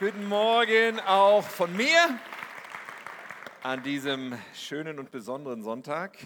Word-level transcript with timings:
Guten 0.00 0.28
Morgen 0.28 0.98
auch 1.00 1.42
von 1.42 1.76
mir 1.76 2.18
an 3.62 3.82
diesem 3.82 4.34
schönen 4.54 4.98
und 4.98 5.10
besonderen 5.10 5.62
Sonntag. 5.62 6.16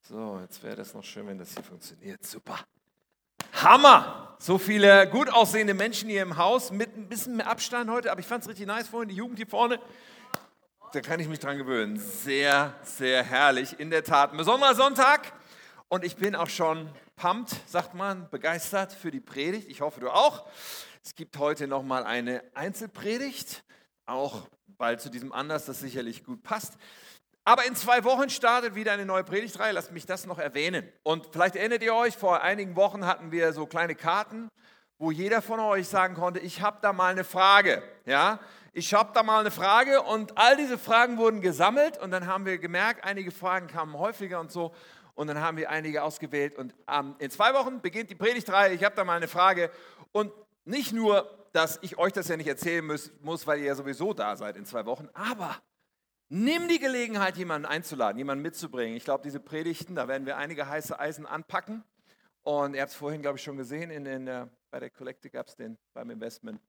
So, 0.00 0.38
jetzt 0.40 0.62
wäre 0.62 0.76
das 0.76 0.94
noch 0.94 1.04
schön, 1.04 1.26
wenn 1.26 1.36
das 1.36 1.52
hier 1.52 1.62
funktioniert. 1.62 2.24
Super. 2.24 2.60
Hammer! 3.52 4.34
So 4.38 4.56
viele 4.56 5.06
gut 5.10 5.30
aussehende 5.30 5.74
Menschen 5.74 6.08
hier 6.08 6.22
im 6.22 6.38
Haus 6.38 6.70
mit 6.70 6.96
ein 6.96 7.06
bisschen 7.06 7.36
mehr 7.36 7.48
Abstand 7.48 7.90
heute, 7.90 8.10
aber 8.10 8.20
ich 8.20 8.26
fand 8.26 8.44
es 8.44 8.48
richtig 8.48 8.66
nice 8.66 8.88
vorhin, 8.88 9.10
die 9.10 9.16
Jugend 9.16 9.36
hier 9.36 9.46
vorne. 9.46 9.78
Da 10.94 11.02
kann 11.02 11.20
ich 11.20 11.28
mich 11.28 11.40
dran 11.40 11.58
gewöhnen. 11.58 11.98
Sehr, 11.98 12.74
sehr 12.82 13.24
herrlich. 13.24 13.78
In 13.78 13.90
der 13.90 14.04
Tat, 14.04 14.32
ein 14.32 14.38
besonderer 14.38 14.74
Sonntag. 14.74 15.34
Und 15.88 16.02
ich 16.02 16.16
bin 16.16 16.34
auch 16.34 16.48
schon 16.48 16.88
pumped, 17.16 17.54
sagt 17.66 17.92
man, 17.92 18.30
begeistert 18.30 18.94
für 18.94 19.10
die 19.10 19.20
Predigt. 19.20 19.68
Ich 19.68 19.82
hoffe, 19.82 20.00
du 20.00 20.08
auch. 20.08 20.46
Es 21.06 21.14
gibt 21.14 21.36
heute 21.36 21.68
nochmal 21.68 22.04
eine 22.04 22.42
Einzelpredigt, 22.54 23.62
auch 24.06 24.48
weil 24.78 24.98
zu 24.98 25.10
diesem 25.10 25.32
Anlass 25.32 25.66
das 25.66 25.80
sicherlich 25.80 26.24
gut 26.24 26.42
passt. 26.42 26.78
Aber 27.44 27.66
in 27.66 27.76
zwei 27.76 28.04
Wochen 28.04 28.30
startet 28.30 28.74
wieder 28.74 28.92
eine 28.92 29.04
neue 29.04 29.22
Predigtreihe. 29.22 29.72
Lasst 29.72 29.92
mich 29.92 30.06
das 30.06 30.24
noch 30.24 30.38
erwähnen. 30.38 30.90
Und 31.02 31.28
vielleicht 31.30 31.56
erinnert 31.56 31.82
ihr 31.82 31.94
euch, 31.94 32.16
vor 32.16 32.40
einigen 32.40 32.74
Wochen 32.74 33.04
hatten 33.04 33.32
wir 33.32 33.52
so 33.52 33.66
kleine 33.66 33.94
Karten, 33.94 34.48
wo 34.96 35.10
jeder 35.10 35.42
von 35.42 35.60
euch 35.60 35.88
sagen 35.88 36.14
konnte, 36.14 36.40
ich 36.40 36.62
habe 36.62 36.78
da 36.80 36.94
mal 36.94 37.12
eine 37.12 37.24
Frage. 37.24 37.82
Ja, 38.06 38.40
ich 38.72 38.94
habe 38.94 39.10
da 39.12 39.22
mal 39.22 39.40
eine 39.40 39.50
Frage 39.50 40.00
und 40.00 40.38
all 40.38 40.56
diese 40.56 40.78
Fragen 40.78 41.18
wurden 41.18 41.42
gesammelt 41.42 41.98
und 41.98 42.12
dann 42.12 42.26
haben 42.26 42.46
wir 42.46 42.56
gemerkt, 42.56 43.04
einige 43.04 43.30
Fragen 43.30 43.66
kamen 43.66 43.98
häufiger 43.98 44.40
und 44.40 44.50
so 44.50 44.74
und 45.14 45.26
dann 45.26 45.38
haben 45.38 45.58
wir 45.58 45.68
einige 45.68 46.02
ausgewählt 46.02 46.56
und 46.56 46.74
ähm, 46.88 47.14
in 47.18 47.30
zwei 47.30 47.52
Wochen 47.52 47.82
beginnt 47.82 48.08
die 48.08 48.14
Predigtreihe. 48.14 48.72
Ich 48.72 48.82
habe 48.82 48.96
da 48.96 49.04
mal 49.04 49.16
eine 49.16 49.28
Frage 49.28 49.70
und 50.12 50.32
nicht 50.64 50.92
nur, 50.92 51.48
dass 51.52 51.78
ich 51.82 51.98
euch 51.98 52.12
das 52.12 52.28
ja 52.28 52.36
nicht 52.36 52.46
erzählen 52.46 52.84
muss, 52.84 53.12
muss, 53.20 53.46
weil 53.46 53.60
ihr 53.60 53.66
ja 53.66 53.74
sowieso 53.74 54.12
da 54.12 54.36
seid 54.36 54.56
in 54.56 54.66
zwei 54.66 54.86
Wochen, 54.86 55.08
aber 55.14 55.62
nimm 56.28 56.68
die 56.68 56.78
Gelegenheit, 56.78 57.36
jemanden 57.36 57.66
einzuladen, 57.66 58.18
jemanden 58.18 58.42
mitzubringen. 58.42 58.96
Ich 58.96 59.04
glaube, 59.04 59.22
diese 59.22 59.40
Predigten, 59.40 59.94
da 59.94 60.08
werden 60.08 60.26
wir 60.26 60.36
einige 60.36 60.68
heiße 60.68 60.98
Eisen 60.98 61.26
anpacken. 61.26 61.84
Und 62.42 62.74
ihr 62.74 62.82
habt 62.82 62.92
es 62.92 62.96
vorhin, 62.96 63.22
glaube 63.22 63.38
ich, 63.38 63.44
schon 63.44 63.56
gesehen, 63.56 63.90
in, 63.90 64.04
in, 64.04 64.28
uh, 64.28 64.46
bei 64.70 64.80
der 64.80 64.90
Kollekte 64.90 65.30
gab 65.30 65.46
es 65.46 65.56
den 65.56 65.78
beim 65.94 66.10
Investment. 66.10 66.60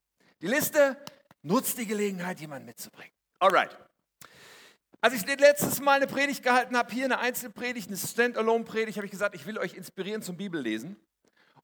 Die 0.41 0.47
Liste, 0.47 0.97
nutzt 1.41 1.77
die 1.77 1.85
Gelegenheit, 1.85 2.39
jemanden 2.39 2.65
mitzubringen. 2.65 3.11
Alright. 3.39 3.77
Als 5.01 5.13
ich 5.13 5.25
letztes 5.25 5.81
Mal 5.81 5.97
eine 5.97 6.07
Predigt 6.07 6.41
gehalten 6.43 6.77
habe, 6.77 6.91
hier 6.93 7.05
eine 7.05 7.19
Einzelpredigt, 7.19 7.89
eine 7.89 7.97
Standalone-Predigt, 7.97 8.97
habe 8.97 9.05
ich 9.05 9.11
gesagt, 9.11 9.35
ich 9.35 9.45
will 9.45 9.57
euch 9.57 9.75
inspirieren 9.75 10.21
zum 10.21 10.37
Bibellesen 10.37 10.95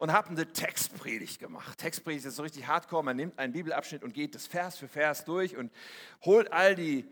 und 0.01 0.11
habe 0.11 0.29
eine 0.29 0.51
Textpredigt 0.51 1.37
gemacht. 1.37 1.77
Textpredigt 1.77 2.25
ist 2.25 2.35
so 2.35 2.41
richtig 2.41 2.65
hardcore. 2.65 3.03
Man 3.03 3.15
nimmt 3.15 3.37
einen 3.37 3.53
Bibelabschnitt 3.53 4.01
und 4.01 4.15
geht 4.15 4.33
das 4.33 4.47
Vers 4.47 4.75
für 4.75 4.87
Vers 4.87 5.25
durch 5.25 5.55
und 5.55 5.71
holt 6.25 6.51
all 6.51 6.73
die, 6.73 7.07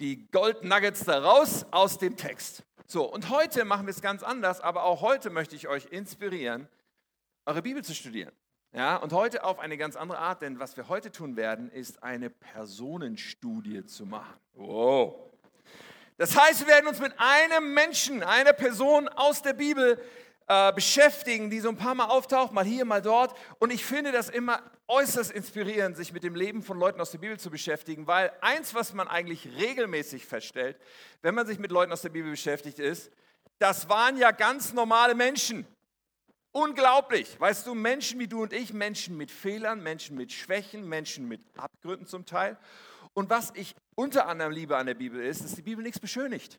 die 0.00 0.26
Gold 0.30 0.64
Nuggets 0.64 1.04
da 1.04 1.18
raus 1.18 1.66
aus 1.70 1.98
dem 1.98 2.16
Text. 2.16 2.62
So, 2.86 3.04
und 3.04 3.28
heute 3.28 3.66
machen 3.66 3.86
wir 3.86 3.90
es 3.90 4.00
ganz 4.00 4.22
anders, 4.22 4.62
aber 4.62 4.84
auch 4.84 5.02
heute 5.02 5.28
möchte 5.28 5.54
ich 5.54 5.68
euch 5.68 5.84
inspirieren, 5.90 6.66
eure 7.44 7.60
Bibel 7.60 7.84
zu 7.84 7.94
studieren. 7.94 8.32
Ja, 8.72 8.96
und 8.96 9.12
heute 9.12 9.44
auf 9.44 9.58
eine 9.58 9.76
ganz 9.76 9.94
andere 9.94 10.18
Art, 10.18 10.40
denn 10.40 10.58
was 10.58 10.78
wir 10.78 10.88
heute 10.88 11.12
tun 11.12 11.36
werden, 11.36 11.70
ist 11.70 12.02
eine 12.02 12.30
Personenstudie 12.30 13.84
zu 13.84 14.06
machen. 14.06 14.40
Wow. 14.54 15.14
Das 16.16 16.34
heißt, 16.34 16.60
wir 16.60 16.68
werden 16.68 16.86
uns 16.86 17.00
mit 17.00 17.12
einem 17.18 17.74
Menschen, 17.74 18.22
einer 18.22 18.54
Person 18.54 19.10
aus 19.10 19.42
der 19.42 19.52
Bibel 19.52 20.00
äh, 20.50 20.72
beschäftigen, 20.72 21.48
die 21.48 21.60
so 21.60 21.68
ein 21.68 21.76
paar 21.76 21.94
Mal 21.94 22.06
auftaucht, 22.06 22.50
mal 22.52 22.64
hier, 22.64 22.84
mal 22.84 23.00
dort. 23.00 23.38
Und 23.60 23.72
ich 23.72 23.84
finde 23.84 24.10
das 24.10 24.28
immer 24.28 24.60
äußerst 24.88 25.30
inspirierend, 25.30 25.96
sich 25.96 26.12
mit 26.12 26.24
dem 26.24 26.34
Leben 26.34 26.64
von 26.64 26.76
Leuten 26.76 27.00
aus 27.00 27.12
der 27.12 27.18
Bibel 27.18 27.38
zu 27.38 27.50
beschäftigen, 27.50 28.08
weil 28.08 28.32
eins, 28.40 28.74
was 28.74 28.92
man 28.92 29.06
eigentlich 29.06 29.48
regelmäßig 29.60 30.26
feststellt, 30.26 30.76
wenn 31.22 31.36
man 31.36 31.46
sich 31.46 31.60
mit 31.60 31.70
Leuten 31.70 31.92
aus 31.92 32.02
der 32.02 32.08
Bibel 32.08 32.32
beschäftigt, 32.32 32.80
ist, 32.80 33.12
das 33.60 33.88
waren 33.88 34.16
ja 34.16 34.32
ganz 34.32 34.72
normale 34.72 35.14
Menschen. 35.14 35.68
Unglaublich. 36.50 37.38
Weißt 37.38 37.64
du, 37.68 37.76
Menschen 37.76 38.18
wie 38.18 38.26
du 38.26 38.42
und 38.42 38.52
ich, 38.52 38.72
Menschen 38.72 39.16
mit 39.16 39.30
Fehlern, 39.30 39.84
Menschen 39.84 40.16
mit 40.16 40.32
Schwächen, 40.32 40.88
Menschen 40.88 41.28
mit 41.28 41.42
Abgründen 41.56 42.08
zum 42.08 42.26
Teil. 42.26 42.58
Und 43.12 43.30
was 43.30 43.52
ich 43.54 43.76
unter 43.94 44.26
anderem 44.26 44.50
liebe 44.50 44.76
an 44.76 44.86
der 44.86 44.94
Bibel 44.94 45.22
ist, 45.22 45.44
dass 45.44 45.54
die 45.54 45.62
Bibel 45.62 45.84
nichts 45.84 46.00
beschönigt. 46.00 46.58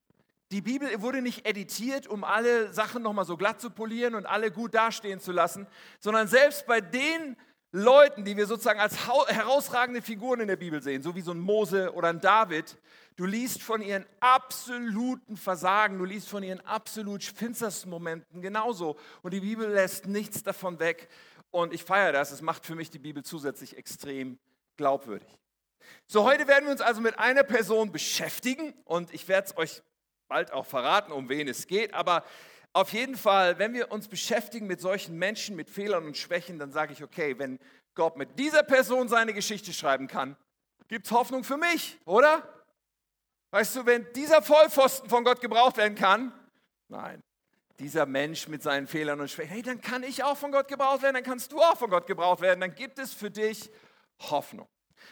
Die 0.51 0.62
Bibel 0.62 1.01
wurde 1.01 1.22
nicht 1.22 1.47
editiert, 1.47 2.07
um 2.07 2.25
alle 2.25 2.73
Sachen 2.73 3.03
nochmal 3.03 3.25
so 3.25 3.38
glatt 3.38 3.62
zu 3.62 3.69
polieren 3.69 4.16
und 4.16 4.25
alle 4.25 4.51
gut 4.51 4.73
dastehen 4.73 5.22
zu 5.22 5.31
lassen, 5.31 5.66
sondern 6.00 6.28
selbst 6.28 6.66
bei 6.66 6.81
den 6.81 7.38
Leuten, 7.72 8.25
die 8.25 8.35
wir 8.35 8.47
sozusagen 8.47 8.81
als 8.81 9.07
herausragende 9.07 10.01
Figuren 10.01 10.41
in 10.41 10.50
der 10.50 10.57
Bibel 10.57 10.84
sehen, 10.84 11.01
so 11.01 11.16
wie 11.16 11.22
so 11.22 11.31
ein 11.31 11.40
Mose 11.40 11.94
oder 11.94 12.09
ein 12.09 12.19
David, 12.19 12.78
du 13.16 13.25
liest 13.25 13.63
von 13.63 13.81
ihren 13.81 14.06
absoluten 14.19 15.38
Versagen, 15.38 15.97
du 15.97 16.03
liest 16.03 16.28
von 16.28 16.44
ihren 16.44 16.59
absolut 16.61 17.23
finstersten 17.23 17.90
Momenten 17.90 18.41
genauso. 18.41 18.97
Und 19.22 19.34
die 19.34 19.40
Bibel 19.40 19.69
lässt 19.69 20.06
nichts 20.06 20.44
davon 20.44 20.79
weg. 20.79 21.07
Und 21.50 21.73
ich 21.73 21.85
feiere 21.85 22.11
das. 22.11 22.31
Es 22.31 22.41
macht 22.41 22.66
für 22.66 22.75
mich 22.75 22.90
die 22.90 23.00
Bibel 23.00 23.23
zusätzlich 23.23 23.78
extrem 23.78 24.38
glaubwürdig. 24.75 25.29
So, 26.07 26.25
heute 26.25 26.47
werden 26.47 26.66
wir 26.66 26.72
uns 26.72 26.81
also 26.81 27.00
mit 27.00 27.19
einer 27.19 27.44
Person 27.44 27.94
beschäftigen 27.94 28.73
und 28.84 29.13
ich 29.13 29.29
werde 29.29 29.47
es 29.47 29.57
euch 29.57 29.81
bald 30.31 30.53
auch 30.53 30.65
verraten, 30.65 31.11
um 31.11 31.27
wen 31.27 31.49
es 31.49 31.67
geht. 31.67 31.93
Aber 31.93 32.23
auf 32.71 32.93
jeden 32.93 33.17
Fall, 33.17 33.59
wenn 33.59 33.73
wir 33.73 33.91
uns 33.91 34.07
beschäftigen 34.07 34.65
mit 34.65 34.79
solchen 34.79 35.17
Menschen, 35.17 35.57
mit 35.57 35.69
Fehlern 35.69 36.05
und 36.05 36.15
Schwächen, 36.15 36.57
dann 36.57 36.71
sage 36.71 36.93
ich, 36.93 37.03
okay, 37.03 37.37
wenn 37.37 37.59
Gott 37.95 38.15
mit 38.15 38.39
dieser 38.39 38.63
Person 38.63 39.09
seine 39.09 39.33
Geschichte 39.33 39.73
schreiben 39.73 40.07
kann, 40.07 40.37
gibt 40.87 41.05
es 41.05 41.11
Hoffnung 41.11 41.43
für 41.43 41.57
mich, 41.57 41.99
oder? 42.05 42.47
Weißt 43.51 43.75
du, 43.75 43.85
wenn 43.85 44.07
dieser 44.13 44.41
Vollpfosten 44.41 45.09
von 45.09 45.25
Gott 45.25 45.41
gebraucht 45.41 45.75
werden 45.75 45.95
kann, 45.95 46.31
nein, 46.87 47.21
dieser 47.77 48.05
Mensch 48.05 48.47
mit 48.47 48.63
seinen 48.63 48.87
Fehlern 48.87 49.19
und 49.19 49.29
Schwächen, 49.29 49.51
hey, 49.51 49.61
dann 49.61 49.81
kann 49.81 50.03
ich 50.03 50.23
auch 50.23 50.37
von 50.37 50.53
Gott 50.53 50.69
gebraucht 50.69 51.01
werden, 51.01 51.15
dann 51.15 51.23
kannst 51.23 51.51
du 51.51 51.59
auch 51.59 51.77
von 51.77 51.89
Gott 51.89 52.07
gebraucht 52.07 52.39
werden, 52.39 52.61
dann 52.61 52.73
gibt 52.73 52.99
es 52.99 53.13
für 53.13 53.29
dich 53.29 53.69
Hoffnung. 54.29 54.67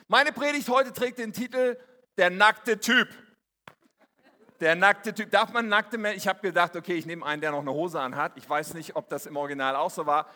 Meine 0.08 0.32
Predigt 0.32 0.70
heute 0.70 0.94
trägt 0.94 1.18
den 1.18 1.34
Titel 1.34 1.78
Der 2.18 2.30
nackte 2.30 2.80
Typ. 2.80 3.10
Der 4.60 4.76
nackte 4.76 5.14
Typ. 5.14 5.32
Darf 5.32 5.54
man 5.54 5.70
nackte 5.70 5.98
Menschen? 5.98 6.18
Ich 6.18 6.28
habe 6.28 6.42
gedacht, 6.42 6.76
okay, 6.76 6.96
ich 6.96 7.06
nehme 7.06 7.26
einen, 7.26 7.42
der 7.42 7.52
noch 7.52 7.62
eine 7.62 7.72
Hose 7.72 8.00
anhat. 8.00 8.34
Ich 8.36 8.50
weiß 8.50 8.74
nicht, 8.74 8.96
ob 8.96 9.10
das 9.10 9.26
im 9.26 9.38
Original 9.38 9.76
auch 9.76 9.92
so 9.92 10.06
war. 10.06 10.30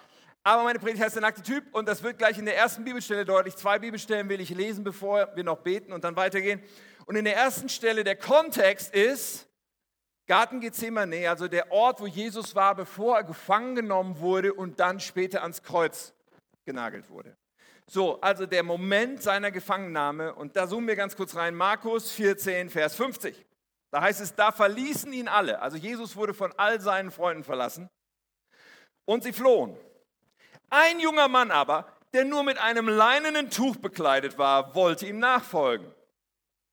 Aber 0.45 0.63
meine 0.63 0.79
Predigt 0.79 1.01
heißt 1.01 1.15
der 1.15 1.21
nackte 1.21 1.41
Typ 1.41 1.63
und 1.73 1.87
das 1.87 2.03
wird 2.03 2.17
gleich 2.17 2.37
in 2.37 2.45
der 2.45 2.57
ersten 2.57 2.83
Bibelstelle 2.83 3.23
deutlich. 3.23 3.55
Zwei 3.55 3.79
Bibelstellen 3.79 4.27
will 4.27 4.41
ich 4.41 4.49
lesen, 4.49 4.83
bevor 4.83 5.33
wir 5.35 5.43
noch 5.43 5.59
beten 5.59 5.93
und 5.93 6.03
dann 6.03 6.15
weitergehen. 6.15 6.61
Und 7.05 7.15
in 7.15 7.25
der 7.25 7.35
ersten 7.35 7.69
Stelle, 7.69 8.03
der 8.03 8.17
Kontext 8.17 8.93
ist 8.93 9.47
Garten 10.25 10.61
Gethsemane, 10.61 11.29
also 11.29 11.47
der 11.47 11.71
Ort, 11.71 11.99
wo 11.99 12.07
Jesus 12.07 12.55
war, 12.55 12.75
bevor 12.75 13.17
er 13.17 13.23
gefangen 13.23 13.75
genommen 13.75 14.19
wurde 14.19 14.53
und 14.53 14.79
dann 14.79 14.99
später 14.99 15.41
ans 15.41 15.63
Kreuz 15.63 16.13
genagelt 16.65 17.09
wurde. 17.09 17.35
So, 17.87 18.19
also 18.21 18.45
der 18.45 18.63
Moment 18.63 19.21
seiner 19.21 19.51
Gefangennahme 19.51 20.33
und 20.33 20.55
da 20.55 20.67
zoomen 20.67 20.87
wir 20.87 20.95
ganz 20.95 21.15
kurz 21.15 21.35
rein. 21.35 21.55
Markus 21.55 22.11
14, 22.11 22.69
Vers 22.69 22.95
50. 22.95 23.45
Da 23.93 24.01
heißt 24.01 24.21
es, 24.21 24.33
da 24.33 24.51
verließen 24.51 25.13
ihn 25.13 25.27
alle. 25.27 25.61
Also 25.61 25.77
Jesus 25.77 26.15
wurde 26.15 26.33
von 26.33 26.51
all 26.57 26.81
seinen 26.81 27.11
Freunden 27.11 27.43
verlassen 27.43 27.91
und 29.05 29.21
sie 29.21 29.31
flohen. 29.31 29.77
Ein 30.71 30.99
junger 30.99 31.27
Mann 31.27 31.51
aber, 31.51 31.85
der 32.11 32.25
nur 32.25 32.43
mit 32.43 32.57
einem 32.57 32.89
leinenen 32.89 33.51
Tuch 33.51 33.75
bekleidet 33.75 34.39
war, 34.39 34.73
wollte 34.73 35.05
ihm 35.05 35.19
nachfolgen. 35.19 35.93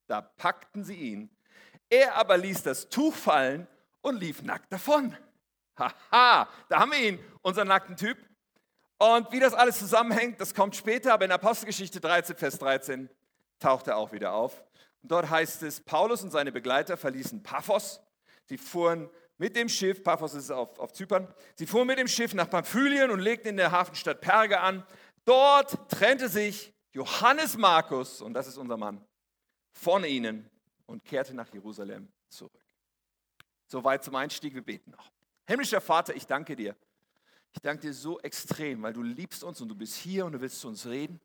Da 0.06 0.22
packten 0.22 0.82
sie 0.82 0.94
ihn. 0.94 1.30
Er 1.90 2.14
aber 2.14 2.38
ließ 2.38 2.62
das 2.62 2.88
Tuch 2.88 3.14
fallen 3.14 3.68
und 4.00 4.18
lief 4.18 4.40
nackt 4.40 4.72
davon. 4.72 5.14
Haha, 5.78 6.48
da 6.70 6.78
haben 6.78 6.92
wir 6.92 7.00
ihn, 7.00 7.24
unseren 7.42 7.68
nackten 7.68 7.98
Typ. 7.98 8.16
Und 8.96 9.30
wie 9.30 9.40
das 9.40 9.52
alles 9.52 9.78
zusammenhängt, 9.78 10.40
das 10.40 10.54
kommt 10.54 10.74
später, 10.74 11.12
aber 11.12 11.26
in 11.26 11.32
Apostelgeschichte 11.32 12.00
13, 12.00 12.36
Vers 12.36 12.58
13 12.58 13.10
taucht 13.58 13.88
er 13.88 13.98
auch 13.98 14.10
wieder 14.10 14.32
auf. 14.32 14.62
Dort 15.02 15.30
heißt 15.30 15.62
es, 15.62 15.80
Paulus 15.80 16.22
und 16.22 16.30
seine 16.30 16.52
Begleiter 16.52 16.96
verließen 16.96 17.42
Paphos. 17.42 18.00
Sie 18.44 18.58
fuhren 18.58 19.08
mit 19.38 19.56
dem 19.56 19.68
Schiff, 19.68 20.02
Paphos 20.02 20.34
ist 20.34 20.50
auf, 20.50 20.78
auf 20.78 20.92
Zypern, 20.92 21.32
sie 21.54 21.66
fuhren 21.66 21.86
mit 21.86 21.98
dem 21.98 22.08
Schiff 22.08 22.34
nach 22.34 22.50
Pamphylien 22.50 23.10
und 23.10 23.20
legten 23.20 23.48
in 23.48 23.56
der 23.56 23.72
Hafenstadt 23.72 24.20
Perge 24.20 24.60
an. 24.60 24.84
Dort 25.24 25.90
trennte 25.90 26.28
sich 26.28 26.74
Johannes 26.92 27.56
Markus, 27.56 28.20
und 28.20 28.34
das 28.34 28.46
ist 28.46 28.58
unser 28.58 28.76
Mann, 28.76 29.02
von 29.72 30.04
ihnen 30.04 30.50
und 30.86 31.04
kehrte 31.04 31.32
nach 31.34 31.52
Jerusalem 31.52 32.08
zurück. 32.28 32.52
Soweit 33.66 34.04
zum 34.04 34.16
Einstieg, 34.16 34.54
wir 34.54 34.62
beten 34.62 34.90
noch. 34.90 35.10
Himmlischer 35.46 35.80
Vater, 35.80 36.14
ich 36.14 36.26
danke 36.26 36.56
dir. 36.56 36.76
Ich 37.52 37.60
danke 37.62 37.82
dir 37.82 37.94
so 37.94 38.20
extrem, 38.20 38.82
weil 38.82 38.92
du 38.92 39.02
liebst 39.02 39.42
uns 39.42 39.60
und 39.60 39.68
du 39.68 39.74
bist 39.74 39.94
hier 39.94 40.26
und 40.26 40.32
du 40.32 40.40
willst 40.40 40.60
zu 40.60 40.68
uns 40.68 40.86
reden. 40.86 41.20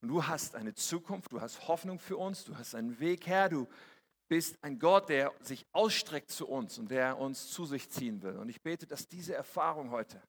Und 0.00 0.08
du 0.08 0.26
hast 0.26 0.54
eine 0.54 0.74
Zukunft, 0.74 1.32
du 1.32 1.40
hast 1.40 1.68
Hoffnung 1.68 1.98
für 1.98 2.16
uns, 2.16 2.44
du 2.44 2.56
hast 2.56 2.74
einen 2.74 2.98
Weg, 3.00 3.26
Herr. 3.26 3.48
Du 3.48 3.68
bist 4.28 4.62
ein 4.62 4.78
Gott, 4.78 5.08
der 5.08 5.32
sich 5.40 5.66
ausstreckt 5.72 6.30
zu 6.30 6.48
uns 6.48 6.78
und 6.78 6.90
der 6.90 7.18
uns 7.18 7.50
zu 7.50 7.66
sich 7.66 7.90
ziehen 7.90 8.22
will. 8.22 8.36
Und 8.36 8.48
ich 8.48 8.62
bete, 8.62 8.86
dass 8.86 9.08
diese 9.08 9.34
Erfahrung 9.34 9.90
heute 9.90 10.22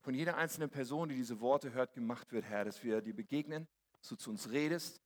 von 0.00 0.12
jeder 0.14 0.36
einzelnen 0.36 0.68
Person, 0.68 1.08
die 1.08 1.14
diese 1.14 1.40
Worte 1.40 1.72
hört, 1.72 1.94
gemacht 1.94 2.32
wird, 2.32 2.44
Herr, 2.44 2.64
dass 2.64 2.84
wir 2.84 3.00
dir 3.00 3.14
begegnen, 3.14 3.66
dass 4.00 4.10
du 4.10 4.16
zu 4.16 4.30
uns 4.30 4.50
redest, 4.50 5.00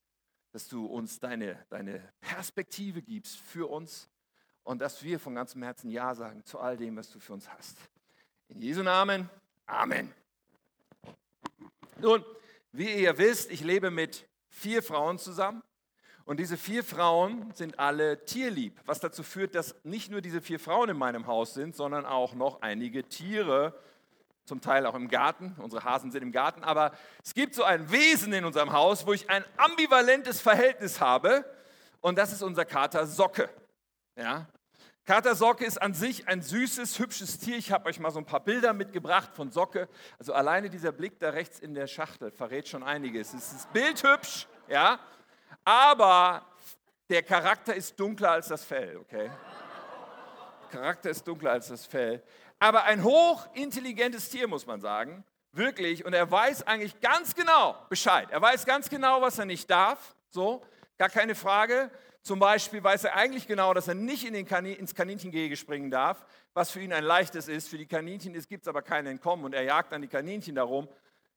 dass 0.52 0.66
du 0.66 0.86
uns 0.86 1.20
deine, 1.20 1.64
deine 1.68 2.12
Perspektive 2.20 3.02
gibst 3.02 3.38
für 3.38 3.70
uns 3.70 4.08
und 4.64 4.80
dass 4.80 5.02
wir 5.02 5.20
von 5.20 5.34
ganzem 5.34 5.62
Herzen 5.62 5.90
Ja 5.90 6.14
sagen 6.14 6.44
zu 6.44 6.58
all 6.58 6.76
dem, 6.76 6.96
was 6.96 7.10
du 7.10 7.20
für 7.20 7.34
uns 7.34 7.48
hast. 7.48 7.78
In 8.48 8.60
Jesu 8.60 8.82
Namen, 8.82 9.30
Amen. 9.68 10.10
Nun, 12.00 12.24
wie 12.72 12.90
ihr 12.90 13.18
wisst, 13.18 13.50
ich 13.50 13.62
lebe 13.62 13.90
mit 13.90 14.28
vier 14.48 14.82
Frauen 14.82 15.18
zusammen. 15.18 15.62
Und 16.24 16.38
diese 16.40 16.58
vier 16.58 16.84
Frauen 16.84 17.50
sind 17.54 17.78
alle 17.78 18.24
tierlieb, 18.26 18.78
was 18.84 19.00
dazu 19.00 19.22
führt, 19.22 19.54
dass 19.54 19.74
nicht 19.82 20.10
nur 20.10 20.20
diese 20.20 20.42
vier 20.42 20.60
Frauen 20.60 20.90
in 20.90 20.98
meinem 20.98 21.26
Haus 21.26 21.54
sind, 21.54 21.74
sondern 21.74 22.04
auch 22.04 22.34
noch 22.34 22.60
einige 22.60 23.08
Tiere, 23.08 23.74
zum 24.44 24.60
Teil 24.60 24.86
auch 24.86 24.94
im 24.94 25.08
Garten. 25.08 25.54
Unsere 25.58 25.84
Hasen 25.84 26.10
sind 26.10 26.22
im 26.22 26.32
Garten, 26.32 26.64
aber 26.64 26.92
es 27.22 27.34
gibt 27.34 27.54
so 27.54 27.64
ein 27.64 27.90
Wesen 27.90 28.32
in 28.32 28.44
unserem 28.44 28.72
Haus, 28.72 29.06
wo 29.06 29.12
ich 29.12 29.30
ein 29.30 29.44
ambivalentes 29.56 30.40
Verhältnis 30.40 31.00
habe, 31.00 31.44
und 32.00 32.16
das 32.16 32.32
ist 32.32 32.42
unser 32.42 32.64
Kater 32.64 33.06
Socke. 33.06 33.50
Ja? 34.16 34.46
Kater 35.08 35.34
Socke 35.34 35.64
ist 35.64 35.80
an 35.80 35.94
sich 35.94 36.28
ein 36.28 36.42
süßes, 36.42 36.98
hübsches 36.98 37.38
Tier. 37.38 37.56
Ich 37.56 37.72
habe 37.72 37.88
euch 37.88 37.98
mal 37.98 38.10
so 38.10 38.18
ein 38.18 38.26
paar 38.26 38.40
Bilder 38.40 38.74
mitgebracht 38.74 39.30
von 39.32 39.50
Socke. 39.50 39.88
Also 40.18 40.34
alleine 40.34 40.68
dieser 40.68 40.92
Blick 40.92 41.18
da 41.18 41.30
rechts 41.30 41.60
in 41.60 41.72
der 41.72 41.86
Schachtel 41.86 42.30
verrät 42.30 42.68
schon 42.68 42.82
einiges. 42.82 43.32
Es 43.32 43.54
ist 43.54 43.72
bildhübsch, 43.72 44.46
ja, 44.68 45.00
aber 45.64 46.44
der 47.08 47.22
Charakter 47.22 47.74
ist 47.74 47.98
dunkler 47.98 48.32
als 48.32 48.48
das 48.48 48.66
Fell, 48.66 48.98
okay? 48.98 49.30
Der 50.64 50.78
Charakter 50.78 51.08
ist 51.08 51.26
dunkler 51.26 51.52
als 51.52 51.68
das 51.68 51.86
Fell. 51.86 52.22
Aber 52.58 52.84
ein 52.84 53.02
hochintelligentes 53.02 54.28
Tier, 54.28 54.46
muss 54.46 54.66
man 54.66 54.82
sagen. 54.82 55.24
Wirklich. 55.52 56.04
Und 56.04 56.12
er 56.12 56.30
weiß 56.30 56.66
eigentlich 56.66 57.00
ganz 57.00 57.34
genau 57.34 57.76
Bescheid. 57.88 58.28
Er 58.30 58.42
weiß 58.42 58.66
ganz 58.66 58.90
genau, 58.90 59.22
was 59.22 59.38
er 59.38 59.46
nicht 59.46 59.70
darf. 59.70 60.14
So, 60.28 60.62
gar 60.98 61.08
keine 61.08 61.34
Frage. 61.34 61.90
Zum 62.28 62.40
Beispiel 62.40 62.84
weiß 62.84 63.04
er 63.04 63.16
eigentlich 63.16 63.46
genau, 63.46 63.72
dass 63.72 63.88
er 63.88 63.94
nicht 63.94 64.26
in 64.26 64.34
den 64.34 64.44
Kanin, 64.44 64.76
ins 64.76 64.94
Kaninchengehege 64.94 65.56
springen 65.56 65.90
darf, 65.90 66.26
was 66.52 66.70
für 66.70 66.78
ihn 66.78 66.92
ein 66.92 67.02
leichtes 67.02 67.48
ist. 67.48 67.70
Für 67.70 67.78
die 67.78 67.86
Kaninchen 67.86 68.34
gibt 68.34 68.64
es 68.64 68.68
aber 68.68 68.82
kein 68.82 69.06
Entkommen 69.06 69.46
und 69.46 69.54
er 69.54 69.62
jagt 69.62 69.92
dann 69.92 70.02
die 70.02 70.08
Kaninchen 70.08 70.54
darum. 70.54 70.90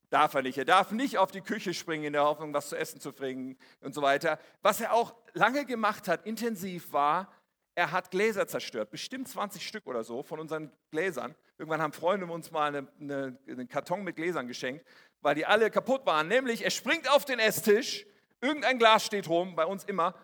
Darf 0.09 0.33
er 0.33 0.41
nicht. 0.41 0.57
Er 0.57 0.65
darf 0.65 0.91
nicht 0.91 1.17
auf 1.17 1.31
die 1.31 1.39
Küche 1.39 1.73
springen 1.73 2.03
in 2.03 2.11
der 2.11 2.25
Hoffnung, 2.25 2.53
was 2.53 2.67
zu 2.67 2.75
essen 2.75 2.99
zu 2.99 3.13
bringen 3.13 3.57
und 3.79 3.95
so 3.95 4.01
weiter. 4.01 4.37
Was 4.63 4.81
er 4.81 4.91
auch 4.91 5.15
lange 5.31 5.63
gemacht 5.63 6.09
hat, 6.09 6.25
intensiv 6.25 6.91
war, 6.91 7.31
er 7.73 7.93
hat 7.93 8.11
Gläser 8.11 8.45
zerstört, 8.45 8.91
bestimmt 8.91 9.29
20 9.29 9.65
Stück 9.65 9.87
oder 9.87 10.03
so 10.03 10.23
von 10.23 10.41
unseren 10.41 10.73
Gläsern. 10.89 11.35
Irgendwann 11.57 11.81
haben 11.81 11.93
Freunde 11.93 12.25
uns 12.25 12.51
mal 12.51 12.67
eine, 12.67 12.87
eine, 12.99 13.37
einen 13.47 13.69
Karton 13.69 14.03
mit 14.03 14.17
Gläsern 14.17 14.45
geschenkt, 14.45 14.85
weil 15.21 15.35
die 15.35 15.45
alle 15.45 15.71
kaputt 15.71 16.05
waren. 16.05 16.27
Nämlich, 16.27 16.65
er 16.65 16.69
springt 16.69 17.09
auf 17.09 17.23
den 17.23 17.39
Esstisch, 17.39 18.05
irgendein 18.41 18.77
Glas 18.77 19.05
steht 19.05 19.29
rum, 19.29 19.55
bei 19.55 19.65
uns 19.65 19.85
immer, 19.85 20.15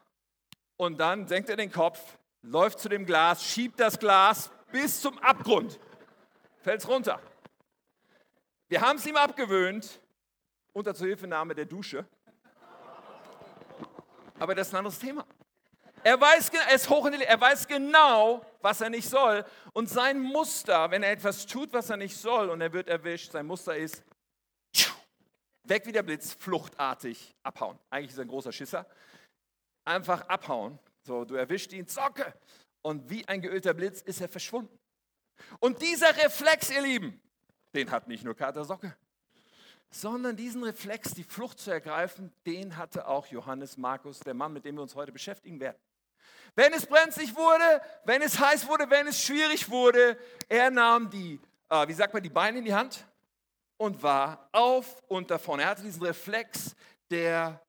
und 0.77 0.99
dann 0.99 1.27
senkt 1.27 1.49
er 1.49 1.55
den 1.55 1.71
Kopf, 1.71 2.17
läuft 2.41 2.79
zu 2.79 2.89
dem 2.89 3.05
Glas, 3.05 3.43
schiebt 3.43 3.79
das 3.79 3.99
Glas 3.99 4.51
bis 4.71 5.01
zum 5.01 5.17
Abgrund, 5.19 5.79
fällt 6.61 6.81
es 6.81 6.87
runter. 6.87 7.19
Wir 8.69 8.81
haben 8.81 8.97
es 8.97 9.05
ihm 9.05 9.17
abgewöhnt, 9.17 9.99
unter 10.73 10.93
Zuhilfenahme 10.93 11.55
der 11.55 11.65
Dusche. 11.65 12.05
Aber 14.39 14.53
das 14.53 14.67
ist 14.67 14.73
ein 14.73 14.77
anderes 14.77 14.99
Thema. 14.99 15.25
Er 16.03 16.19
weiß, 16.21 16.49
er 16.49 16.75
ist 16.75 16.89
hoch 16.89 17.05
er 17.07 17.41
weiß 17.41 17.67
genau, 17.67 18.45
was 18.61 18.81
er 18.81 18.89
nicht 18.89 19.09
soll. 19.09 19.43
Und 19.73 19.89
sein 19.89 20.19
Muster, 20.19 20.91
wenn 20.91 21.01
er 21.01 21.11
etwas 21.11 21.45
tut, 21.45 21.73
was 21.73 21.89
er 21.89 21.97
nicht 21.97 22.15
soll 22.15 22.49
und 22.49 22.61
er 22.61 22.71
wird 22.71 22.87
erwischt, 22.87 23.31
sein 23.31 23.47
Muster 23.47 23.75
ist 23.75 24.03
weg 25.63 25.85
wie 25.85 25.91
der 25.91 26.03
Blitz, 26.03 26.33
fluchtartig 26.33 27.35
abhauen. 27.43 27.77
Eigentlich 27.89 28.11
ist 28.11 28.19
er 28.19 28.25
ein 28.25 28.29
großer 28.29 28.51
Schisser. 28.51 28.85
Einfach 29.87 30.27
abhauen. 30.27 30.77
So, 31.01 31.23
du 31.23 31.35
erwischt 31.35 31.71
ihn, 31.71 31.87
Zocke. 31.87 32.33
Und 32.81 33.09
wie 33.09 33.25
ein 33.27 33.41
geölter 33.41 33.73
Blitz 33.73 34.01
ist 34.01 34.19
er 34.19 34.27
verschwunden. 34.27 34.77
Und 35.59 35.81
dieser 35.81 36.15
Reflex, 36.17 36.69
ihr 36.69 36.81
Lieben, 36.81 37.21
den 37.73 37.89
hat 37.89 38.07
nicht 38.07 38.23
nur 38.25 38.35
Kater 38.35 38.65
Socke, 38.65 38.95
sondern 39.89 40.35
diesen 40.35 40.63
Reflex, 40.63 41.13
die 41.13 41.23
Flucht 41.23 41.59
zu 41.59 41.71
ergreifen, 41.71 42.33
den 42.45 42.75
hatte 42.75 43.07
auch 43.07 43.27
Johannes 43.27 43.77
Markus, 43.77 44.19
der 44.19 44.33
Mann, 44.33 44.51
mit 44.51 44.65
dem 44.65 44.75
wir 44.75 44.81
uns 44.81 44.95
heute 44.95 45.13
beschäftigen 45.13 45.59
werden. 45.59 45.77
Wenn 46.55 46.73
es 46.73 46.85
brenzlig 46.85 47.35
wurde, 47.35 47.81
wenn 48.03 48.21
es 48.21 48.39
heiß 48.39 48.67
wurde, 48.67 48.89
wenn 48.89 49.07
es 49.07 49.23
schwierig 49.23 49.69
wurde, 49.69 50.17
er 50.49 50.69
nahm 50.69 51.09
die, 51.09 51.39
äh, 51.69 51.87
wie 51.87 51.93
sagt 51.93 52.13
man, 52.13 52.23
die 52.23 52.29
Beine 52.29 52.57
in 52.57 52.65
die 52.65 52.73
Hand 52.73 53.07
und 53.77 54.03
war 54.03 54.49
auf 54.51 55.01
und 55.07 55.31
davon. 55.31 55.59
Er 55.59 55.67
hatte 55.67 55.83
diesen 55.83 56.03
Reflex 56.03 56.75
der 57.09 57.61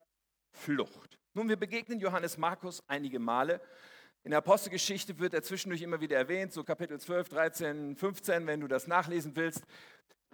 Flucht. 0.50 1.17
Nun, 1.34 1.48
wir 1.48 1.56
begegnen 1.56 2.00
Johannes 2.00 2.38
Markus 2.38 2.82
einige 2.88 3.18
Male. 3.18 3.60
In 4.24 4.30
der 4.30 4.38
Apostelgeschichte 4.38 5.18
wird 5.18 5.34
er 5.34 5.42
zwischendurch 5.42 5.82
immer 5.82 6.00
wieder 6.00 6.16
erwähnt, 6.16 6.52
so 6.52 6.64
Kapitel 6.64 6.98
12, 6.98 7.28
13, 7.28 7.96
15, 7.96 8.46
wenn 8.46 8.60
du 8.60 8.66
das 8.66 8.86
nachlesen 8.86 9.36
willst. 9.36 9.62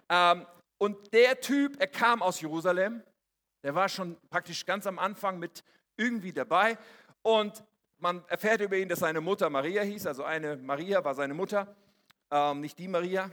Ähm, 0.09 0.45
und 0.77 1.13
der 1.13 1.41
Typ, 1.41 1.79
er 1.79 1.87
kam 1.87 2.21
aus 2.21 2.39
Jerusalem, 2.39 3.03
der 3.63 3.75
war 3.75 3.89
schon 3.89 4.17
praktisch 4.29 4.65
ganz 4.65 4.87
am 4.87 4.97
Anfang 4.97 5.37
mit 5.37 5.63
irgendwie 5.97 6.31
dabei. 6.31 6.77
Und 7.21 7.63
man 7.97 8.23
erfährt 8.29 8.61
über 8.61 8.77
ihn, 8.77 8.87
dass 8.87 8.99
seine 8.99 9.19
Mutter 9.19 9.49
Maria 9.49 9.83
hieß, 9.83 10.07
also 10.07 10.23
eine 10.23 10.55
Maria 10.55 11.03
war 11.03 11.13
seine 11.13 11.33
Mutter, 11.33 11.75
ähm, 12.31 12.61
nicht 12.61 12.79
die 12.79 12.87
Maria. 12.87 13.29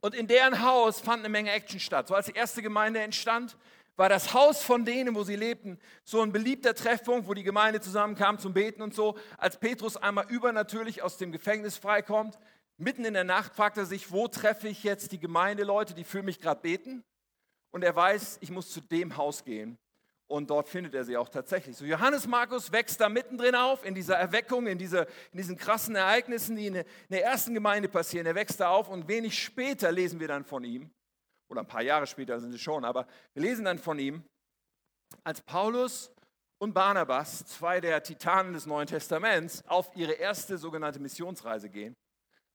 Und 0.00 0.14
in 0.14 0.26
deren 0.26 0.62
Haus 0.62 1.00
fand 1.00 1.20
eine 1.20 1.28
Menge 1.28 1.52
Action 1.52 1.78
statt. 1.80 2.08
So 2.08 2.14
als 2.14 2.26
die 2.26 2.32
erste 2.32 2.62
Gemeinde 2.62 3.00
entstand, 3.00 3.56
war 3.98 4.08
das 4.08 4.32
Haus 4.32 4.62
von 4.62 4.84
denen, 4.84 5.16
wo 5.16 5.24
sie 5.24 5.34
lebten, 5.34 5.78
so 6.04 6.22
ein 6.22 6.30
beliebter 6.30 6.72
Treffpunkt, 6.72 7.28
wo 7.28 7.34
die 7.34 7.42
Gemeinde 7.42 7.80
zusammenkam 7.80 8.38
zum 8.38 8.54
Beten 8.54 8.80
und 8.80 8.94
so. 8.94 9.18
Als 9.36 9.58
Petrus 9.58 9.96
einmal 9.96 10.30
übernatürlich 10.30 11.02
aus 11.02 11.16
dem 11.18 11.32
Gefängnis 11.32 11.76
freikommt, 11.76 12.38
mitten 12.76 13.04
in 13.04 13.14
der 13.14 13.24
Nacht 13.24 13.56
fragt 13.56 13.76
er 13.76 13.86
sich, 13.86 14.12
wo 14.12 14.28
treffe 14.28 14.68
ich 14.68 14.84
jetzt 14.84 15.10
die 15.10 15.18
Gemeindeleute, 15.18 15.94
die 15.94 16.04
für 16.04 16.22
mich 16.22 16.38
gerade 16.38 16.60
beten? 16.60 17.02
Und 17.72 17.82
er 17.82 17.94
weiß, 17.94 18.38
ich 18.40 18.52
muss 18.52 18.70
zu 18.70 18.80
dem 18.80 19.16
Haus 19.16 19.44
gehen. 19.44 19.76
Und 20.28 20.50
dort 20.50 20.68
findet 20.68 20.94
er 20.94 21.04
sie 21.04 21.16
auch 21.16 21.28
tatsächlich. 21.28 21.76
So 21.76 21.84
Johannes 21.84 22.28
Markus 22.28 22.70
wächst 22.70 23.00
da 23.00 23.08
mittendrin 23.08 23.56
auf, 23.56 23.84
in 23.84 23.96
dieser 23.96 24.16
Erweckung, 24.16 24.68
in, 24.68 24.78
dieser, 24.78 25.08
in 25.32 25.38
diesen 25.38 25.56
krassen 25.56 25.96
Ereignissen, 25.96 26.54
die 26.54 26.68
in 26.68 26.74
der, 26.74 26.84
in 26.84 27.14
der 27.16 27.24
ersten 27.24 27.52
Gemeinde 27.52 27.88
passieren. 27.88 28.26
Er 28.26 28.36
wächst 28.36 28.60
da 28.60 28.68
auf 28.68 28.88
und 28.88 29.08
wenig 29.08 29.42
später 29.42 29.90
lesen 29.90 30.20
wir 30.20 30.28
dann 30.28 30.44
von 30.44 30.62
ihm, 30.62 30.90
oder 31.48 31.60
ein 31.60 31.66
paar 31.66 31.82
Jahre 31.82 32.06
später 32.06 32.38
sind 32.40 32.54
es 32.54 32.60
schon, 32.60 32.84
aber 32.84 33.06
wir 33.34 33.42
lesen 33.42 33.64
dann 33.64 33.78
von 33.78 33.98
ihm, 33.98 34.22
als 35.24 35.40
Paulus 35.40 36.12
und 36.58 36.72
Barnabas, 36.74 37.46
zwei 37.46 37.80
der 37.80 38.02
Titanen 38.02 38.52
des 38.52 38.66
Neuen 38.66 38.86
Testaments, 38.86 39.64
auf 39.66 39.94
ihre 39.96 40.12
erste 40.12 40.58
sogenannte 40.58 40.98
Missionsreise 40.98 41.70
gehen, 41.70 41.94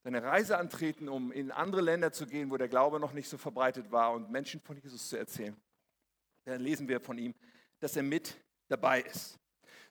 eine 0.06 0.22
Reise 0.22 0.58
antreten, 0.58 1.08
um 1.08 1.32
in 1.32 1.52
andere 1.52 1.82
Länder 1.82 2.12
zu 2.12 2.26
gehen, 2.26 2.52
wo 2.52 2.58
der 2.58 2.68
Glaube 2.68 3.00
noch 3.00 3.14
nicht 3.14 3.30
so 3.30 3.38
verbreitet 3.38 3.92
war 3.92 4.12
und 4.12 4.30
Menschen 4.30 4.60
von 4.60 4.76
Jesus 4.78 5.08
zu 5.08 5.18
erzählen. 5.18 5.56
Dann 6.46 6.62
lesen 6.62 6.88
wir 6.90 7.00
von 7.00 7.18
ihm, 7.18 7.34
dass 7.80 7.96
er 7.96 8.04
mit 8.04 8.38
dabei 8.70 9.02
ist. 9.02 9.40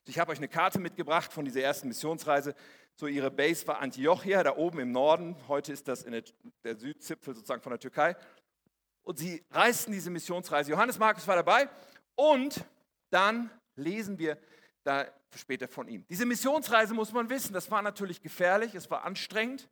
Ich 0.05 0.19
habe 0.19 0.31
euch 0.31 0.37
eine 0.37 0.49
Karte 0.49 0.79
mitgebracht 0.79 1.31
von 1.31 1.45
dieser 1.45 1.61
ersten 1.61 1.87
Missionsreise. 1.87 2.53
So 2.95 3.07
ihre 3.07 3.31
Base 3.31 3.65
war 3.67 3.79
Antiochia, 3.79 4.43
da 4.43 4.55
oben 4.55 4.79
im 4.79 4.91
Norden. 4.91 5.35
Heute 5.47 5.71
ist 5.71 5.87
das 5.87 6.03
der, 6.03 6.23
der 6.63 6.75
Südzipfel 6.75 7.33
sozusagen 7.33 7.61
von 7.61 7.71
der 7.71 7.79
Türkei. 7.79 8.15
Und 9.03 9.19
sie 9.19 9.43
reisten 9.51 9.91
diese 9.91 10.09
Missionsreise. 10.09 10.71
Johannes 10.71 10.97
Markus 10.97 11.27
war 11.27 11.35
dabei. 11.35 11.69
Und 12.15 12.63
dann 13.09 13.49
lesen 13.75 14.17
wir 14.17 14.37
da 14.83 15.05
später 15.35 15.67
von 15.67 15.87
ihm. 15.87 16.05
Diese 16.09 16.25
Missionsreise 16.25 16.93
muss 16.93 17.11
man 17.11 17.29
wissen, 17.29 17.53
das 17.53 17.69
war 17.71 17.81
natürlich 17.81 18.21
gefährlich, 18.21 18.75
es 18.75 18.89
war 18.89 19.03
anstrengend. 19.03 19.69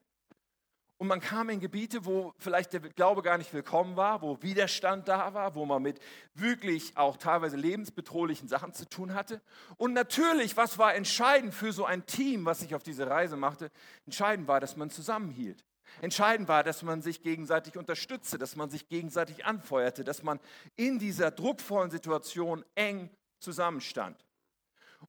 Und 0.97 1.07
man 1.07 1.19
kam 1.19 1.49
in 1.49 1.59
Gebiete, 1.59 2.05
wo 2.05 2.31
vielleicht 2.37 2.73
der 2.73 2.79
Glaube 2.79 3.23
gar 3.23 3.39
nicht 3.39 3.51
willkommen 3.55 3.97
war, 3.97 4.21
wo 4.21 4.39
Widerstand 4.43 5.07
da 5.07 5.33
war, 5.33 5.55
wo 5.55 5.65
man 5.65 5.81
mit 5.81 5.99
wirklich 6.35 6.95
auch 6.95 7.17
teilweise 7.17 7.57
lebensbedrohlichen 7.57 8.47
Sachen 8.47 8.71
zu 8.73 8.87
tun 8.87 9.15
hatte. 9.15 9.41
Und 9.77 9.93
natürlich, 9.93 10.57
was 10.57 10.77
war 10.77 10.93
entscheidend 10.93 11.55
für 11.55 11.73
so 11.73 11.85
ein 11.85 12.05
Team, 12.05 12.45
was 12.45 12.59
sich 12.59 12.75
auf 12.75 12.83
diese 12.83 13.07
Reise 13.07 13.35
machte? 13.35 13.71
Entscheidend 14.05 14.47
war, 14.47 14.59
dass 14.59 14.77
man 14.77 14.91
zusammenhielt. 14.91 15.65
Entscheidend 15.99 16.47
war, 16.47 16.63
dass 16.63 16.83
man 16.83 17.01
sich 17.01 17.21
gegenseitig 17.21 17.77
unterstützte, 17.77 18.37
dass 18.37 18.55
man 18.55 18.69
sich 18.69 18.87
gegenseitig 18.87 19.45
anfeuerte, 19.45 20.03
dass 20.03 20.23
man 20.23 20.39
in 20.75 20.99
dieser 20.99 21.31
druckvollen 21.31 21.91
Situation 21.91 22.63
eng 22.75 23.09
zusammenstand. 23.39 24.23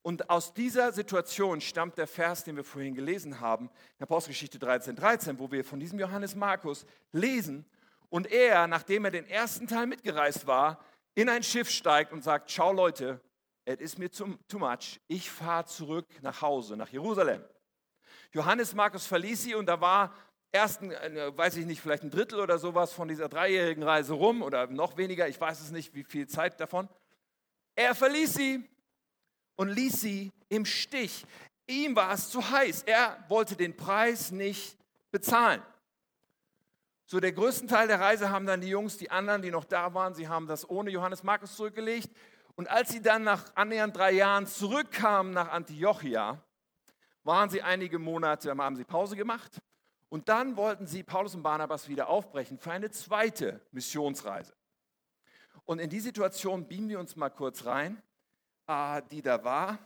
Und 0.00 0.30
aus 0.30 0.54
dieser 0.54 0.92
Situation 0.92 1.60
stammt 1.60 1.98
der 1.98 2.06
Vers, 2.06 2.44
den 2.44 2.56
wir 2.56 2.64
vorhin 2.64 2.94
gelesen 2.94 3.40
haben, 3.40 3.70
in 3.98 4.02
Apostelgeschichte 4.04 4.58
13, 4.58 4.96
13, 4.96 5.38
wo 5.38 5.50
wir 5.50 5.64
von 5.64 5.78
diesem 5.78 5.98
Johannes 5.98 6.34
Markus 6.34 6.86
lesen 7.12 7.66
und 8.08 8.30
er, 8.30 8.66
nachdem 8.66 9.04
er 9.04 9.10
den 9.10 9.26
ersten 9.26 9.66
Teil 9.66 9.86
mitgereist 9.86 10.46
war, 10.46 10.82
in 11.14 11.28
ein 11.28 11.42
Schiff 11.42 11.70
steigt 11.70 12.12
und 12.12 12.24
sagt, 12.24 12.50
schau 12.50 12.72
Leute, 12.72 13.20
es 13.64 13.80
ist 13.80 13.98
mir 13.98 14.10
too, 14.10 14.58
much, 14.58 15.00
ich 15.08 15.30
fahre 15.30 15.66
zurück 15.66 16.06
nach 16.22 16.40
Hause, 16.40 16.76
nach 16.76 16.88
Jerusalem. 16.88 17.44
Johannes 18.32 18.74
Markus 18.74 19.06
verließ 19.06 19.42
sie 19.42 19.54
und 19.54 19.66
da 19.66 19.80
war 19.80 20.14
erst, 20.52 20.82
äh, 20.82 21.36
weiß 21.36 21.56
ich 21.56 21.66
nicht, 21.66 21.80
vielleicht 21.80 22.04
ein 22.04 22.10
Drittel 22.10 22.38
oder 22.38 22.58
sowas 22.58 22.92
von 22.92 23.08
dieser 23.08 23.28
dreijährigen 23.28 23.82
Reise 23.82 24.12
rum 24.12 24.42
oder 24.42 24.66
noch 24.66 24.96
weniger, 24.96 25.26
ich 25.26 25.40
weiß 25.40 25.60
es 25.60 25.70
nicht, 25.70 25.94
wie 25.94 26.04
viel 26.04 26.28
Zeit 26.28 26.60
davon. 26.60 26.88
Er 27.74 27.94
verließ 27.94 28.34
sie 28.34 28.68
und 29.56 29.70
ließ 29.70 30.00
sie 30.00 30.30
im 30.48 30.66
Stich. 30.66 31.24
Ihm 31.66 31.96
war 31.96 32.12
es 32.12 32.28
zu 32.28 32.50
heiß. 32.50 32.82
Er 32.82 33.24
wollte 33.28 33.56
den 33.56 33.76
Preis 33.76 34.30
nicht 34.30 34.76
bezahlen. 35.10 35.62
So, 37.06 37.20
der 37.20 37.32
größten 37.32 37.68
Teil 37.68 37.88
der 37.88 38.00
Reise 38.00 38.30
haben 38.30 38.46
dann 38.46 38.60
die 38.60 38.68
Jungs, 38.68 38.96
die 38.98 39.10
anderen, 39.10 39.42
die 39.42 39.50
noch 39.50 39.64
da 39.64 39.92
waren, 39.92 40.14
sie 40.14 40.28
haben 40.28 40.46
das 40.46 40.68
ohne 40.68 40.90
Johannes 40.90 41.22
Markus 41.22 41.56
zurückgelegt. 41.56 42.10
Und 42.54 42.70
als 42.70 42.90
sie 42.90 43.00
dann 43.00 43.24
nach 43.24 43.54
annähernd 43.54 43.96
drei 43.96 44.12
Jahren 44.12 44.46
zurückkamen 44.46 45.32
nach 45.32 45.48
Antiochia, 45.48 46.42
waren 47.24 47.50
sie 47.50 47.62
einige 47.62 47.98
Monate, 47.98 48.50
haben 48.50 48.76
sie 48.76 48.84
Pause 48.84 49.16
gemacht. 49.16 49.60
Und 50.12 50.28
dann 50.28 50.58
wollten 50.58 50.86
sie 50.86 51.02
Paulus 51.02 51.34
und 51.34 51.42
Barnabas 51.42 51.88
wieder 51.88 52.10
aufbrechen 52.10 52.58
für 52.58 52.70
eine 52.70 52.90
zweite 52.90 53.62
Missionsreise. 53.70 54.52
Und 55.64 55.78
in 55.78 55.88
die 55.88 56.00
Situation 56.00 56.68
beamen 56.68 56.90
wir 56.90 57.00
uns 57.00 57.16
mal 57.16 57.30
kurz 57.30 57.64
rein, 57.64 58.02
äh, 58.66 59.00
die 59.10 59.22
da 59.22 59.42
war. 59.42 59.78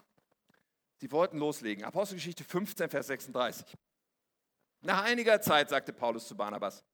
Sie 0.97 1.12
wollten 1.12 1.38
loslegen. 1.38 1.85
Apostelgeschichte 1.85 2.42
15, 2.42 2.90
Vers 2.90 3.06
36. 3.06 3.76
Nach 4.80 5.04
einiger 5.04 5.40
Zeit 5.40 5.68
sagte 5.68 5.92
Paulus 5.92 6.26
zu 6.26 6.37
Barnabas, 6.37 6.85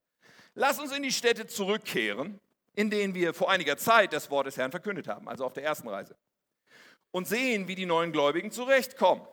lass 0.53 0.79
uns 0.79 0.95
in 0.95 1.03
die 1.03 1.11
Städte 1.11 1.47
zurückkehren, 1.47 2.39
in 2.75 2.91
denen 2.91 3.15
wir 3.15 3.33
vor 3.33 3.51
einiger 3.51 3.79
Zeit 3.79 4.13
das 4.13 4.31
Wort 4.31 4.47
des 4.47 4.59
Herrn 4.59 4.73
verkündet 4.73 5.09
haben, 5.09 5.27
also 5.27 5.47
auf 5.47 5.55
der 5.55 5.65
ersten 5.65 5.89
Reise, 5.89 6.19
und 7.13 7.27
sehen, 7.27 7.67
wie 7.67 7.77
die 7.77 7.87
neuen 7.87 8.13
Gläubigen 8.13 8.51
zurechtkommen. 8.51 9.27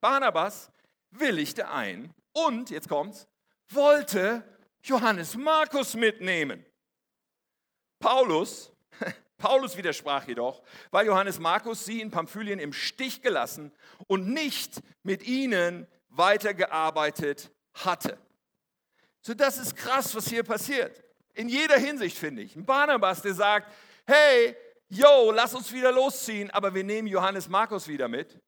Barnabas 0.00 0.72
willigte 1.12 1.68
ein 1.68 2.12
und, 2.32 2.70
jetzt 2.70 2.88
kommt's, 2.88 3.26
wollte 3.68 4.44
Johannes 4.82 5.36
Markus 5.36 5.94
mitnehmen. 5.94 6.64
Paulus, 7.98 8.72
Paulus 9.38 9.76
widersprach 9.76 10.26
jedoch, 10.26 10.62
weil 10.90 11.06
Johannes 11.06 11.38
Markus 11.38 11.84
sie 11.84 12.00
in 12.00 12.10
Pamphylien 12.10 12.58
im 12.58 12.72
Stich 12.72 13.22
gelassen 13.22 13.72
und 14.06 14.28
nicht 14.28 14.80
mit 15.02 15.22
ihnen 15.22 15.86
weitergearbeitet 16.08 17.50
hatte. 17.74 18.18
So, 19.20 19.34
das 19.34 19.58
ist 19.58 19.76
krass, 19.76 20.14
was 20.14 20.28
hier 20.28 20.42
passiert. 20.42 21.02
In 21.34 21.48
jeder 21.48 21.78
Hinsicht, 21.78 22.18
finde 22.18 22.42
ich. 22.42 22.56
Ein 22.56 22.64
Barnabas, 22.64 23.22
der 23.22 23.34
sagt, 23.34 23.70
hey, 24.06 24.56
yo, 24.88 25.30
lass 25.30 25.54
uns 25.54 25.72
wieder 25.72 25.92
losziehen, 25.92 26.50
aber 26.50 26.74
wir 26.74 26.84
nehmen 26.84 27.06
Johannes 27.06 27.48
Markus 27.48 27.86
wieder 27.86 28.08
mit. 28.08 28.40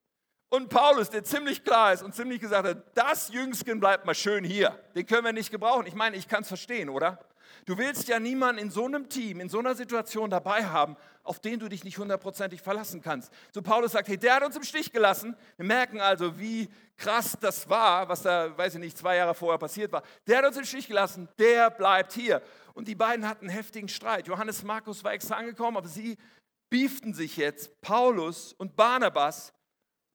Und 0.52 0.68
Paulus, 0.68 1.08
der 1.08 1.24
ziemlich 1.24 1.64
klar 1.64 1.94
ist 1.94 2.02
und 2.02 2.14
ziemlich 2.14 2.38
gesagt 2.38 2.68
hat, 2.68 2.84
das 2.94 3.32
Jüngsten 3.32 3.80
bleibt 3.80 4.04
mal 4.04 4.14
schön 4.14 4.44
hier. 4.44 4.78
Den 4.94 5.06
können 5.06 5.24
wir 5.24 5.32
nicht 5.32 5.50
gebrauchen. 5.50 5.86
Ich 5.86 5.94
meine, 5.94 6.14
ich 6.14 6.28
kann 6.28 6.42
es 6.42 6.48
verstehen, 6.48 6.90
oder? 6.90 7.18
Du 7.64 7.78
willst 7.78 8.06
ja 8.06 8.20
niemanden 8.20 8.60
in 8.60 8.70
so 8.70 8.84
einem 8.84 9.08
Team, 9.08 9.40
in 9.40 9.48
so 9.48 9.60
einer 9.60 9.74
Situation 9.74 10.28
dabei 10.28 10.66
haben, 10.66 10.98
auf 11.22 11.40
den 11.40 11.58
du 11.58 11.70
dich 11.70 11.84
nicht 11.84 11.96
hundertprozentig 11.96 12.60
verlassen 12.60 13.00
kannst. 13.00 13.32
So 13.50 13.62
Paulus 13.62 13.92
sagt, 13.92 14.08
hey, 14.08 14.18
der 14.18 14.34
hat 14.34 14.42
uns 14.44 14.54
im 14.54 14.62
Stich 14.62 14.92
gelassen. 14.92 15.34
Wir 15.56 15.64
merken 15.64 16.02
also, 16.02 16.38
wie 16.38 16.68
krass 16.98 17.34
das 17.40 17.66
war, 17.70 18.10
was 18.10 18.20
da, 18.20 18.54
weiß 18.54 18.74
ich 18.74 18.80
nicht, 18.80 18.98
zwei 18.98 19.16
Jahre 19.16 19.32
vorher 19.32 19.58
passiert 19.58 19.90
war. 19.90 20.02
Der 20.26 20.36
hat 20.36 20.44
uns 20.44 20.58
im 20.58 20.66
Stich 20.66 20.86
gelassen, 20.86 21.30
der 21.38 21.70
bleibt 21.70 22.12
hier. 22.12 22.42
Und 22.74 22.88
die 22.88 22.94
beiden 22.94 23.26
hatten 23.26 23.46
einen 23.46 23.56
heftigen 23.56 23.88
Streit. 23.88 24.28
Johannes 24.28 24.62
Markus 24.64 25.02
war 25.02 25.14
extra 25.14 25.36
angekommen, 25.36 25.78
aber 25.78 25.88
sie 25.88 26.18
beeften 26.68 27.14
sich 27.14 27.38
jetzt, 27.38 27.80
Paulus 27.80 28.52
und 28.52 28.76
Barnabas. 28.76 29.54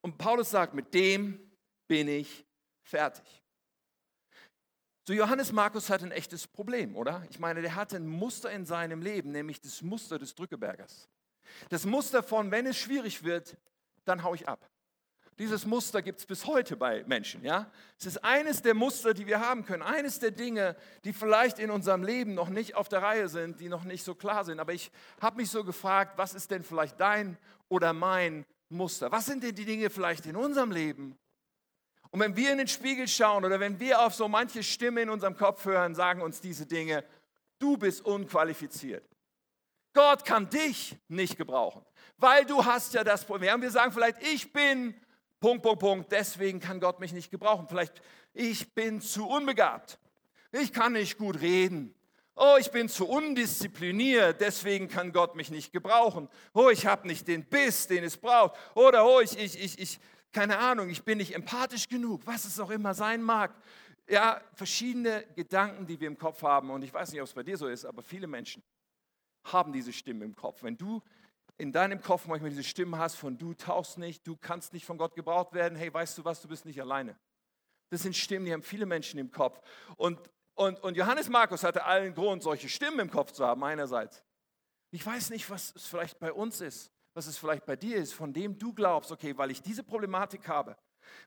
Und 0.01 0.17
Paulus 0.17 0.49
sagt, 0.49 0.73
mit 0.73 0.93
dem 0.93 1.39
bin 1.87 2.07
ich 2.07 2.45
fertig. 2.83 3.43
So 5.07 5.13
Johannes 5.13 5.53
Markus 5.53 5.89
hat 5.89 6.03
ein 6.03 6.11
echtes 6.11 6.47
Problem, 6.47 6.95
oder? 6.97 7.23
Ich 7.29 7.39
meine, 7.39 7.61
der 7.61 7.75
hatte 7.75 7.95
ein 7.95 8.07
Muster 8.07 8.51
in 8.51 8.65
seinem 8.65 9.01
Leben, 9.01 9.31
nämlich 9.31 9.61
das 9.61 9.81
Muster 9.81 10.19
des 10.19 10.35
Drückebergers. 10.35 11.07
Das 11.69 11.85
Muster 11.85 12.23
von, 12.23 12.51
wenn 12.51 12.65
es 12.65 12.77
schwierig 12.77 13.23
wird, 13.23 13.55
dann 14.03 14.23
hau 14.23 14.33
ich 14.33 14.47
ab. 14.47 14.69
Dieses 15.39 15.67
Muster 15.67 16.01
gibt 16.01 16.19
es 16.19 16.25
bis 16.25 16.47
heute 16.47 16.75
bei 16.75 17.03
Menschen. 17.05 17.43
Ja? 17.43 17.71
Es 17.99 18.07
ist 18.07 18.23
eines 18.23 18.63
der 18.63 18.73
Muster, 18.73 19.13
die 19.13 19.27
wir 19.27 19.39
haben 19.39 19.65
können. 19.65 19.83
Eines 19.83 20.19
der 20.19 20.31
Dinge, 20.31 20.75
die 21.03 21.13
vielleicht 21.13 21.59
in 21.59 21.69
unserem 21.69 22.03
Leben 22.03 22.33
noch 22.33 22.49
nicht 22.49 22.75
auf 22.75 22.89
der 22.89 23.03
Reihe 23.03 23.29
sind, 23.29 23.59
die 23.59 23.69
noch 23.69 23.83
nicht 23.83 24.03
so 24.03 24.15
klar 24.15 24.45
sind. 24.45 24.59
Aber 24.59 24.73
ich 24.73 24.91
habe 25.21 25.37
mich 25.37 25.51
so 25.51 25.63
gefragt, 25.63 26.17
was 26.17 26.33
ist 26.33 26.49
denn 26.49 26.63
vielleicht 26.63 26.99
dein 26.99 27.37
oder 27.69 27.93
mein 27.93 28.45
Muster? 28.69 29.11
Was 29.11 29.25
sind 29.25 29.43
denn 29.43 29.55
die 29.55 29.65
Dinge 29.65 29.89
vielleicht 29.89 30.25
in 30.25 30.35
unserem 30.35 30.71
Leben, 30.71 31.17
und 32.11 32.19
wenn 32.19 32.35
wir 32.35 32.51
in 32.51 32.57
den 32.57 32.67
Spiegel 32.67 33.07
schauen 33.07 33.43
oder 33.45 33.59
wenn 33.59 33.79
wir 33.79 34.01
auf 34.01 34.15
so 34.15 34.27
manche 34.27 34.63
Stimme 34.63 35.01
in 35.01 35.09
unserem 35.09 35.35
Kopf 35.35 35.65
hören, 35.65 35.93
sagen 35.93 36.21
uns 36.21 36.39
diese 36.39 36.65
Dinge, 36.65 37.03
du 37.59 37.77
bist 37.77 38.05
unqualifiziert. 38.05 39.03
Gott 39.93 40.23
kann 40.23 40.49
dich 40.49 40.95
nicht 41.07 41.37
gebrauchen, 41.37 41.83
weil 42.17 42.45
du 42.45 42.63
hast 42.63 42.93
ja 42.93 43.03
das 43.03 43.25
Problem. 43.25 43.61
Wir 43.61 43.71
sagen 43.71 43.91
vielleicht, 43.91 44.21
ich 44.21 44.53
bin 44.53 44.95
Punkt, 45.39 45.63
Punkt, 45.63 45.79
Punkt, 45.79 46.11
deswegen 46.11 46.59
kann 46.59 46.79
Gott 46.79 46.99
mich 46.99 47.13
nicht 47.13 47.31
gebrauchen. 47.31 47.67
Vielleicht, 47.67 48.01
ich 48.33 48.73
bin 48.73 49.01
zu 49.01 49.27
unbegabt. 49.27 49.99
Ich 50.51 50.71
kann 50.71 50.93
nicht 50.93 51.17
gut 51.17 51.41
reden. 51.41 51.93
Oh, 52.39 52.55
ich 52.59 52.69
bin 52.69 52.87
zu 52.87 53.07
undiszipliniert, 53.07 54.39
deswegen 54.41 54.87
kann 54.87 55.11
Gott 55.11 55.35
mich 55.35 55.49
nicht 55.49 55.73
gebrauchen. 55.73 56.29
Oh, 56.53 56.69
ich 56.69 56.85
habe 56.85 57.07
nicht 57.07 57.27
den 57.27 57.43
Biss, 57.43 57.87
den 57.87 58.03
es 58.03 58.15
braucht. 58.15 58.55
Oder 58.75 59.05
oh, 59.05 59.19
ich, 59.19 59.35
ich, 59.39 59.59
ich, 59.59 59.79
ich, 59.79 59.99
keine 60.31 60.59
Ahnung, 60.59 60.89
ich 60.89 61.03
bin 61.03 61.17
nicht 61.17 61.33
empathisch 61.33 61.89
genug, 61.89 62.21
was 62.25 62.45
es 62.45 62.59
auch 62.59 62.69
immer 62.69 62.93
sein 62.93 63.23
mag. 63.23 63.55
Ja, 64.07 64.39
verschiedene 64.53 65.25
Gedanken, 65.35 65.87
die 65.87 65.99
wir 65.99 66.07
im 66.07 66.17
Kopf 66.17 66.43
haben. 66.43 66.69
Und 66.69 66.83
ich 66.83 66.93
weiß 66.93 67.11
nicht, 67.11 67.21
ob 67.21 67.27
es 67.27 67.33
bei 67.33 67.41
dir 67.41 67.57
so 67.57 67.67
ist, 67.67 67.85
aber 67.85 68.03
viele 68.03 68.27
Menschen 68.27 68.61
haben 69.43 69.73
diese 69.73 69.91
Stimmen 69.91 70.21
im 70.21 70.35
Kopf. 70.35 70.61
Wenn 70.61 70.77
du 70.77 71.01
in 71.57 71.71
deinem 71.71 72.01
Kopf 72.01 72.27
manchmal 72.27 72.51
diese 72.51 72.63
Stimme 72.63 72.99
hast 72.99 73.15
von 73.15 73.39
du 73.39 73.55
tauchst 73.55 73.97
nicht, 73.97 74.27
du 74.27 74.37
kannst 74.37 74.73
nicht 74.73 74.85
von 74.85 74.99
Gott 74.99 75.15
gebraucht 75.15 75.53
werden, 75.53 75.75
hey, 75.75 75.91
weißt 75.91 76.17
du 76.19 76.23
was, 76.23 76.39
du 76.39 76.47
bist 76.47 76.65
nicht 76.65 76.79
alleine. 76.79 77.17
Das 77.89 78.03
sind 78.03 78.15
Stimmen, 78.15 78.45
die 78.45 78.53
haben 78.53 78.61
viele 78.61 78.85
Menschen 78.85 79.19
im 79.19 79.31
Kopf. 79.31 79.59
Und, 79.95 80.19
und, 80.57 80.79
und 80.83 80.97
Johannes 80.97 81.29
Markus 81.29 81.63
hatte 81.63 81.85
allen 81.85 82.13
Grund, 82.13 82.43
solche 82.43 82.67
Stimmen 82.67 82.99
im 82.99 83.11
Kopf 83.11 83.31
zu 83.31 83.45
haben, 83.45 83.63
einerseits. 83.63 84.23
Ich 84.91 85.05
weiß 85.05 85.29
nicht, 85.29 85.49
was 85.49 85.73
es 85.75 85.87
vielleicht 85.87 86.19
bei 86.19 86.33
uns 86.33 86.61
ist 86.61 86.91
was 87.17 87.25
es 87.25 87.35
vielleicht 87.39 87.65
bei 87.65 87.75
dir 87.75 87.97
ist, 87.97 88.13
von 88.13 88.31
dem 88.31 88.59
du 88.59 88.71
glaubst, 88.71 89.11
okay, 89.11 89.35
weil 89.35 89.49
ich 89.49 89.63
diese 89.63 89.83
Problematik 89.83 90.47
habe, 90.47 90.77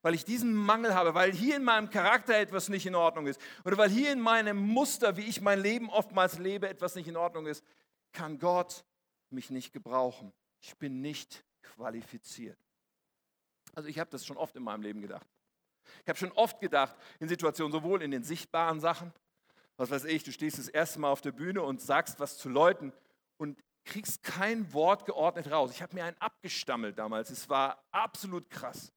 weil 0.03 0.15
ich 0.15 0.25
diesen 0.25 0.55
Mangel 0.55 0.95
habe, 0.95 1.15
weil 1.15 1.33
hier 1.33 1.57
in 1.57 1.65
meinem 1.65 1.91
Charakter 1.91 2.39
etwas 2.39 2.69
nicht 2.69 2.87
in 2.87 2.95
Ordnung 2.95 3.27
ist 3.27 3.41
oder 3.65 3.77
weil 3.77 3.91
hier 3.91 4.13
in 4.13 4.21
meinem 4.21 4.57
Muster, 4.57 5.17
wie 5.17 5.25
ich 5.25 5.41
mein 5.41 5.61
Leben 5.61 5.91
oftmals 5.91 6.39
lebe, 6.39 6.69
etwas 6.69 6.95
nicht 6.95 7.09
in 7.09 7.17
Ordnung 7.17 7.47
ist, 7.47 7.65
kann 8.13 8.39
Gott 8.39 8.85
mich 9.31 9.51
nicht 9.51 9.73
gebrauchen. 9.73 10.33
Ich 10.61 10.77
bin 10.77 11.01
nicht 11.01 11.45
qualifiziert. 11.61 12.59
Also 13.75 13.89
ich 13.89 13.99
habe 13.99 14.11
das 14.11 14.25
schon 14.25 14.37
oft 14.37 14.55
in 14.55 14.63
meinem 14.63 14.83
Leben 14.83 15.01
gedacht. 15.01 15.27
Ich 16.03 16.09
habe 16.09 16.19
schon 16.19 16.33
oft 16.33 16.61
gedacht, 16.61 16.97
in 17.19 17.29
Situationen, 17.29 17.73
sowohl 17.73 18.03
in 18.03 18.11
den 18.11 18.23
sichtbaren 18.23 18.81
Sachen, 18.81 19.13
was 19.77 19.91
weiß 19.91 20.05
ich, 20.05 20.25
du 20.25 20.33
stehst 20.33 20.59
das 20.59 20.69
erste 20.69 21.01
Mal 21.01 21.11
auf 21.11 21.21
der 21.21 21.33
Bühne 21.33 21.63
und 21.63 21.81
sagst 21.81 22.21
was 22.21 22.37
zu 22.37 22.49
Leuten 22.49 22.93
und 23.39 23.59
kriegst 23.85 24.23
kein 24.23 24.73
Wort 24.73 25.07
geordnet 25.07 25.51
raus. 25.51 25.71
Ich 25.73 25.83
habe 25.83 25.95
mir 25.95 26.05
einen 26.05 26.19
abgestammelt 26.19 26.99
damals. 26.99 27.31
Es 27.31 27.49
war 27.49 27.83
absolut 27.91 28.49
krass. 28.51 28.93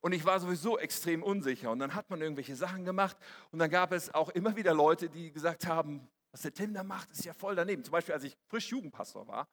Und 0.00 0.12
ich 0.12 0.24
war 0.24 0.38
sowieso 0.38 0.78
extrem 0.78 1.22
unsicher. 1.22 1.70
Und 1.70 1.78
dann 1.78 1.94
hat 1.94 2.10
man 2.10 2.20
irgendwelche 2.20 2.54
Sachen 2.54 2.84
gemacht. 2.84 3.16
Und 3.50 3.58
dann 3.58 3.70
gab 3.70 3.92
es 3.92 4.14
auch 4.14 4.28
immer 4.30 4.54
wieder 4.54 4.74
Leute, 4.74 5.08
die 5.08 5.32
gesagt 5.32 5.66
haben, 5.66 6.08
was 6.30 6.42
der 6.42 6.52
Tim 6.52 6.74
da 6.74 6.82
macht, 6.82 7.10
ist 7.10 7.24
ja 7.24 7.32
voll 7.32 7.54
daneben. 7.54 7.84
Zum 7.84 7.92
Beispiel, 7.92 8.14
als 8.14 8.24
ich 8.24 8.36
frisch 8.48 8.70
Jugendpastor 8.70 9.26
war, 9.26 9.48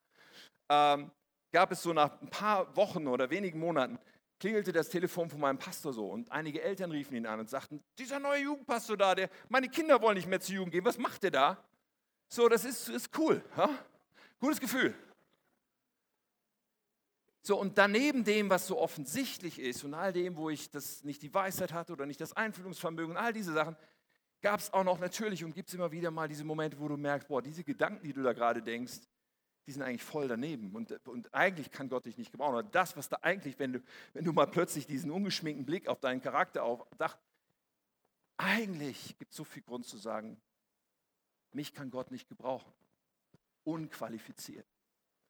ähm, 0.70 1.12
gab 1.52 1.72
es 1.72 1.82
so 1.82 1.94
nach 1.94 2.20
ein 2.22 2.30
paar 2.30 2.76
Wochen 2.76 3.08
oder 3.08 3.30
wenigen 3.30 3.60
Monaten, 3.60 4.00
klingelte 4.42 4.72
das 4.72 4.90
Telefon 4.90 5.30
von 5.30 5.40
meinem 5.40 5.60
Pastor 5.60 5.94
so. 5.94 6.08
Und 6.08 6.32
einige 6.32 6.64
Eltern 6.64 6.90
riefen 6.90 7.16
ihn 7.16 7.28
an 7.28 7.40
und 7.40 7.50
sagten, 7.50 7.84
dieser 8.00 8.20
neue 8.20 8.42
Jugendpastor 8.42 8.98
da, 8.98 9.14
der, 9.14 9.30
meine 9.50 9.70
Kinder 9.70 10.02
wollen 10.02 10.16
nicht 10.16 10.28
mehr 10.28 10.42
zur 10.42 10.56
Jugend 10.56 10.72
gehen, 10.72 10.84
was 10.84 10.98
macht 10.98 11.22
der 11.22 11.30
da? 11.30 11.64
So, 12.28 12.50
das 12.50 12.66
ist, 12.66 12.90
ist 12.90 13.16
cool. 13.20 13.44
Ja? 13.56 13.70
Gutes 14.40 14.60
Gefühl. 14.60 14.96
So, 17.44 17.60
und 17.60 17.78
daneben 17.78 18.24
dem, 18.24 18.50
was 18.50 18.66
so 18.66 18.80
offensichtlich 18.80 19.60
ist 19.60 19.84
und 19.84 19.94
all 19.94 20.12
dem, 20.12 20.36
wo 20.36 20.50
ich 20.50 20.72
das 20.72 21.04
nicht 21.04 21.22
die 21.22 21.32
Weisheit 21.32 21.72
hatte 21.72 21.94
oder 21.94 22.08
nicht 22.08 22.20
das 22.20 22.34
Einfühlungsvermögen, 22.34 23.18
all 23.18 23.34
diese 23.34 23.54
Sachen, 23.54 23.76
gab 24.42 24.60
es 24.60 24.74
auch 24.74 24.84
noch 24.84 24.98
natürlich 24.98 25.44
und 25.44 25.54
gibt 25.54 25.70
es 25.70 25.76
immer 25.76 25.92
wieder 25.92 26.10
mal 26.10 26.28
diese 26.28 26.44
Momente, 26.44 26.80
wo 26.80 26.88
du 26.88 26.98
merkst, 26.98 27.28
boah, 27.28 27.44
diese 27.44 27.64
Gedanken, 27.64 28.04
die 28.04 28.14
du 28.14 28.24
da 28.24 28.34
gerade 28.34 28.64
denkst, 28.64 29.02
die 29.68 29.72
sind 29.72 29.82
eigentlich 29.82 30.04
voll 30.04 30.28
daneben. 30.28 30.76
Und, 30.76 30.92
und 31.08 31.34
eigentlich 31.34 31.72
kann 31.72 31.90
Gott 31.90 32.06
dich 32.06 32.18
nicht 32.18 32.32
gebrauchen. 32.32 32.56
Oder 32.56 32.64
das, 32.64 32.98
was 32.98 33.10
da 33.10 33.18
eigentlich, 33.22 33.60
wenn 33.60 33.74
du, 33.74 33.84
wenn 34.14 34.26
du 34.26 34.34
mal 34.34 34.48
plötzlich 34.48 34.88
diesen 34.88 35.12
ungeschminkten 35.12 35.66
Blick 35.66 35.88
auf 35.88 36.00
deinen 36.00 36.22
Charakter 36.22 36.64
auf, 36.64 36.86
eigentlich 38.38 39.18
gibt 39.18 39.32
es 39.32 39.38
so 39.38 39.44
viel 39.44 39.64
Grund 39.64 39.86
zu 39.86 39.98
sagen, 39.98 40.42
mich 41.54 41.74
kann 41.74 41.92
Gott 41.92 42.12
nicht 42.12 42.28
gebrauchen 42.28 42.72
unqualifiziert. 43.64 44.66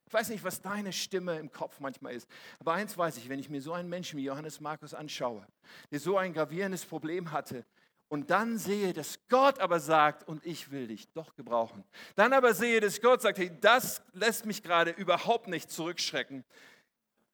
Ich 0.06 0.14
weiß 0.14 0.30
nicht, 0.30 0.44
was 0.44 0.62
deine 0.62 0.92
Stimme 0.92 1.38
im 1.38 1.52
Kopf 1.52 1.80
manchmal 1.80 2.14
ist, 2.14 2.28
aber 2.60 2.74
eins 2.74 2.98
weiß 2.98 3.18
ich, 3.18 3.30
wenn 3.30 3.40
ich 3.40 3.50
mir 3.50 3.62
so 3.62 3.74
einen 3.74 3.90
Menschen 3.90 4.18
wie 4.18 4.24
Johannes 4.24 4.60
Markus 4.60 4.94
anschaue, 4.94 5.46
der 5.90 6.00
so 6.00 6.18
ein 6.18 6.34
gravierendes 6.34 6.86
Problem 6.86 7.32
hatte, 7.32 7.66
und 8.12 8.30
dann 8.30 8.58
sehe, 8.58 8.92
dass 8.92 9.20
Gott 9.30 9.60
aber 9.60 9.80
sagt, 9.80 10.28
und 10.28 10.46
ich 10.46 10.70
will 10.70 10.88
dich 10.88 11.08
doch 11.14 11.34
gebrauchen. 11.34 11.86
Dann 12.18 12.34
aber 12.34 12.54
sehe, 12.54 12.82
dass 12.82 13.00
Gott 13.00 13.22
sagt, 13.22 13.38
hey, 13.38 13.50
das 13.62 14.04
lässt 14.12 14.46
mich 14.46 14.62
gerade 14.62 14.92
überhaupt 14.92 15.48
nicht 15.48 15.72
zurückschrecken. 15.72 16.44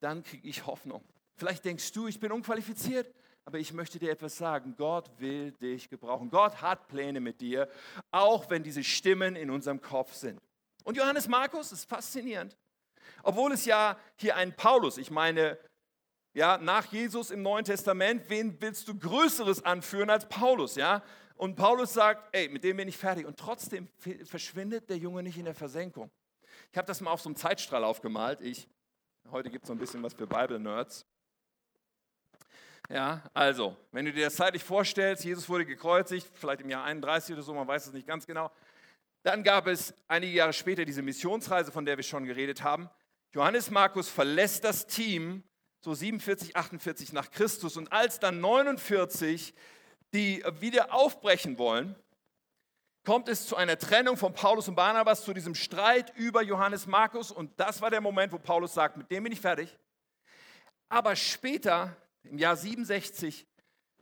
dann 0.01 0.21
kriege 0.21 0.47
ich 0.47 0.67
Hoffnung. 0.67 1.03
Vielleicht 1.35 1.65
denkst 1.65 1.91
du, 1.93 2.05
ich 2.05 2.19
bin 2.19 2.31
unqualifiziert, 2.31 3.11
aber 3.43 3.57
ich 3.57 3.73
möchte 3.73 3.97
dir 3.97 4.11
etwas 4.11 4.37
sagen. 4.37 4.75
Gott 4.77 5.09
will 5.17 5.51
dich 5.53 5.89
gebrauchen. 5.89 6.29
Gott 6.29 6.61
hat 6.61 6.87
Pläne 6.89 7.21
mit 7.21 7.41
dir, 7.41 7.67
auch 8.11 8.47
wenn 8.51 8.61
diese 8.61 8.83
Stimmen 8.83 9.35
in 9.35 9.49
unserem 9.49 9.81
Kopf 9.81 10.13
sind. 10.13 10.39
Und 10.83 10.95
Johannes 10.95 11.27
Markus 11.27 11.71
ist 11.71 11.89
faszinierend. 11.89 12.55
Obwohl 13.23 13.51
es 13.51 13.65
ja 13.65 13.97
hier 14.15 14.35
einen 14.35 14.55
Paulus, 14.55 14.99
ich 14.99 15.09
meine, 15.09 15.57
ja, 16.37 16.59
nach 16.59 16.85
Jesus 16.91 17.31
im 17.31 17.41
Neuen 17.41 17.65
Testament, 17.65 18.25
wen 18.27 18.61
willst 18.61 18.87
du 18.87 18.95
Größeres 18.95 19.65
anführen 19.65 20.11
als 20.11 20.29
Paulus, 20.29 20.75
ja? 20.75 21.01
Und 21.35 21.55
Paulus 21.55 21.93
sagt, 21.93 22.29
ey, 22.31 22.47
mit 22.47 22.63
dem 22.63 22.77
bin 22.77 22.87
ich 22.87 22.95
fertig. 22.95 23.25
Und 23.25 23.39
trotzdem 23.39 23.87
verschwindet 24.23 24.87
der 24.87 24.97
Junge 24.97 25.23
nicht 25.23 25.39
in 25.39 25.45
der 25.45 25.55
Versenkung. 25.55 26.11
Ich 26.71 26.77
habe 26.77 26.85
das 26.85 27.01
mal 27.01 27.09
auf 27.09 27.21
so 27.21 27.29
einem 27.29 27.37
Zeitstrahl 27.37 27.83
aufgemalt. 27.83 28.41
Ich, 28.41 28.67
heute 29.31 29.49
gibt 29.49 29.63
es 29.63 29.67
so 29.67 29.73
ein 29.73 29.79
bisschen 29.79 30.03
was 30.03 30.13
für 30.13 30.27
Bible-Nerds. 30.27 31.07
Ja, 32.87 33.23
also, 33.33 33.75
wenn 33.91 34.05
du 34.05 34.13
dir 34.13 34.25
das 34.25 34.35
zeitlich 34.35 34.63
vorstellst, 34.63 35.25
Jesus 35.25 35.49
wurde 35.49 35.65
gekreuzigt, 35.65 36.29
vielleicht 36.35 36.61
im 36.61 36.69
Jahr 36.69 36.83
31 36.83 37.33
oder 37.33 37.41
so, 37.41 37.51
man 37.55 37.67
weiß 37.67 37.87
es 37.87 37.93
nicht 37.93 38.05
ganz 38.05 38.27
genau. 38.27 38.51
Dann 39.23 39.43
gab 39.43 39.65
es 39.65 39.91
einige 40.07 40.33
Jahre 40.33 40.53
später 40.53 40.85
diese 40.85 41.01
Missionsreise, 41.01 41.71
von 41.71 41.83
der 41.83 41.97
wir 41.97 42.03
schon 42.03 42.25
geredet 42.25 42.61
haben. 42.61 42.91
Johannes 43.33 43.71
Markus 43.71 44.07
verlässt 44.07 44.63
das 44.63 44.85
Team 44.85 45.43
so 45.87 45.93
47, 45.93 46.57
48 46.57 47.13
nach 47.13 47.31
Christus 47.31 47.77
und 47.77 47.93
als 47.93 48.19
dann 48.19 48.41
49 48.41 49.53
die 50.13 50.43
wieder 50.59 50.93
aufbrechen 50.93 51.57
wollen, 51.57 51.95
kommt 53.05 53.29
es 53.29 53.47
zu 53.47 53.55
einer 53.55 53.77
Trennung 53.77 54.17
von 54.17 54.33
Paulus 54.33 54.67
und 54.67 54.75
Barnabas, 54.75 55.23
zu 55.23 55.33
diesem 55.33 55.55
Streit 55.55 56.13
über 56.17 56.41
Johannes 56.43 56.87
Markus 56.87 57.31
und 57.31 57.57
das 57.57 57.79
war 57.79 57.89
der 57.89 58.01
Moment, 58.01 58.33
wo 58.33 58.37
Paulus 58.37 58.73
sagt, 58.73 58.97
mit 58.97 59.09
dem 59.09 59.23
bin 59.23 59.31
ich 59.31 59.39
fertig. 59.39 59.77
Aber 60.89 61.15
später 61.15 61.95
im 62.23 62.37
Jahr 62.37 62.57
67 62.57 63.47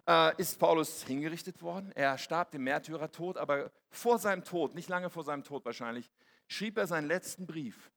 äh, 0.10 0.42
ist 0.42 0.58
Paulus 0.58 1.04
hingerichtet 1.04 1.62
worden. 1.62 1.92
Er 1.94 2.18
starb 2.18 2.50
dem 2.50 2.64
Märtyrertod, 2.64 3.38
aber 3.38 3.72
vor 3.92 4.18
seinem 4.18 4.44
Tod, 4.44 4.74
nicht 4.74 4.90
lange 4.90 5.12
vor 5.12 5.24
seinem 5.24 5.44
Tod 5.44 5.64
wahrscheinlich, 5.66 6.10
schrieb 6.48 6.80
er 6.80 6.88
seinen 6.88 7.08
letzten 7.08 7.46
Brief. 7.46 7.92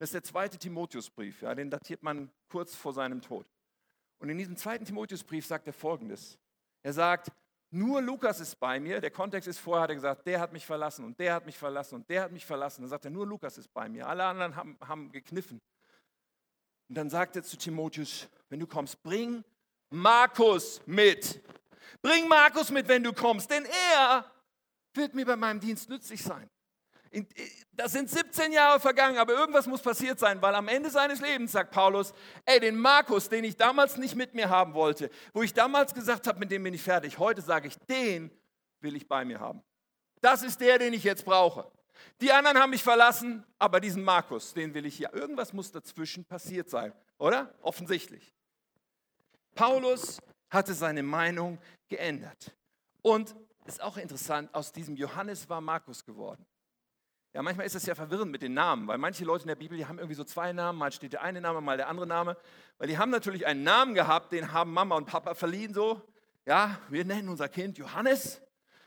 Das 0.00 0.08
ist 0.08 0.14
der 0.14 0.22
zweite 0.22 0.56
Timotheusbrief, 0.56 1.42
ja, 1.42 1.54
den 1.54 1.68
datiert 1.68 2.02
man 2.02 2.30
kurz 2.48 2.74
vor 2.74 2.94
seinem 2.94 3.20
Tod. 3.20 3.46
Und 4.18 4.30
in 4.30 4.38
diesem 4.38 4.56
zweiten 4.56 4.86
Timotheusbrief 4.86 5.44
sagt 5.44 5.66
er 5.66 5.74
folgendes. 5.74 6.38
Er 6.82 6.94
sagt, 6.94 7.30
nur 7.70 8.00
Lukas 8.00 8.40
ist 8.40 8.58
bei 8.58 8.80
mir. 8.80 9.02
Der 9.02 9.10
Kontext 9.10 9.46
ist 9.46 9.58
vorher, 9.58 9.82
hat 9.82 9.90
er 9.90 9.96
gesagt, 9.96 10.26
der 10.26 10.40
hat 10.40 10.54
mich 10.54 10.64
verlassen 10.64 11.04
und 11.04 11.20
der 11.20 11.34
hat 11.34 11.44
mich 11.44 11.58
verlassen 11.58 11.96
und 11.96 12.08
der 12.08 12.22
hat 12.22 12.32
mich 12.32 12.46
verlassen. 12.46 12.80
Dann 12.80 12.88
sagt 12.88 13.04
er, 13.04 13.10
nur 13.10 13.26
Lukas 13.26 13.58
ist 13.58 13.68
bei 13.74 13.90
mir. 13.90 14.08
Alle 14.08 14.24
anderen 14.24 14.56
haben, 14.56 14.78
haben 14.80 15.12
gekniffen. 15.12 15.60
Und 16.88 16.94
dann 16.94 17.10
sagt 17.10 17.36
er 17.36 17.42
zu 17.42 17.58
Timotheus, 17.58 18.26
wenn 18.48 18.58
du 18.58 18.66
kommst, 18.66 19.02
bring 19.02 19.44
Markus 19.90 20.80
mit. 20.86 21.42
Bring 22.00 22.26
Markus 22.26 22.70
mit, 22.70 22.88
wenn 22.88 23.04
du 23.04 23.12
kommst, 23.12 23.50
denn 23.50 23.66
er 23.94 24.24
wird 24.94 25.14
mir 25.14 25.26
bei 25.26 25.36
meinem 25.36 25.60
Dienst 25.60 25.90
nützlich 25.90 26.22
sein. 26.22 26.48
Das 27.72 27.92
sind 27.92 28.08
17 28.08 28.52
Jahre 28.52 28.78
vergangen, 28.78 29.18
aber 29.18 29.32
irgendwas 29.32 29.66
muss 29.66 29.82
passiert 29.82 30.18
sein, 30.18 30.40
weil 30.40 30.54
am 30.54 30.68
Ende 30.68 30.90
seines 30.90 31.20
Lebens 31.20 31.52
sagt 31.52 31.72
Paulus, 31.72 32.12
ey, 32.44 32.60
den 32.60 32.78
Markus, 32.78 33.28
den 33.28 33.42
ich 33.42 33.56
damals 33.56 33.96
nicht 33.96 34.14
mit 34.14 34.34
mir 34.34 34.48
haben 34.48 34.74
wollte, 34.74 35.10
wo 35.32 35.42
ich 35.42 35.52
damals 35.52 35.92
gesagt 35.92 36.26
habe, 36.28 36.38
mit 36.38 36.50
dem 36.52 36.62
bin 36.62 36.74
ich 36.74 36.82
fertig, 36.82 37.18
heute 37.18 37.42
sage 37.42 37.68
ich, 37.68 37.76
den 37.88 38.30
will 38.80 38.94
ich 38.94 39.08
bei 39.08 39.24
mir 39.24 39.40
haben. 39.40 39.62
Das 40.20 40.42
ist 40.42 40.60
der, 40.60 40.78
den 40.78 40.92
ich 40.92 41.02
jetzt 41.02 41.24
brauche. 41.24 41.70
Die 42.20 42.30
anderen 42.30 42.58
haben 42.58 42.70
mich 42.70 42.82
verlassen, 42.82 43.44
aber 43.58 43.80
diesen 43.80 44.04
Markus, 44.04 44.54
den 44.54 44.72
will 44.74 44.86
ich 44.86 44.96
hier. 44.96 45.12
Irgendwas 45.12 45.52
muss 45.52 45.72
dazwischen 45.72 46.24
passiert 46.24 46.70
sein, 46.70 46.92
oder? 47.18 47.54
Offensichtlich. 47.62 48.32
Paulus 49.54 50.20
hatte 50.48 50.74
seine 50.74 51.02
Meinung 51.02 51.58
geändert. 51.88 52.52
Und 53.02 53.34
ist 53.64 53.82
auch 53.82 53.96
interessant, 53.96 54.52
aus 54.54 54.72
diesem 54.72 54.96
Johannes 54.96 55.48
war 55.48 55.60
Markus 55.60 56.04
geworden. 56.04 56.44
Ja, 57.32 57.42
manchmal 57.42 57.66
ist 57.66 57.76
es 57.76 57.86
ja 57.86 57.94
verwirrend 57.94 58.32
mit 58.32 58.42
den 58.42 58.54
Namen, 58.54 58.88
weil 58.88 58.98
manche 58.98 59.24
Leute 59.24 59.42
in 59.44 59.48
der 59.48 59.54
Bibel, 59.54 59.78
die 59.78 59.86
haben 59.86 59.98
irgendwie 59.98 60.16
so 60.16 60.24
zwei 60.24 60.52
Namen, 60.52 60.78
mal 60.78 60.90
steht 60.90 61.12
der 61.12 61.22
eine 61.22 61.40
Name, 61.40 61.60
mal 61.60 61.76
der 61.76 61.88
andere 61.88 62.06
Name, 62.06 62.36
weil 62.78 62.88
die 62.88 62.98
haben 62.98 63.10
natürlich 63.10 63.46
einen 63.46 63.62
Namen 63.62 63.94
gehabt, 63.94 64.32
den 64.32 64.52
haben 64.52 64.72
Mama 64.72 64.96
und 64.96 65.06
Papa 65.06 65.34
verliehen 65.34 65.72
so. 65.72 66.02
Ja, 66.44 66.80
wir 66.88 67.04
nennen 67.04 67.28
unser 67.28 67.48
Kind 67.48 67.78
Johannes. 67.78 68.42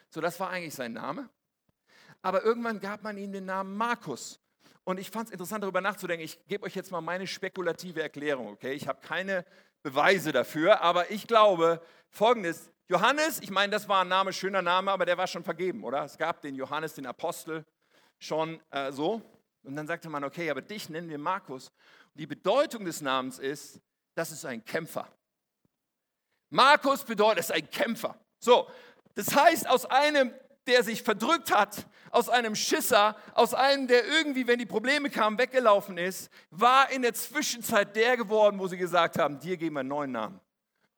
So, 0.10 0.20
das 0.20 0.40
war 0.42 0.50
eigentlich 0.50 0.76
sein 0.76 0.92
Name. 0.92 1.30
Aber 2.22 2.44
irgendwann 2.44 2.82
gab 2.82 3.04
man 3.04 3.18
ihm 3.18 3.32
den 3.32 3.46
Namen 3.46 3.78
Markus. 3.78 4.42
Und 4.84 5.00
ich 5.00 5.10
fand 5.10 5.28
es 5.28 5.32
interessant, 5.32 5.64
darüber 5.64 5.80
nachzudenken. 5.80 6.26
Ich 6.26 6.46
gebe 6.46 6.66
euch 6.66 6.76
jetzt 6.76 6.92
mal 6.92 7.00
meine 7.00 7.26
spekulative 7.26 8.02
Erklärung, 8.02 8.48
okay? 8.48 8.74
Ich 8.74 8.88
habe 8.88 9.00
keine 9.02 9.46
Beweise 9.82 10.34
dafür, 10.34 10.82
aber 10.82 11.10
ich 11.12 11.28
glaube 11.28 11.82
folgendes: 12.10 12.72
Johannes, 12.90 13.40
ich 13.42 13.50
meine, 13.50 13.72
das 13.72 13.88
war 13.88 14.02
ein 14.02 14.10
Name, 14.10 14.34
schöner 14.34 14.62
Name, 14.62 14.92
aber 14.92 15.06
der 15.06 15.18
war 15.18 15.28
schon 15.28 15.44
vergeben, 15.44 15.86
oder? 15.86 16.04
Es 16.04 16.18
gab 16.18 16.42
den 16.42 16.56
Johannes, 16.56 16.96
den 16.96 17.06
Apostel, 17.06 17.66
schon 18.20 18.60
äh, 18.72 18.92
so. 18.92 19.22
Und 19.64 19.76
dann 19.76 19.88
sagte 19.88 20.10
man, 20.10 20.24
okay, 20.24 20.50
aber 20.50 20.62
dich 20.62 20.90
nennen 20.90 21.10
wir 21.10 21.18
Markus. 21.18 21.70
Und 22.14 22.20
die 22.20 22.28
Bedeutung 22.28 22.86
des 22.86 23.02
Namens 23.02 23.40
ist, 23.40 23.80
das 24.16 24.32
ist 24.32 24.46
ein 24.46 24.64
Kämpfer. 24.64 25.08
Markus 26.50 27.04
bedeutet, 27.04 27.40
es 27.40 27.46
ist 27.50 27.56
ein 27.56 27.70
Kämpfer. 27.70 28.18
So, 28.40 28.70
das 29.16 29.36
heißt, 29.36 29.68
aus 29.68 29.86
einem 29.86 30.34
der 30.68 30.84
sich 30.84 31.04
verdrückt 31.04 31.52
hat, 31.54 31.88
aus 32.12 32.30
einem 32.30 32.56
Schisser, 32.56 33.16
aus 33.34 33.54
einem, 33.54 33.88
der 33.88 34.06
irgendwie, 34.06 34.48
wenn 34.48 34.60
die 34.60 34.66
Probleme 34.66 35.10
kamen, 35.10 35.38
weggelaufen 35.38 35.98
ist, 35.98 36.30
war 36.52 36.90
in 36.92 37.02
der 37.02 37.14
Zwischenzeit 37.14 37.96
der 37.96 38.18
geworden, 38.18 38.60
wo 38.60 38.68
sie 38.68 38.78
gesagt 38.78 39.18
haben, 39.18 39.40
dir 39.40 39.58
geben 39.58 39.76
wir 39.76 39.82
einen 39.82 39.90
neuen 39.90 40.12
Namen. 40.12 40.40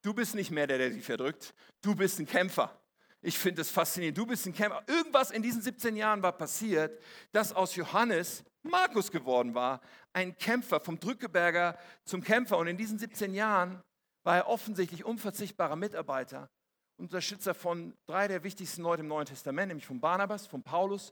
Du 0.01 0.13
bist 0.13 0.35
nicht 0.35 0.51
mehr 0.51 0.67
der, 0.67 0.77
der 0.77 0.91
sich 0.91 1.03
verdrückt, 1.03 1.53
du 1.81 1.95
bist 1.95 2.19
ein 2.19 2.27
Kämpfer. 2.27 2.79
Ich 3.25 3.39
finde 3.39 3.63
es 3.63 3.71
faszinierend, 3.71 4.15
du 4.15 4.27
bist 4.27 4.45
ein 4.45 4.53
Kämpfer. 4.53 4.83
Irgendwas 4.85 5.31
in 5.31 5.41
diesen 5.41 5.59
17 5.59 5.95
Jahren 5.95 6.21
war 6.21 6.31
passiert, 6.31 7.01
dass 7.31 7.53
aus 7.53 7.75
Johannes 7.75 8.43
Markus 8.61 9.11
geworden 9.11 9.55
war, 9.55 9.81
ein 10.13 10.37
Kämpfer, 10.37 10.79
vom 10.79 10.99
Drückeberger 10.99 11.75
zum 12.03 12.23
Kämpfer. 12.23 12.59
Und 12.59 12.67
in 12.67 12.77
diesen 12.77 12.99
17 12.99 13.33
Jahren 13.33 13.81
war 14.23 14.37
er 14.37 14.47
offensichtlich 14.47 15.03
unverzichtbarer 15.05 15.75
Mitarbeiter 15.75 16.51
Unterstützer 16.97 17.55
von 17.55 17.97
drei 18.05 18.27
der 18.27 18.43
wichtigsten 18.43 18.83
Leute 18.83 19.01
im 19.01 19.07
Neuen 19.07 19.25
Testament, 19.25 19.69
nämlich 19.69 19.87
von 19.87 19.99
Barnabas, 19.99 20.45
von 20.45 20.61
Paulus 20.61 21.11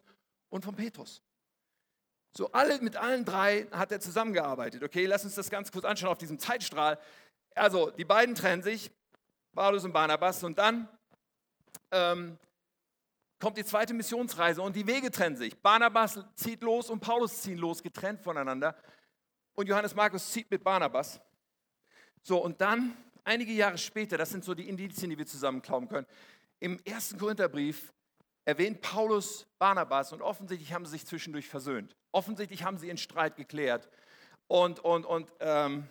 und 0.49 0.63
von 0.63 0.75
Petrus. 0.75 1.23
So 2.37 2.51
alle, 2.51 2.79
mit 2.79 2.95
allen 2.95 3.25
drei 3.25 3.67
hat 3.71 3.91
er 3.91 3.99
zusammengearbeitet. 3.99 4.83
Okay, 4.83 5.07
lass 5.07 5.25
uns 5.25 5.33
das 5.33 5.49
ganz 5.49 5.71
kurz 5.71 5.83
anschauen 5.83 6.11
auf 6.11 6.19
diesem 6.19 6.37
Zeitstrahl. 6.37 6.99
Also, 7.55 7.89
die 7.89 8.05
beiden 8.05 8.35
trennen 8.35 8.61
sich, 8.61 8.91
Paulus 9.55 9.83
und 9.83 9.93
Barnabas, 9.93 10.43
und 10.43 10.59
dann 10.59 10.87
ähm, 11.93 12.37
kommt 13.39 13.57
die 13.57 13.65
zweite 13.65 13.93
Missionsreise 13.93 14.61
und 14.61 14.75
die 14.75 14.87
Wege 14.87 15.11
trennen 15.11 15.35
sich. 15.35 15.57
Barnabas 15.61 16.19
zieht 16.35 16.61
los 16.61 16.89
und 16.89 16.99
Paulus 16.99 17.41
ziehen 17.41 17.57
los, 17.57 17.83
getrennt 17.83 18.21
voneinander. 18.21 18.75
Und 19.53 19.67
Johannes 19.67 19.93
Markus 19.93 20.31
zieht 20.31 20.49
mit 20.49 20.63
Barnabas. 20.63 21.21
So, 22.21 22.43
und 22.43 22.59
dann 22.61 22.95
einige 23.23 23.51
Jahre 23.51 23.77
später, 23.77 24.17
das 24.17 24.29
sind 24.29 24.43
so 24.43 24.53
die 24.53 24.67
Indizien, 24.67 25.09
die 25.09 25.17
wir 25.17 25.25
zusammen 25.25 25.61
glauben 25.61 25.87
können, 25.87 26.07
im 26.59 26.79
ersten 26.85 27.19
Korintherbrief 27.19 27.93
erwähnt 28.45 28.81
Paulus 28.81 29.45
Barnabas 29.59 30.13
und 30.13 30.21
offensichtlich 30.21 30.73
haben 30.73 30.85
sie 30.85 30.91
sich 30.91 31.05
zwischendurch 31.05 31.47
versöhnt. 31.47 31.95
Offensichtlich 32.11 32.63
haben 32.63 32.77
sie 32.77 32.87
ihren 32.87 32.97
Streit 32.97 33.35
geklärt. 33.35 33.89
Und, 34.47 34.79
und, 34.79 35.05
und 35.05 35.31
ähm, 35.39 35.87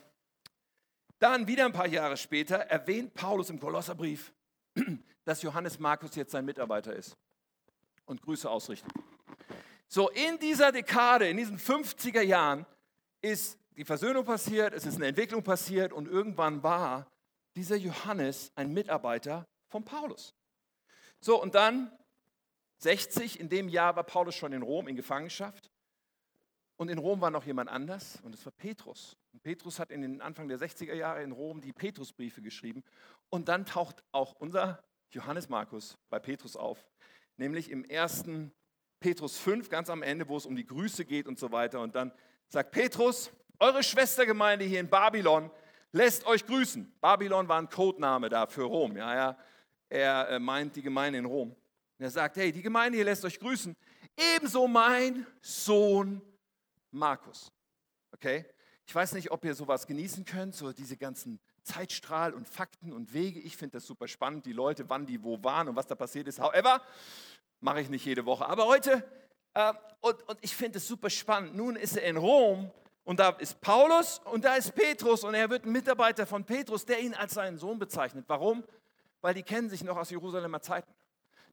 dann 1.19 1.47
wieder 1.47 1.67
ein 1.67 1.73
paar 1.73 1.87
Jahre 1.87 2.17
später 2.17 2.57
erwähnt 2.57 3.15
Paulus 3.15 3.51
im 3.51 3.61
Kolosserbrief, 3.61 4.33
dass 5.25 5.43
Johannes 5.43 5.79
Markus 5.79 6.15
jetzt 6.15 6.33
sein 6.33 6.45
Mitarbeiter 6.45 6.95
ist 6.95 7.17
und 8.07 8.23
Grüße 8.23 8.49
ausrichtet. 8.49 8.93
So, 9.89 10.09
in 10.11 10.39
dieser 10.39 10.73
Dekade, 10.73 11.29
in 11.29 11.37
diesen 11.37 11.59
50er 11.59 12.23
Jahren, 12.23 12.67
ist 13.21 13.59
die 13.77 13.85
Versöhnung 13.85 14.25
passiert, 14.25 14.75
es 14.75 14.87
ist 14.87 14.97
eine 14.97 15.07
Entwicklung 15.07 15.43
passiert 15.43 15.93
und 15.93 16.09
irgendwann 16.09 16.63
war 16.63 17.07
dieser 17.55 17.77
Johannes 17.77 18.53
ein 18.55 18.73
Mitarbeiter 18.73 19.47
von 19.69 19.85
Paulus. 19.85 20.35
So, 21.21 21.41
und 21.41 21.55
dann 21.55 21.91
60, 22.79 23.39
in 23.39 23.49
dem 23.49 23.69
Jahr 23.69 23.95
war 23.95 24.03
Paulus 24.03 24.35
schon 24.35 24.53
in 24.53 24.63
Rom 24.63 24.89
in 24.89 24.97
Gefangenschaft. 24.97 25.71
Und 26.77 26.89
in 26.89 26.99
Rom 26.99 27.21
war 27.21 27.31
noch 27.31 27.45
jemand 27.45 27.71
anders 27.71 28.19
und 28.23 28.35
es 28.35 28.45
war 28.45 28.53
Petrus. 28.53 29.17
Und 29.33 29.43
Petrus 29.43 29.79
hat 29.79 29.93
in 29.93 30.03
den 30.03 30.21
Anfang 30.21 30.49
der 30.49 30.59
60er 30.59 30.95
Jahre 30.95 31.23
in 31.23 31.31
Rom 31.31 31.61
die 31.61 31.73
Petrusbriefe 31.73 32.43
geschrieben. 32.43 32.83
Und 33.31 33.49
dann 33.49 33.67
taucht 33.67 34.03
auch 34.11 34.33
unser 34.33 34.83
Johannes 35.15 35.49
Markus 35.49 35.99
bei 36.11 36.19
Petrus 36.19 36.57
auf, 36.57 36.85
nämlich 37.37 37.71
im 37.71 37.85
ersten 37.85 38.53
Petrus 39.01 39.39
5, 39.39 39.69
ganz 39.69 39.91
am 39.91 40.03
Ende, 40.03 40.29
wo 40.29 40.37
es 40.37 40.47
um 40.47 40.57
die 40.57 40.65
Grüße 40.65 41.05
geht 41.05 41.27
und 41.27 41.39
so 41.39 41.53
weiter. 41.53 41.81
Und 41.81 41.95
dann 41.95 42.13
sagt 42.49 42.71
Petrus, 42.71 43.31
eure 43.59 43.83
Schwestergemeinde 43.83 44.65
hier 44.65 44.81
in 44.81 44.89
Babylon 44.89 45.51
lässt 45.93 46.27
euch 46.27 46.47
grüßen. 46.47 46.93
Babylon 47.01 47.49
war 47.49 47.61
ein 47.61 47.69
Codename 47.69 48.29
da 48.29 48.47
für 48.47 48.63
Rom. 48.63 48.97
Ja, 48.97 49.15
ja. 49.15 49.39
Er 49.89 50.29
äh, 50.31 50.39
meint 50.39 50.75
die 50.77 50.83
Gemeinde 50.83 51.19
in 51.19 51.27
Rom. 51.27 51.51
Und 51.51 52.05
er 52.05 52.11
sagt, 52.11 52.37
hey, 52.37 52.51
die 52.51 52.63
Gemeinde 52.63 52.97
hier 52.97 53.05
lässt 53.05 53.25
euch 53.25 53.39
grüßen. 53.39 53.77
Ebenso 54.17 54.67
mein 54.67 55.27
Sohn 55.41 56.23
Markus. 56.91 57.53
Okay? 58.13 58.47
Ich 58.87 58.93
Ich 58.93 58.95
weiß 58.95 59.15
nicht, 59.15 59.31
ob 59.31 59.45
ihr 59.45 59.55
sowas 59.55 59.87
genießen 59.87 60.25
könnt, 60.25 60.55
so 60.55 60.73
diese 60.73 60.97
ganzen 60.97 61.41
Zeitstrahl 61.63 62.33
und 62.35 62.49
Fakten 62.49 62.93
und 62.93 63.13
Wege. 63.13 63.41
Ich 63.41 63.57
finde 63.57 63.79
das 63.79 63.87
super 63.87 64.09
spannend, 64.09 64.47
die 64.47 64.53
Leute, 64.53 64.89
wann 64.89 65.07
die 65.07 65.23
wo 65.23 65.43
waren 65.43 65.69
und 65.69 65.77
was 65.77 65.87
da 65.87 65.95
passiert 65.95 66.29
ist. 66.29 66.41
However, 66.41 66.83
mache 67.61 67.81
ich 67.81 67.89
nicht 67.89 68.05
jede 68.05 68.27
Woche. 68.27 68.47
Aber 68.47 68.67
heute, 68.67 69.05
äh, 69.55 69.73
und, 70.01 70.29
und 70.29 70.39
ich 70.41 70.55
finde 70.55 70.79
es 70.79 70.87
super 70.87 71.11
spannend. 71.11 71.55
Nun 71.55 71.77
ist 71.77 71.97
er 71.97 72.05
in 72.05 72.17
Rom 72.17 72.71
und 73.05 73.21
da 73.21 73.31
ist 73.31 73.61
Paulus 73.61 74.21
und 74.25 74.45
da 74.45 74.57
ist 74.57 74.75
Petrus 74.75 75.25
und 75.25 75.35
er 75.35 75.51
wird 75.51 75.65
ein 75.65 75.73
Mitarbeiter 75.73 76.27
von 76.27 76.45
Petrus, 76.45 76.85
der 76.85 77.01
ihn 77.01 77.15
als 77.15 77.35
seinen 77.35 77.59
Sohn 77.59 77.79
bezeichnet. 77.79 78.25
Warum? 78.29 78.65
Weil 79.21 79.35
die 79.35 79.43
kennen 79.43 79.71
sich 79.71 79.85
noch 79.85 79.97
aus 79.97 80.11
Jerusalemer 80.11 80.61
Zeiten. 80.61 80.93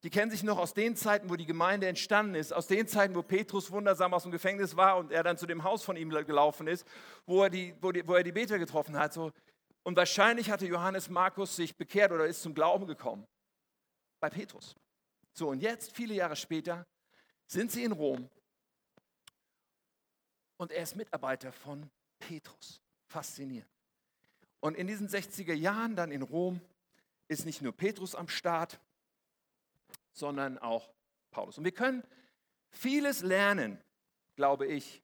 Die 0.04 0.10
kennen 0.10 0.32
sich 0.32 0.44
noch 0.44 0.58
aus 0.58 0.74
den 0.74 0.96
Zeiten, 0.96 1.30
wo 1.30 1.36
die 1.36 1.46
Gemeinde 1.46 1.88
entstanden 1.88 2.36
ist, 2.36 2.54
aus 2.54 2.68
den 2.68 2.88
Zeiten, 2.88 3.16
wo 3.16 3.22
Petrus 3.22 3.70
wundersam 3.70 4.14
aus 4.14 4.24
dem 4.24 4.32
Gefängnis 4.32 4.78
war 4.78 4.98
und 4.98 5.12
er 5.12 5.24
dann 5.24 5.38
zu 5.38 5.46
dem 5.46 5.64
Haus 5.64 5.84
von 5.84 5.98
ihm 5.98 6.10
gelaufen 6.10 6.68
ist, 6.68 6.88
wo 7.26 7.44
er 7.44 7.50
die, 7.50 7.76
wo 7.82 7.92
die, 7.92 8.08
wo 8.08 8.14
er 8.14 8.24
die 8.24 8.32
Beter 8.32 8.58
getroffen 8.58 8.98
hat. 8.98 9.12
So. 9.12 9.32
Und 9.84 9.96
wahrscheinlich 9.96 10.52
hatte 10.52 10.68
Johannes 10.68 11.10
Markus 11.10 11.56
sich 11.56 11.76
bekehrt 11.76 12.12
oder 12.12 12.26
ist 12.26 12.42
zum 12.42 12.54
Glauben 12.54 12.86
gekommen 12.86 13.26
bei 14.20 14.30
Petrus. 14.30 14.76
So, 15.34 15.50
und 15.50 15.62
jetzt, 15.62 15.96
viele 15.96 16.14
Jahre 16.14 16.36
später, 16.36 16.86
sind 17.48 17.72
sie 17.72 17.84
in 17.84 17.92
Rom 17.92 18.30
und 20.58 20.72
er 20.72 20.84
ist 20.84 20.96
Mitarbeiter 20.96 21.52
von 21.52 21.90
Petrus. 22.20 22.82
Faszinierend. 23.08 23.70
Und 24.60 24.76
in 24.76 24.88
diesen 24.88 25.08
60er 25.08 25.54
Jahren 25.54 25.96
dann 25.96 26.12
in 26.12 26.22
Rom 26.22 26.60
ist 27.28 27.46
nicht 27.46 27.62
nur 27.62 27.72
Petrus 27.72 28.14
am 28.14 28.28
Start, 28.28 28.80
sondern 30.12 30.58
auch 30.58 30.92
Paulus. 31.32 31.58
Und 31.58 31.64
wir 31.64 31.72
können 31.72 32.04
vieles 32.70 33.22
lernen, 33.22 33.82
glaube 34.36 34.68
ich, 34.68 35.02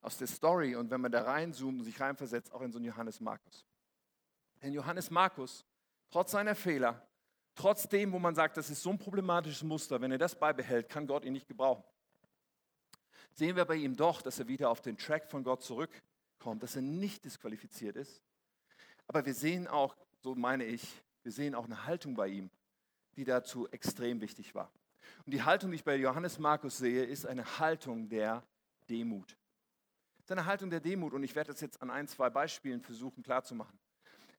aus 0.00 0.18
der 0.18 0.26
Story 0.26 0.74
und 0.76 0.90
wenn 0.90 1.00
man 1.00 1.12
da 1.12 1.22
reinzoomt 1.22 1.78
und 1.78 1.84
sich 1.84 2.00
reinversetzt, 2.00 2.52
auch 2.52 2.60
in 2.62 2.72
so 2.72 2.78
einen 2.78 2.86
Johannes 2.86 3.20
Markus. 3.20 3.64
Denn 4.64 4.72
Johannes 4.72 5.10
Markus, 5.10 5.62
trotz 6.10 6.30
seiner 6.30 6.54
Fehler, 6.54 7.06
trotzdem, 7.54 8.12
wo 8.12 8.18
man 8.18 8.34
sagt, 8.34 8.56
das 8.56 8.70
ist 8.70 8.82
so 8.82 8.88
ein 8.88 8.98
problematisches 8.98 9.62
Muster, 9.62 10.00
wenn 10.00 10.10
er 10.10 10.16
das 10.16 10.34
beibehält, 10.34 10.88
kann 10.88 11.06
Gott 11.06 11.26
ihn 11.26 11.34
nicht 11.34 11.46
gebrauchen. 11.46 11.84
Sehen 13.34 13.56
wir 13.56 13.66
bei 13.66 13.74
ihm 13.74 13.94
doch, 13.94 14.22
dass 14.22 14.38
er 14.38 14.48
wieder 14.48 14.70
auf 14.70 14.80
den 14.80 14.96
Track 14.96 15.28
von 15.28 15.44
Gott 15.44 15.62
zurückkommt, 15.62 16.62
dass 16.62 16.76
er 16.76 16.82
nicht 16.82 17.26
disqualifiziert 17.26 17.96
ist. 17.96 18.22
Aber 19.06 19.26
wir 19.26 19.34
sehen 19.34 19.68
auch, 19.68 19.94
so 20.22 20.34
meine 20.34 20.64
ich, 20.64 21.02
wir 21.24 21.32
sehen 21.32 21.54
auch 21.54 21.66
eine 21.66 21.84
Haltung 21.84 22.14
bei 22.14 22.28
ihm, 22.28 22.50
die 23.16 23.24
dazu 23.24 23.68
extrem 23.68 24.22
wichtig 24.22 24.54
war. 24.54 24.70
Und 25.26 25.34
die 25.34 25.42
Haltung, 25.42 25.72
die 25.72 25.76
ich 25.76 25.84
bei 25.84 25.96
Johannes 25.96 26.38
Markus 26.38 26.78
sehe, 26.78 27.04
ist 27.04 27.26
eine 27.26 27.58
Haltung 27.58 28.08
der 28.08 28.42
Demut. 28.88 29.36
Es 30.20 30.24
ist 30.24 30.32
eine 30.32 30.46
Haltung 30.46 30.70
der 30.70 30.80
Demut 30.80 31.12
und 31.12 31.22
ich 31.22 31.34
werde 31.34 31.52
das 31.52 31.60
jetzt 31.60 31.82
an 31.82 31.90
ein, 31.90 32.08
zwei 32.08 32.30
Beispielen 32.30 32.80
versuchen 32.80 33.22
klarzumachen. 33.22 33.78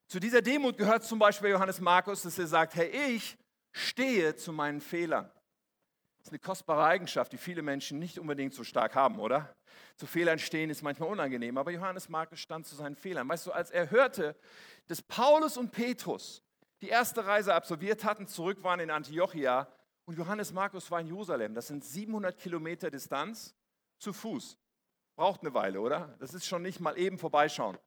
Zu 0.07 0.19
dieser 0.19 0.41
Demut 0.41 0.77
gehört 0.77 1.03
zum 1.03 1.19
Beispiel 1.19 1.49
Johannes 1.49 1.81
Markus, 1.81 2.23
dass 2.23 2.37
er 2.37 2.47
sagt, 2.47 2.75
hey, 2.75 2.89
ich 2.89 3.37
stehe 3.71 4.35
zu 4.35 4.53
meinen 4.53 4.79
Fehlern. 4.79 5.31
Das 6.17 6.27
ist 6.27 6.31
eine 6.31 6.39
kostbare 6.39 6.83
Eigenschaft, 6.85 7.33
die 7.33 7.37
viele 7.37 7.61
Menschen 7.61 7.99
nicht 7.99 8.19
unbedingt 8.19 8.53
so 8.53 8.63
stark 8.63 8.95
haben, 8.95 9.19
oder? 9.19 9.55
Zu 9.95 10.07
Fehlern 10.07 10.39
stehen 10.39 10.69
ist 10.69 10.81
manchmal 10.81 11.09
unangenehm, 11.09 11.57
aber 11.57 11.71
Johannes 11.71 12.09
Markus 12.09 12.39
stand 12.39 12.65
zu 12.65 12.75
seinen 12.75 12.95
Fehlern. 12.95 13.27
Weißt 13.27 13.47
du, 13.47 13.51
als 13.51 13.71
er 13.71 13.91
hörte, 13.91 14.35
dass 14.87 15.01
Paulus 15.01 15.57
und 15.57 15.71
Petrus 15.71 16.41
die 16.81 16.89
erste 16.89 17.25
Reise 17.25 17.53
absolviert 17.53 18.03
hatten, 18.03 18.27
zurück 18.27 18.63
waren 18.63 18.79
in 18.79 18.91
Antiochia 18.91 19.67
und 20.05 20.17
Johannes 20.17 20.53
Markus 20.53 20.89
war 20.91 20.99
in 20.99 21.07
Jerusalem. 21.07 21.53
Das 21.53 21.67
sind 21.67 21.83
700 21.83 22.37
Kilometer 22.37 22.91
Distanz 22.91 23.55
zu 23.97 24.13
Fuß. 24.13 24.57
Braucht 25.15 25.41
eine 25.41 25.53
Weile, 25.53 25.79
oder? 25.79 26.15
Das 26.19 26.33
ist 26.33 26.45
schon 26.45 26.61
nicht 26.61 26.79
mal 26.79 26.97
eben 26.97 27.17
vorbeischauen. 27.17 27.77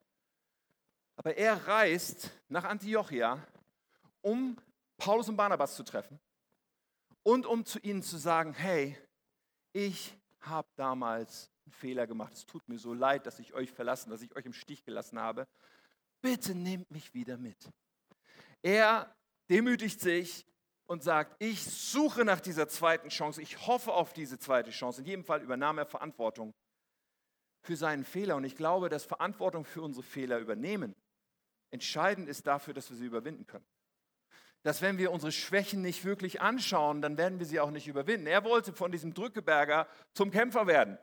Aber 1.18 1.36
er 1.36 1.66
reist 1.66 2.30
nach 2.48 2.62
Antiochia, 2.62 3.44
um 4.22 4.56
Paulus 4.96 5.28
und 5.28 5.36
Barnabas 5.36 5.74
zu 5.74 5.82
treffen 5.82 6.20
und 7.24 7.44
um 7.44 7.64
zu 7.64 7.80
ihnen 7.80 8.04
zu 8.04 8.18
sagen, 8.18 8.52
hey, 8.52 8.96
ich 9.72 10.16
habe 10.42 10.68
damals 10.76 11.50
einen 11.64 11.72
Fehler 11.72 12.06
gemacht. 12.06 12.34
Es 12.34 12.46
tut 12.46 12.68
mir 12.68 12.78
so 12.78 12.94
leid, 12.94 13.26
dass 13.26 13.40
ich 13.40 13.52
euch 13.52 13.72
verlassen, 13.72 14.10
dass 14.10 14.22
ich 14.22 14.36
euch 14.36 14.46
im 14.46 14.52
Stich 14.52 14.84
gelassen 14.84 15.18
habe. 15.18 15.48
Bitte 16.20 16.54
nehmt 16.54 16.88
mich 16.92 17.12
wieder 17.14 17.36
mit. 17.36 17.68
Er 18.62 19.12
demütigt 19.50 20.00
sich 20.00 20.46
und 20.86 21.02
sagt, 21.02 21.34
ich 21.40 21.64
suche 21.64 22.24
nach 22.24 22.40
dieser 22.40 22.68
zweiten 22.68 23.08
Chance, 23.08 23.42
ich 23.42 23.66
hoffe 23.66 23.92
auf 23.92 24.12
diese 24.12 24.38
zweite 24.38 24.70
Chance. 24.70 25.00
In 25.00 25.06
jedem 25.08 25.24
Fall 25.24 25.42
übernahm 25.42 25.78
er 25.78 25.86
Verantwortung 25.86 26.54
für 27.60 27.76
seinen 27.76 28.04
Fehler. 28.04 28.36
Und 28.36 28.44
ich 28.44 28.54
glaube, 28.54 28.88
dass 28.88 29.04
Verantwortung 29.04 29.64
für 29.64 29.82
unsere 29.82 30.04
Fehler 30.04 30.38
übernehmen 30.38 30.94
entscheidend 31.70 32.28
ist 32.28 32.46
dafür, 32.46 32.74
dass 32.74 32.90
wir 32.90 32.96
sie 32.96 33.06
überwinden 33.06 33.46
können. 33.46 33.66
Dass 34.62 34.82
wenn 34.82 34.98
wir 34.98 35.12
unsere 35.12 35.32
Schwächen 35.32 35.82
nicht 35.82 36.04
wirklich 36.04 36.40
anschauen, 36.40 37.00
dann 37.00 37.16
werden 37.16 37.38
wir 37.38 37.46
sie 37.46 37.60
auch 37.60 37.70
nicht 37.70 37.86
überwinden. 37.86 38.26
Er 38.26 38.44
wollte 38.44 38.72
von 38.72 38.90
diesem 38.90 39.14
Drückeberger 39.14 39.86
zum 40.14 40.30
Kämpfer 40.30 40.66
werden. 40.66 40.98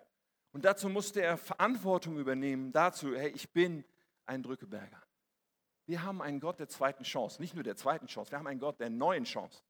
Und 0.51 0.65
dazu 0.65 0.89
musste 0.89 1.21
er 1.21 1.37
Verantwortung 1.37 2.17
übernehmen, 2.17 2.71
dazu, 2.71 3.15
hey, 3.15 3.29
ich 3.29 3.51
bin 3.51 3.83
ein 4.25 4.43
Drückeberger. 4.43 5.01
Wir 5.85 6.03
haben 6.03 6.21
einen 6.21 6.39
Gott 6.39 6.59
der 6.59 6.67
zweiten 6.67 7.03
Chance, 7.03 7.41
nicht 7.41 7.53
nur 7.53 7.63
der 7.63 7.75
zweiten 7.75 8.07
Chance, 8.07 8.31
wir 8.31 8.39
haben 8.39 8.47
einen 8.47 8.59
Gott 8.59 8.79
der 8.79 8.89
neuen 8.89 9.25
Chance. 9.25 9.63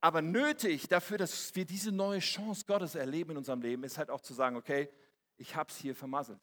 Aber 0.00 0.22
nötig 0.22 0.88
dafür, 0.88 1.18
dass 1.18 1.54
wir 1.54 1.64
diese 1.64 1.92
neue 1.92 2.20
Chance 2.20 2.64
Gottes 2.66 2.94
erleben 2.94 3.32
in 3.32 3.38
unserem 3.38 3.60
Leben, 3.60 3.84
ist 3.84 3.98
halt 3.98 4.10
auch 4.10 4.20
zu 4.20 4.34
sagen, 4.34 4.56
okay, 4.56 4.88
ich 5.36 5.56
habe 5.56 5.70
es 5.70 5.76
hier 5.76 5.94
vermasselt. 5.94 6.40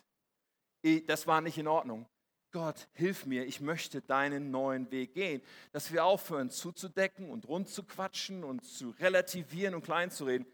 Das 1.07 1.25
war 1.27 1.41
nicht 1.41 1.57
in 1.57 1.67
Ordnung. 1.67 2.07
Gott, 2.53 2.87
hilf 2.93 3.25
mir, 3.25 3.45
ich 3.47 3.61
möchte 3.61 4.01
deinen 4.01 4.51
neuen 4.51 4.91
Weg 4.91 5.15
gehen. 5.15 5.41
Dass 5.71 5.91
wir 5.91 6.05
aufhören 6.05 6.51
zuzudecken 6.51 7.31
und 7.31 7.47
rund 7.47 7.67
zu 7.67 7.83
quatschen 7.83 8.43
und 8.43 8.63
zu 8.63 8.91
relativieren 8.91 9.73
und 9.73 9.83
klein 9.83 10.11
zu 10.11 10.25
reden, 10.25 10.45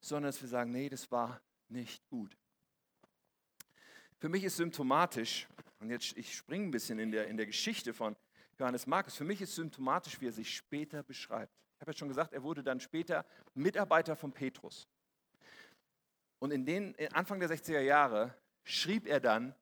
sondern 0.00 0.30
dass 0.30 0.40
wir 0.40 0.48
sagen, 0.48 0.72
nee, 0.72 0.88
das 0.88 1.10
war 1.12 1.40
nicht 1.68 2.08
gut. 2.08 2.34
Für 4.16 4.30
mich 4.30 4.42
ist 4.42 4.56
symptomatisch, 4.56 5.46
und 5.80 5.90
jetzt 5.90 6.16
ich 6.16 6.34
springe 6.34 6.64
ein 6.64 6.70
bisschen 6.70 6.98
in 6.98 7.12
der, 7.12 7.28
in 7.28 7.36
der 7.36 7.46
Geschichte 7.46 7.92
von 7.92 8.16
Johannes 8.58 8.86
Markus, 8.86 9.14
für 9.14 9.24
mich 9.24 9.42
ist 9.42 9.54
symptomatisch, 9.54 10.20
wie 10.22 10.28
er 10.28 10.32
sich 10.32 10.56
später 10.56 11.02
beschreibt. 11.02 11.52
Ich 11.76 11.82
habe 11.82 11.92
ja 11.92 11.96
schon 11.98 12.08
gesagt, 12.08 12.32
er 12.32 12.42
wurde 12.42 12.62
dann 12.62 12.80
später 12.80 13.26
Mitarbeiter 13.54 14.16
von 14.16 14.32
Petrus. 14.32 14.88
Und 16.38 16.52
in 16.52 16.64
den 16.64 16.96
Anfang 17.12 17.38
der 17.38 17.50
60er 17.50 17.80
Jahre 17.80 18.34
schrieb 18.64 19.06
er 19.06 19.20
dann 19.20 19.54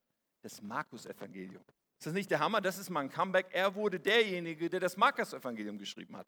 das 0.47 0.63
Markus-Evangelium. 0.63 1.63
Ist 1.99 2.07
das 2.07 2.13
nicht 2.13 2.31
der 2.31 2.39
Hammer? 2.39 2.61
Das 2.61 2.79
ist 2.79 2.89
mal 2.89 3.01
ein 3.01 3.11
Comeback. 3.11 3.49
Er 3.51 3.75
wurde 3.75 3.99
derjenige, 3.99 4.71
der 4.71 4.79
das 4.79 4.97
Markus-Evangelium 4.97 5.77
geschrieben 5.77 6.17
hat. 6.17 6.27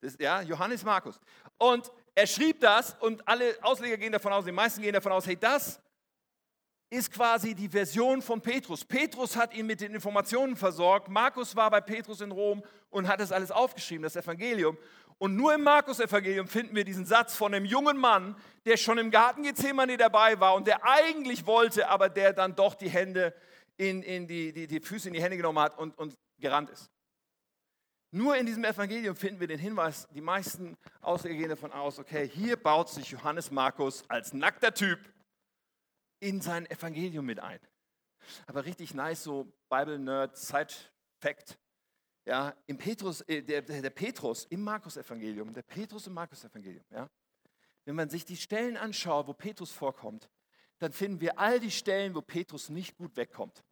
Das, 0.00 0.16
ja, 0.18 0.42
Johannes 0.42 0.84
Markus. 0.84 1.18
Und 1.56 1.90
er 2.14 2.28
schrieb 2.28 2.60
das 2.60 2.94
und 3.00 3.26
alle 3.26 3.58
Ausleger 3.62 3.96
gehen 3.96 4.12
davon 4.12 4.32
aus, 4.32 4.44
die 4.44 4.52
meisten 4.52 4.80
gehen 4.80 4.92
davon 4.92 5.10
aus, 5.10 5.26
hey, 5.26 5.36
das 5.36 5.80
ist 6.88 7.12
quasi 7.12 7.52
die 7.54 7.68
Version 7.68 8.22
von 8.22 8.40
Petrus. 8.40 8.84
Petrus 8.84 9.36
hat 9.36 9.52
ihn 9.54 9.66
mit 9.66 9.80
den 9.80 9.92
Informationen 9.92 10.56
versorgt. 10.56 11.08
Markus 11.08 11.56
war 11.56 11.68
bei 11.70 11.80
Petrus 11.80 12.20
in 12.20 12.30
Rom 12.30 12.62
und 12.90 13.08
hat 13.08 13.18
das 13.18 13.32
alles 13.32 13.50
aufgeschrieben, 13.50 14.04
das 14.04 14.14
Evangelium. 14.14 14.78
Und 15.18 15.34
nur 15.34 15.52
im 15.52 15.62
Markus-Evangelium 15.64 16.46
finden 16.46 16.76
wir 16.76 16.84
diesen 16.84 17.04
Satz 17.04 17.34
von 17.34 17.52
einem 17.52 17.64
jungen 17.64 17.96
Mann, 17.96 18.36
der 18.64 18.76
schon 18.76 18.98
im 18.98 19.10
Garten 19.10 19.42
Gethsemane 19.42 19.96
dabei 19.96 20.38
war 20.38 20.54
und 20.54 20.66
der 20.66 20.84
eigentlich 20.84 21.44
wollte, 21.44 21.88
aber 21.88 22.08
der 22.08 22.32
dann 22.32 22.54
doch 22.54 22.74
die 22.74 22.88
Hände 22.88 23.34
in, 23.76 24.02
in 24.02 24.28
die, 24.28 24.52
die, 24.52 24.66
die 24.68 24.80
Füße 24.80 25.08
in 25.08 25.14
die 25.14 25.22
Hände 25.22 25.36
genommen 25.36 25.58
hat 25.58 25.76
und, 25.76 25.98
und 25.98 26.16
gerannt 26.38 26.70
ist. 26.70 26.88
Nur 28.10 28.36
in 28.36 28.46
diesem 28.46 28.64
Evangelium 28.64 29.16
finden 29.16 29.40
wir 29.40 29.48
den 29.48 29.58
Hinweis, 29.58 30.08
die 30.14 30.20
meisten 30.20 30.78
Ausleger 31.00 31.36
gehen 31.36 31.50
davon 31.50 31.72
aus, 31.72 31.98
okay, 31.98 32.26
hier 32.26 32.56
baut 32.56 32.88
sich 32.88 33.10
Johannes 33.10 33.50
Markus 33.50 34.04
als 34.08 34.32
nackter 34.32 34.72
Typ 34.72 34.98
in 36.20 36.40
sein 36.40 36.64
Evangelium 36.70 37.26
mit 37.26 37.40
ein. 37.40 37.60
Aber 38.46 38.64
richtig 38.64 38.94
nice, 38.94 39.24
so 39.24 39.52
Bible-Nerd, 39.68 40.36
Side-Fact. 40.36 41.58
Ja, 42.28 42.54
im 42.66 42.76
Petrus, 42.76 43.22
äh, 43.22 43.40
der, 43.40 43.62
der 43.62 43.88
Petrus 43.88 44.44
im 44.50 44.62
Markus-Evangelium, 44.62 45.50
der 45.54 45.62
Petrus 45.62 46.08
im 46.08 46.12
Markus-Evangelium, 46.12 46.84
ja. 46.90 47.08
Wenn 47.86 47.94
man 47.94 48.10
sich 48.10 48.26
die 48.26 48.36
Stellen 48.36 48.76
anschaut, 48.76 49.26
wo 49.26 49.32
Petrus 49.32 49.72
vorkommt, 49.72 50.28
dann 50.78 50.92
finden 50.92 51.22
wir 51.22 51.38
all 51.38 51.58
die 51.58 51.70
Stellen, 51.70 52.14
wo 52.14 52.20
Petrus 52.20 52.68
nicht 52.68 52.98
gut 52.98 53.16
wegkommt. 53.16 53.64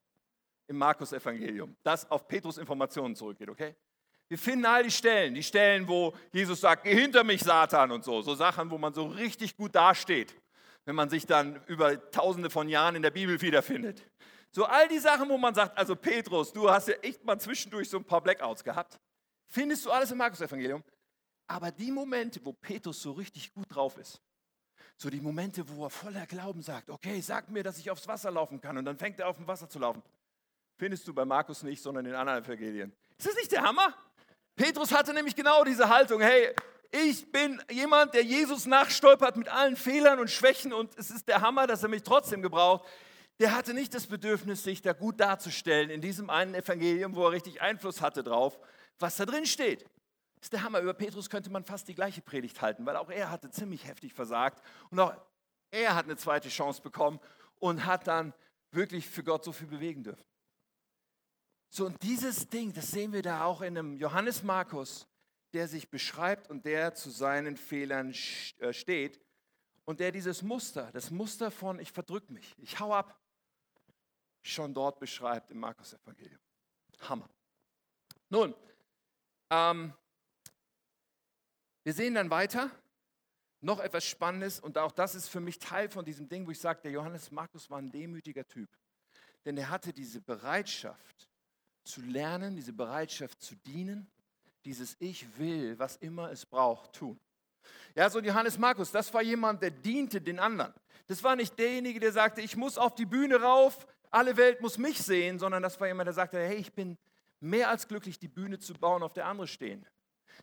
Im 0.69 0.79
Markus-Evangelium. 0.79 1.77
Das 1.83 2.11
auf 2.11 2.27
Petrus 2.27 2.57
Informationen 2.57 3.14
zurückgeht, 3.14 3.51
okay? 3.51 3.77
Wir 4.27 4.38
finden 4.38 4.64
all 4.64 4.85
die 4.85 4.90
Stellen, 4.90 5.35
die 5.35 5.42
Stellen, 5.42 5.87
wo 5.87 6.14
Jesus 6.33 6.62
sagt, 6.62 6.85
geh 6.85 6.95
hinter 6.95 7.25
mich, 7.25 7.42
Satan 7.42 7.92
und 7.92 8.05
so. 8.05 8.23
So 8.23 8.35
Sachen, 8.35 8.71
wo 8.71 8.79
man 8.79 8.95
so 8.95 9.07
richtig 9.07 9.55
gut 9.55 9.75
dasteht 9.75 10.35
wenn 10.87 10.95
man 10.95 11.11
sich 11.11 11.27
dann 11.27 11.61
über 11.66 12.11
tausende 12.11 12.49
von 12.49 12.69
Jahren 12.69 12.95
in 12.95 13.03
der 13.03 13.11
Bibel 13.11 13.42
wiederfindet. 13.42 14.09
So 14.53 14.65
all 14.65 14.89
die 14.89 14.99
Sachen, 14.99 15.29
wo 15.29 15.37
man 15.37 15.55
sagt, 15.55 15.77
also 15.77 15.95
Petrus, 15.95 16.53
du 16.53 16.71
hast 16.71 16.89
ja 16.89 16.95
echt 17.03 17.25
mal 17.25 17.39
zwischendurch 17.39 17.91
so 17.91 17.99
ein 17.99 18.05
paar 18.05 18.21
Blackouts 18.23 18.65
gehabt, 18.65 18.99
findest 19.49 19.85
du 19.85 19.91
alles 19.91 20.11
im 20.11 20.19
Markus-Evangelium. 20.19 20.83
Aber 21.47 21.71
die 21.71 21.93
Momente, 21.93 22.41
wo 22.43 22.53
Petrus 22.53 23.03
so 23.03 23.13
richtig 23.13 23.53
gut 23.55 23.67
drauf 23.69 23.97
ist, 23.99 24.21
So 24.99 25.11
die 25.11 25.21
Momente, 25.21 25.69
wo 25.69 25.85
er 25.85 25.91
voller 25.91 26.25
Glauben 26.27 26.63
sagt, 26.63 26.89
okay, 26.89 27.21
sag 27.21 27.51
mir, 27.51 27.63
dass 27.63 27.79
ich 27.79 27.91
aufs 27.91 28.09
Wasser 28.09 28.31
laufen 28.31 28.61
kann. 28.61 28.79
Und 28.79 28.87
dann 28.87 28.97
fängt 28.97 29.21
er 29.21 29.29
auf 29.29 29.37
dem 29.37 29.47
Wasser 29.47 29.69
zu 29.69 29.79
laufen. 29.79 30.03
Findest 30.79 31.07
du 31.07 31.13
bei 31.13 31.25
Markus 31.25 31.63
nicht, 31.63 31.83
sondern 31.83 32.07
in 32.07 32.15
anderen 32.15 32.43
Evangelien. 32.43 32.93
Ist 33.19 33.29
das 33.29 33.35
nicht 33.35 33.53
der 33.53 33.63
Hammer? 33.63 33.95
Petrus 34.55 34.93
hatte 34.93 35.13
nämlich 35.13 35.37
genau 35.37 35.65
diese 35.65 35.89
Haltung, 35.91 36.23
hey, 36.23 36.55
ich 36.91 37.31
bin 37.31 37.63
jemand, 37.71 38.15
der 38.15 38.23
Jesus 38.23 38.65
nachstolpert 38.65 39.37
mit 39.37 39.49
allen 39.49 39.77
Fehlern 39.77 40.19
und 40.19 40.31
Schwächen 40.31 40.73
und 40.73 40.97
es 40.97 41.11
ist 41.11 41.29
der 41.29 41.43
Hammer, 41.43 41.67
dass 41.67 41.83
er 41.83 41.91
mich 41.91 42.03
trotzdem 42.03 42.41
gebraucht. 42.41 42.87
Der 43.38 43.55
hatte 43.55 43.75
nicht 43.75 43.92
das 43.92 44.07
Bedürfnis, 44.07 44.64
sich 44.64 44.81
da 44.81 44.92
gut 44.92 45.20
darzustellen 45.20 45.90
in 45.90 46.01
diesem 46.01 46.31
einen 46.31 46.55
Evangelium, 46.55 47.14
wo 47.14 47.25
er 47.25 47.33
richtig 47.33 47.61
Einfluss 47.61 48.01
hatte 48.01 48.22
drauf, 48.22 48.59
was 48.99 49.16
da 49.16 49.27
drin 49.27 49.44
steht. 49.44 49.83
Das 50.37 50.46
ist 50.46 50.53
der 50.53 50.62
Hammer. 50.62 50.81
Über 50.81 50.94
Petrus 50.94 51.29
könnte 51.29 51.51
man 51.51 51.64
fast 51.64 51.88
die 51.88 51.94
gleiche 51.94 52.22
Predigt 52.22 52.62
halten, 52.62 52.87
weil 52.87 52.96
auch 52.96 53.11
er 53.11 53.31
hatte 53.31 53.51
ziemlich 53.51 53.87
heftig 53.87 54.14
versagt 54.14 54.62
und 54.90 55.01
auch 55.01 55.14
er 55.70 55.94
hat 55.94 56.07
eine 56.07 56.16
zweite 56.16 56.49
Chance 56.49 56.81
bekommen 56.81 57.20
und 57.59 57.85
hat 57.85 58.07
dann 58.07 58.33
wirklich 58.70 59.09
für 59.09 59.25
Gott 59.25 59.44
so 59.44 59.53
viel 59.53 59.66
bewegen 59.66 60.03
dürfen. 60.03 60.25
So, 61.68 61.87
und 61.87 62.03
dieses 62.03 62.49
Ding, 62.49 62.72
das 62.72 62.90
sehen 62.90 63.12
wir 63.12 63.22
da 63.22 63.44
auch 63.44 63.61
in 63.61 63.77
einem 63.77 63.96
Johannes 63.96 64.42
Markus, 64.42 65.07
der 65.53 65.68
sich 65.68 65.90
beschreibt 65.90 66.49
und 66.49 66.64
der 66.64 66.94
zu 66.94 67.11
seinen 67.11 67.57
Fehlern 67.57 68.14
äh, 68.59 68.72
steht 68.72 69.20
und 69.85 70.01
der 70.01 70.12
dieses 70.12 70.42
Muster, 70.42 70.90
das 70.92 71.11
Muster 71.11 71.51
von 71.51 71.79
ich 71.79 71.92
verdrück 71.92 72.31
mich, 72.31 72.55
ich 72.59 72.79
hau 72.81 72.94
ab, 72.94 73.18
schon 74.53 74.75
dort 74.75 74.99
beschreibt 74.99 75.51
im 75.51 75.59
Markus-Evangelium. 75.59 76.41
Hammer. 77.01 77.29
Nun, 78.29 78.55
ähm, 79.51 79.93
wir 81.85 81.93
sehen 81.93 82.15
dann 82.15 82.31
weiter, 82.31 82.71
noch 83.61 83.81
etwas 83.81 84.05
Spannendes 84.05 84.61
und 84.61 84.79
auch 84.79 84.93
das 84.93 85.15
ist 85.15 85.29
für 85.29 85.41
mich 85.41 85.59
Teil 85.59 85.89
von 85.89 86.05
diesem 86.05 86.29
Ding, 86.29 86.47
wo 86.47 86.51
ich 86.51 86.59
sage, 86.59 86.81
der 86.83 86.93
Johannes 86.93 87.31
Markus 87.31 87.71
war 87.71 87.79
ein 87.79 87.91
demütiger 87.91 88.47
Typ. 88.47 88.69
Denn 89.45 89.57
er 89.57 89.71
hatte 89.71 89.93
diese 89.93 90.21
Bereitschaft 90.21 91.29
zu 91.85 92.01
lernen, 92.03 92.57
diese 92.57 92.73
Bereitschaft 92.73 93.41
zu 93.41 93.55
dienen, 93.55 94.11
dieses 94.65 94.97
Ich 94.99 95.39
will, 95.39 95.79
was 95.79 95.97
immer 95.97 96.31
es 96.31 96.45
braucht, 96.45 96.95
tun. 96.95 97.19
Ja, 97.95 98.11
so 98.11 98.21
Johannes 98.21 98.59
Markus, 98.59 98.91
das 98.91 99.13
war 99.15 99.23
jemand, 99.23 99.63
der 99.63 99.71
diente 99.71 100.21
den 100.21 100.39
anderen. 100.39 100.75
Das 101.07 101.23
war 101.23 101.37
nicht 101.37 101.59
derjenige, 101.59 102.01
der 102.01 102.13
sagte, 102.13 102.41
ich 102.41 102.57
muss 102.57 102.77
auf 102.77 102.95
die 102.95 103.07
Bühne 103.07 103.41
rauf, 103.41 103.87
alle 104.11 104.37
Welt 104.37 104.61
muss 104.61 104.79
mich 104.79 104.99
sehen, 104.99 105.38
sondern 105.38 105.62
das 105.62 105.81
war 105.81 105.87
jemand, 105.87 106.07
der 106.07 106.14
sagte, 106.14 106.38
hey, 106.38 106.57
ich 106.57 106.73
bin 106.73 106.99
mehr 107.40 107.69
als 107.69 107.88
glücklich, 107.88 108.19
die 108.19 108.29
Bühne 108.29 108.59
zu 108.59 108.75
bauen, 108.75 109.03
auf 109.03 109.12
der 109.12 109.27
andere 109.27 109.47
stehen. 109.47 109.87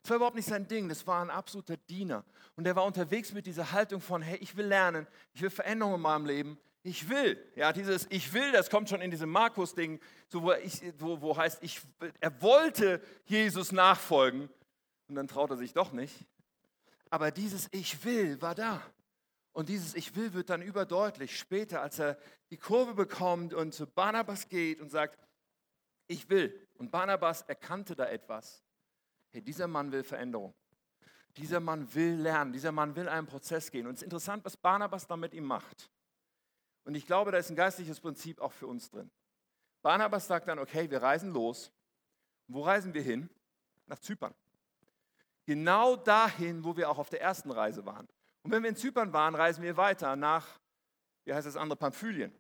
Das 0.02 0.10
war 0.10 0.18
überhaupt 0.18 0.36
nicht 0.36 0.48
sein 0.48 0.68
Ding, 0.68 0.90
das 0.90 1.06
war 1.06 1.22
ein 1.22 1.30
absoluter 1.30 1.78
Diener. 1.78 2.26
Und 2.56 2.66
er 2.66 2.76
war 2.76 2.86
unterwegs 2.86 3.32
mit 3.32 3.46
dieser 3.46 3.72
Haltung 3.72 4.02
von, 4.02 4.22
hey, 4.22 4.38
ich 4.38 4.56
will 4.58 4.66
lernen, 4.66 5.08
ich 5.34 5.42
will 5.42 5.50
Veränderungen 5.50 5.96
in 5.96 6.02
meinem 6.02 6.26
Leben, 6.26 6.58
ich 6.84 7.08
will. 7.08 7.42
Ja, 7.56 7.72
dieses 7.72 8.08
Ich 8.10 8.34
will, 8.34 8.52
das 8.52 8.70
kommt 8.70 8.90
schon 8.90 9.02
in 9.02 9.10
diesem 9.10 9.30
Markus-Ding, 9.30 10.00
so 10.28 10.44
wo, 10.44 10.54
wo, 10.98 11.22
wo 11.22 11.38
heißt, 11.38 11.64
ich, 11.64 11.82
er 12.20 12.42
wollte 12.42 13.02
Jesus 13.26 13.72
nachfolgen 13.72 14.50
und 15.08 15.16
dann 15.16 15.28
traut 15.28 15.52
er 15.52 15.58
sich 15.58 15.74
doch 15.74 15.94
nicht. 15.94 16.14
Aber 17.10 17.32
dieses 17.32 17.70
Ich 17.72 18.04
will 18.04 18.42
war 18.42 18.56
da. 18.56 18.82
Und 19.54 19.70
dieses 19.70 19.96
Ich 19.96 20.16
will 20.16 20.34
wird 20.34 20.50
dann 20.50 20.62
überdeutlich 20.62 21.38
später, 21.38 21.82
als 21.82 22.00
er 22.00 22.18
die 22.50 22.58
Kurve 22.58 22.96
bekommt 22.96 23.54
und 23.54 23.74
zu 23.74 23.88
Barnabas 23.88 24.50
geht 24.50 24.82
und 24.82 24.90
sagt, 24.90 25.18
ich 26.08 26.30
will. 26.30 26.60
Und 26.76 26.92
Barnabas 26.92 27.44
erkannte 27.44 27.96
da 27.96 28.08
etwas. 28.08 28.64
Hey, 29.30 29.42
dieser 29.42 29.68
Mann 29.68 29.92
will 29.92 30.04
Veränderung. 30.04 30.54
Dieser 31.38 31.60
Mann 31.60 31.94
will 31.96 32.16
lernen. 32.16 32.52
Dieser 32.52 32.72
Mann 32.72 32.96
will 32.96 33.08
einen 33.08 33.28
Prozess 33.28 33.72
gehen. 33.72 33.88
Und 33.88 33.94
es 33.94 34.02
ist 34.02 34.06
interessant, 34.06 34.44
was 34.44 34.58
Barnabas 34.58 35.08
da 35.08 35.16
mit 35.16 35.34
ihm 35.34 35.46
macht. 35.46 35.90
Und 36.84 36.96
ich 36.96 37.06
glaube, 37.06 37.32
da 37.32 37.38
ist 37.38 37.50
ein 37.50 37.56
geistliches 37.56 38.00
Prinzip 38.00 38.42
auch 38.42 38.52
für 38.52 38.68
uns 38.68 38.90
drin. 38.90 39.10
Barnabas 39.82 40.28
sagt 40.28 40.48
dann, 40.48 40.60
okay, 40.60 40.90
wir 40.90 41.02
reisen 41.02 41.32
los. 41.32 41.72
Wo 42.48 42.62
reisen 42.62 42.94
wir 42.94 43.02
hin? 43.02 43.30
Nach 43.86 44.00
Zypern. 44.00 44.34
Genau 45.46 45.96
dahin, 45.96 46.64
wo 46.64 46.76
wir 46.76 46.90
auch 46.90 46.98
auf 46.98 47.10
der 47.10 47.22
ersten 47.22 47.52
Reise 47.52 47.86
waren. 47.86 48.08
Und 48.44 48.52
wenn 48.52 48.62
wir 48.64 48.70
in 48.70 48.76
Zypern 48.76 49.14
waren, 49.14 49.36
reisen 49.36 49.64
wir 49.64 49.78
weiter 49.78 50.16
nach, 50.16 50.48
wie 51.26 51.34
heißt 51.34 51.48
das 51.48 51.56
andere, 51.56 51.78
Pamphylien. 51.78 52.34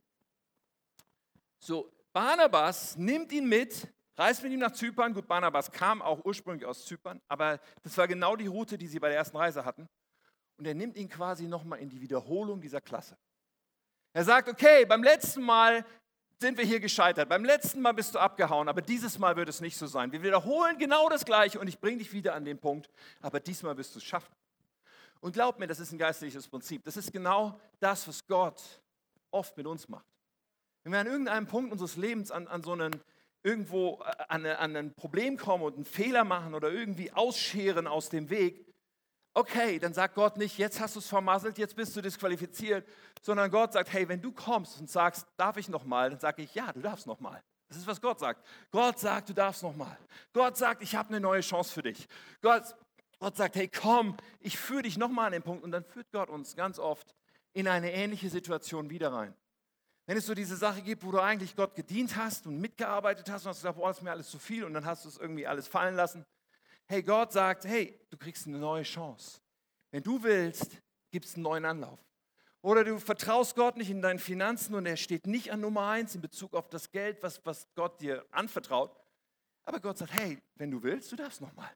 So, 1.59 1.89
Barnabas 2.11 2.97
nimmt 2.97 3.31
ihn 3.31 3.47
mit, 3.47 3.87
reist 4.17 4.43
mit 4.43 4.51
ihm 4.51 4.59
nach 4.59 4.73
Zypern. 4.73 5.13
Gut, 5.13 5.27
Barnabas 5.27 5.71
kam 5.71 6.01
auch 6.01 6.23
ursprünglich 6.25 6.65
aus 6.65 6.85
Zypern, 6.85 7.21
aber 7.29 7.59
das 7.81 7.97
war 7.97 8.07
genau 8.07 8.35
die 8.35 8.47
Route, 8.47 8.77
die 8.77 8.87
sie 8.87 8.99
bei 8.99 9.07
der 9.07 9.17
ersten 9.17 9.37
Reise 9.37 9.63
hatten. 9.63 9.87
Und 10.57 10.67
er 10.67 10.73
nimmt 10.73 10.97
ihn 10.97 11.09
quasi 11.09 11.47
nochmal 11.47 11.79
in 11.79 11.89
die 11.89 12.01
Wiederholung 12.01 12.59
dieser 12.61 12.81
Klasse. 12.81 13.17
Er 14.13 14.25
sagt, 14.25 14.49
okay, 14.49 14.85
beim 14.85 15.03
letzten 15.03 15.41
Mal 15.41 15.85
sind 16.39 16.57
wir 16.57 16.65
hier 16.65 16.81
gescheitert. 16.81 17.29
Beim 17.29 17.45
letzten 17.45 17.81
Mal 17.81 17.93
bist 17.93 18.13
du 18.13 18.19
abgehauen, 18.19 18.67
aber 18.67 18.81
dieses 18.81 19.17
Mal 19.17 19.35
wird 19.37 19.47
es 19.47 19.61
nicht 19.61 19.77
so 19.77 19.87
sein. 19.87 20.11
Wir 20.11 20.21
wiederholen 20.21 20.77
genau 20.77 21.07
das 21.07 21.23
Gleiche 21.23 21.59
und 21.59 21.67
ich 21.67 21.79
bringe 21.79 21.99
dich 21.99 22.11
wieder 22.11 22.35
an 22.35 22.43
den 22.43 22.59
Punkt, 22.59 22.89
aber 23.21 23.39
diesmal 23.39 23.77
wirst 23.77 23.95
du 23.95 23.99
es 23.99 24.03
schaffen. 24.03 24.33
Und 25.23 25.31
glaub 25.31 25.57
mir, 25.57 25.67
das 25.67 25.79
ist 25.79 25.93
ein 25.93 25.97
geistliches 25.97 26.49
Prinzip. 26.49 26.83
Das 26.83 26.97
ist 26.97 27.13
genau 27.13 27.57
das, 27.79 28.05
was 28.09 28.27
Gott 28.27 28.62
oft 29.31 29.55
mit 29.55 29.65
uns 29.65 29.88
macht. 29.88 30.05
Wenn 30.83 30.91
wir 30.91 30.99
an 30.99 31.07
irgendeinem 31.07 31.47
Punkt 31.47 31.71
unseres 31.71 31.95
Lebens 31.95 32.29
an, 32.29 32.45
an 32.49 32.62
so 32.62 32.73
einen, 32.73 33.01
irgendwo 33.41 34.01
äh, 34.03 34.23
an, 34.27 34.45
an 34.45 34.75
ein 34.75 34.93
Problem 34.93 35.38
kommen 35.38 35.63
und 35.63 35.75
einen 35.75 35.86
Fehler 35.86 36.25
machen 36.25 36.53
oder 36.53 36.73
irgendwie 36.73 37.13
ausscheren 37.13 37.88
aus 37.88 38.09
dem 38.09 38.29
Weg, 38.29 38.67
okay, 39.33 39.79
dann 39.79 39.93
sagt 39.93 40.15
Gott 40.15 40.36
nicht, 40.36 40.57
jetzt 40.57 40.81
hast 40.81 40.95
du 40.95 40.99
es 40.99 41.07
vermasselt, 41.07 41.57
jetzt 41.57 41.77
bist 41.77 41.95
du 41.95 42.01
disqualifiziert, 42.01 42.86
sondern 43.21 43.49
Gott 43.49 43.71
sagt, 43.71 43.93
hey, 43.93 44.09
wenn 44.09 44.21
du 44.21 44.33
kommst 44.33 44.81
und 44.81 44.89
sagst, 44.89 45.25
darf 45.38 45.55
ich 45.55 45.69
nochmal, 45.69 46.09
dann 46.09 46.19
sage 46.19 46.41
ich, 46.41 46.53
ja, 46.53 46.73
du 46.73 46.81
darfst 46.81 47.07
nochmal. 47.07 47.41
Das 47.69 47.77
ist, 47.77 47.88
was 47.88 48.01
Gott 48.01 48.19
sagt. 48.19 48.45
Gott 48.71 48.99
sagt, 48.99 49.29
du 49.29 49.33
darfst 49.33 49.63
nochmal. 49.63 49.97
Gott 50.33 50.57
sagt, 50.57 50.83
ich 50.83 50.97
habe 50.97 51.09
eine 51.09 51.21
neue 51.21 51.39
Chance 51.39 51.73
für 51.73 51.81
dich. 51.81 52.09
Gott, 52.41 52.75
Gott 53.23 53.38
sagt, 53.38 53.55
hey, 53.55 53.69
komm, 53.69 54.17
ich 54.41 54.57
führe 54.57 54.81
dich 54.81 54.97
nochmal 54.97 55.27
an 55.27 55.31
den 55.31 55.43
Punkt. 55.43 55.63
Und 55.63 55.71
dann 55.71 55.86
führt 55.86 56.12
Gott 56.12 56.29
uns 56.29 56.57
ganz 56.57 56.77
oft 56.77 57.15
in 57.53 57.69
eine 57.69 57.93
ähnliche 57.93 58.29
Situation 58.29 58.89
wieder 58.89 59.13
rein. 59.13 59.33
Wenn 60.05 60.17
es 60.17 60.25
so 60.25 60.33
diese 60.33 60.57
Sache 60.57 60.81
gibt, 60.81 61.05
wo 61.05 61.12
du 61.12 61.19
eigentlich 61.21 61.55
Gott 61.55 61.73
gedient 61.73 62.17
hast 62.17 62.45
und 62.47 62.59
mitgearbeitet 62.59 63.29
hast 63.29 63.45
und 63.45 63.51
hast 63.51 63.59
gesagt, 63.59 63.77
boah, 63.77 63.88
das 63.88 63.99
ist 63.99 64.03
mir 64.03 64.12
alles 64.12 64.29
zu 64.29 64.39
viel 64.39 64.65
und 64.65 64.73
dann 64.73 64.86
hast 64.86 65.05
du 65.05 65.09
es 65.09 65.17
irgendwie 65.17 65.47
alles 65.47 65.69
fallen 65.69 65.95
lassen, 65.95 66.25
Hey, 66.86 67.01
Gott 67.01 67.31
sagt, 67.31 67.63
hey, 67.63 67.97
du 68.09 68.17
kriegst 68.17 68.45
eine 68.45 68.57
neue 68.57 68.83
Chance. 68.83 69.39
Wenn 69.91 70.03
du 70.03 70.21
willst, 70.21 70.81
gibt 71.12 71.25
es 71.25 71.36
einen 71.36 71.43
neuen 71.43 71.63
Anlauf. 71.63 71.99
Oder 72.62 72.83
du 72.83 72.99
vertraust 72.99 73.55
Gott 73.55 73.77
nicht 73.77 73.89
in 73.89 74.01
deinen 74.01 74.19
Finanzen 74.19 74.75
und 74.75 74.86
er 74.86 74.97
steht 74.97 75.25
nicht 75.25 75.51
an 75.51 75.62
Nummer 75.62 75.88
eins 75.88 76.13
in 76.13 76.19
Bezug 76.21 76.53
auf 76.53 76.69
das 76.69 76.91
Geld, 76.91 77.23
was, 77.23 77.39
was 77.45 77.67
Gott 77.75 78.01
dir 78.01 78.25
anvertraut. 78.31 78.93
Aber 79.63 79.79
Gott 79.79 79.97
sagt, 79.97 80.12
hey, 80.12 80.39
wenn 80.55 80.71
du 80.71 80.83
willst, 80.83 81.09
du 81.12 81.15
darfst 81.15 81.39
nochmal. 81.39 81.71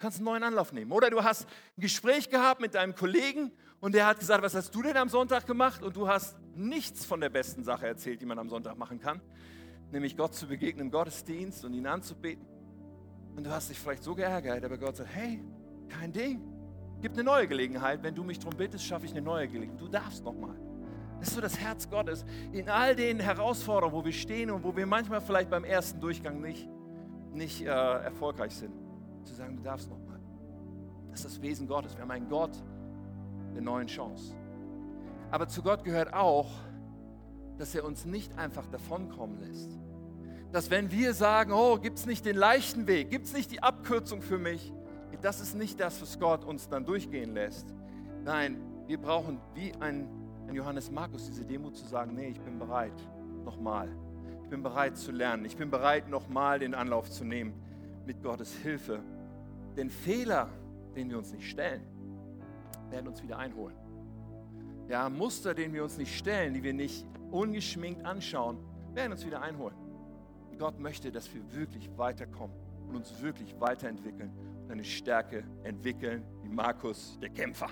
Kannst 0.00 0.16
einen 0.16 0.24
neuen 0.24 0.42
Anlauf 0.42 0.72
nehmen. 0.72 0.90
Oder 0.92 1.10
du 1.10 1.22
hast 1.22 1.46
ein 1.76 1.82
Gespräch 1.82 2.30
gehabt 2.30 2.62
mit 2.62 2.74
deinem 2.74 2.94
Kollegen 2.94 3.52
und 3.80 3.94
der 3.94 4.06
hat 4.06 4.18
gesagt, 4.18 4.42
was 4.42 4.54
hast 4.54 4.74
du 4.74 4.82
denn 4.82 4.96
am 4.96 5.10
Sonntag 5.10 5.46
gemacht? 5.46 5.82
Und 5.82 5.94
du 5.94 6.08
hast 6.08 6.36
nichts 6.56 7.04
von 7.04 7.20
der 7.20 7.28
besten 7.28 7.64
Sache 7.64 7.86
erzählt, 7.86 8.20
die 8.22 8.24
man 8.24 8.38
am 8.38 8.48
Sonntag 8.48 8.78
machen 8.78 8.98
kann. 8.98 9.20
Nämlich 9.92 10.16
Gott 10.16 10.34
zu 10.34 10.48
begegnen 10.48 10.86
im 10.86 10.90
Gottesdienst 10.90 11.66
und 11.66 11.74
ihn 11.74 11.86
anzubeten. 11.86 12.46
Und 13.36 13.44
du 13.44 13.50
hast 13.50 13.68
dich 13.68 13.78
vielleicht 13.78 14.02
so 14.02 14.14
geärgert, 14.14 14.64
aber 14.64 14.78
Gott 14.78 14.96
sagt, 14.96 15.10
hey, 15.14 15.44
kein 15.90 16.12
Ding. 16.12 16.40
Gib 17.02 17.12
eine 17.12 17.22
neue 17.22 17.46
Gelegenheit. 17.46 18.02
Wenn 18.02 18.14
du 18.14 18.24
mich 18.24 18.38
darum 18.38 18.56
bittest, 18.56 18.84
schaffe 18.84 19.04
ich 19.04 19.12
eine 19.12 19.20
neue 19.22 19.48
Gelegenheit. 19.48 19.80
Du 19.80 19.88
darfst 19.88 20.24
nochmal. 20.24 20.56
Das 21.18 21.28
ist 21.28 21.34
so 21.34 21.42
das 21.42 21.58
Herz 21.58 21.90
Gottes. 21.90 22.24
In 22.52 22.70
all 22.70 22.96
den 22.96 23.20
Herausforderungen, 23.20 23.94
wo 23.94 24.02
wir 24.02 24.12
stehen 24.12 24.50
und 24.50 24.64
wo 24.64 24.74
wir 24.74 24.86
manchmal 24.86 25.20
vielleicht 25.20 25.50
beim 25.50 25.64
ersten 25.64 26.00
Durchgang 26.00 26.40
nicht, 26.40 26.66
nicht 27.34 27.60
äh, 27.60 27.66
erfolgreich 27.66 28.54
sind, 28.54 28.72
zu 29.30 29.36
sagen, 29.36 29.56
du 29.56 29.62
darfst 29.62 29.88
nochmal. 29.88 30.20
Das 31.10 31.20
ist 31.20 31.36
das 31.36 31.42
Wesen 31.42 31.66
Gottes. 31.66 31.94
Wir 31.94 32.02
haben 32.02 32.10
einen 32.10 32.28
Gott 32.28 32.52
der 33.54 33.62
neuen 33.62 33.86
Chance. 33.86 34.34
Aber 35.30 35.48
zu 35.48 35.62
Gott 35.62 35.84
gehört 35.84 36.12
auch, 36.12 36.50
dass 37.58 37.74
er 37.74 37.84
uns 37.84 38.04
nicht 38.04 38.36
einfach 38.38 38.66
davonkommen 38.66 39.38
lässt, 39.38 39.78
dass 40.52 40.70
wenn 40.70 40.90
wir 40.90 41.14
sagen, 41.14 41.52
oh, 41.52 41.78
gibt 41.78 41.98
es 41.98 42.06
nicht 42.06 42.24
den 42.24 42.36
leichten 42.36 42.86
Weg, 42.86 43.10
gibt 43.10 43.26
es 43.26 43.32
nicht 43.32 43.50
die 43.52 43.62
Abkürzung 43.62 44.22
für 44.22 44.38
mich, 44.38 44.72
das 45.20 45.40
ist 45.40 45.54
nicht 45.54 45.78
das, 45.78 46.00
was 46.00 46.18
Gott 46.18 46.44
uns 46.44 46.68
dann 46.68 46.84
durchgehen 46.84 47.34
lässt. 47.34 47.74
Nein, 48.24 48.56
wir 48.86 48.98
brauchen 48.98 49.38
wie 49.54 49.72
ein, 49.80 50.08
ein 50.48 50.54
Johannes 50.54 50.90
Markus 50.90 51.26
diese 51.26 51.44
Demut 51.44 51.76
zu 51.76 51.86
sagen, 51.86 52.14
nee, 52.14 52.28
ich 52.28 52.40
bin 52.40 52.58
bereit, 52.58 52.94
nochmal. 53.44 53.88
Ich 54.42 54.48
bin 54.48 54.62
bereit 54.62 54.96
zu 54.96 55.12
lernen. 55.12 55.44
Ich 55.44 55.56
bin 55.56 55.70
bereit, 55.70 56.08
nochmal 56.08 56.58
den 56.58 56.74
Anlauf 56.74 57.10
zu 57.10 57.24
nehmen 57.24 57.52
mit 58.06 58.22
Gottes 58.22 58.52
Hilfe. 58.54 59.00
Den 59.76 59.90
Fehler, 59.90 60.48
den 60.96 61.10
wir 61.10 61.18
uns 61.18 61.32
nicht 61.32 61.48
stellen, 61.48 61.82
werden 62.90 63.08
uns 63.08 63.22
wieder 63.22 63.38
einholen. 63.38 63.76
Ja, 64.88 65.08
Muster, 65.08 65.54
den 65.54 65.72
wir 65.72 65.84
uns 65.84 65.96
nicht 65.96 66.16
stellen, 66.16 66.54
die 66.54 66.62
wir 66.62 66.74
nicht 66.74 67.06
ungeschminkt 67.30 68.04
anschauen, 68.04 68.58
werden 68.94 69.12
uns 69.12 69.24
wieder 69.24 69.40
einholen. 69.40 69.76
Gott 70.60 70.78
möchte, 70.78 71.10
dass 71.10 71.34
wir 71.34 71.40
wirklich 71.54 71.90
weiterkommen 71.96 72.54
und 72.86 72.94
uns 72.94 73.22
wirklich 73.22 73.58
weiterentwickeln 73.58 74.30
und 74.64 74.70
eine 74.70 74.84
Stärke 74.84 75.42
entwickeln, 75.62 76.22
wie 76.42 76.50
Markus, 76.50 77.18
der 77.18 77.30
Kämpfer. 77.30 77.68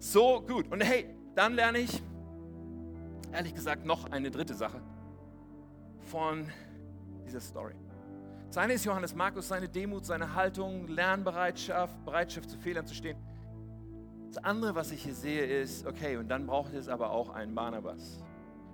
So 0.00 0.40
gut. 0.40 0.66
Und 0.72 0.80
hey, 0.80 1.06
dann 1.36 1.54
lerne 1.54 1.78
ich, 1.78 2.02
ehrlich 3.32 3.54
gesagt, 3.54 3.86
noch 3.86 4.10
eine 4.10 4.28
dritte 4.32 4.54
Sache 4.54 4.82
von 6.00 6.48
dieser 7.24 7.40
Story. 7.40 7.74
Das 8.48 8.56
eine 8.56 8.72
ist 8.72 8.84
Johannes 8.86 9.14
Markus, 9.14 9.48
seine 9.48 9.68
Demut, 9.68 10.06
seine 10.06 10.34
Haltung, 10.34 10.88
Lernbereitschaft, 10.88 12.02
Bereitschaft 12.06 12.48
zu 12.48 12.58
Fehlern 12.58 12.86
zu 12.86 12.94
stehen. 12.94 13.18
Das 14.28 14.42
andere, 14.42 14.74
was 14.74 14.90
ich 14.90 15.02
hier 15.02 15.14
sehe, 15.14 15.44
ist, 15.44 15.86
okay, 15.86 16.16
und 16.16 16.28
dann 16.28 16.46
braucht 16.46 16.72
es 16.72 16.88
aber 16.88 17.10
auch 17.10 17.28
einen 17.28 17.54
Barnabas. 17.54 18.22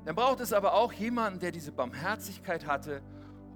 Dann 0.04 0.14
braucht 0.14 0.40
es 0.40 0.52
aber 0.52 0.74
auch 0.74 0.92
jemanden, 0.92 1.40
der 1.40 1.50
diese 1.50 1.72
Barmherzigkeit 1.72 2.66
hatte 2.66 3.02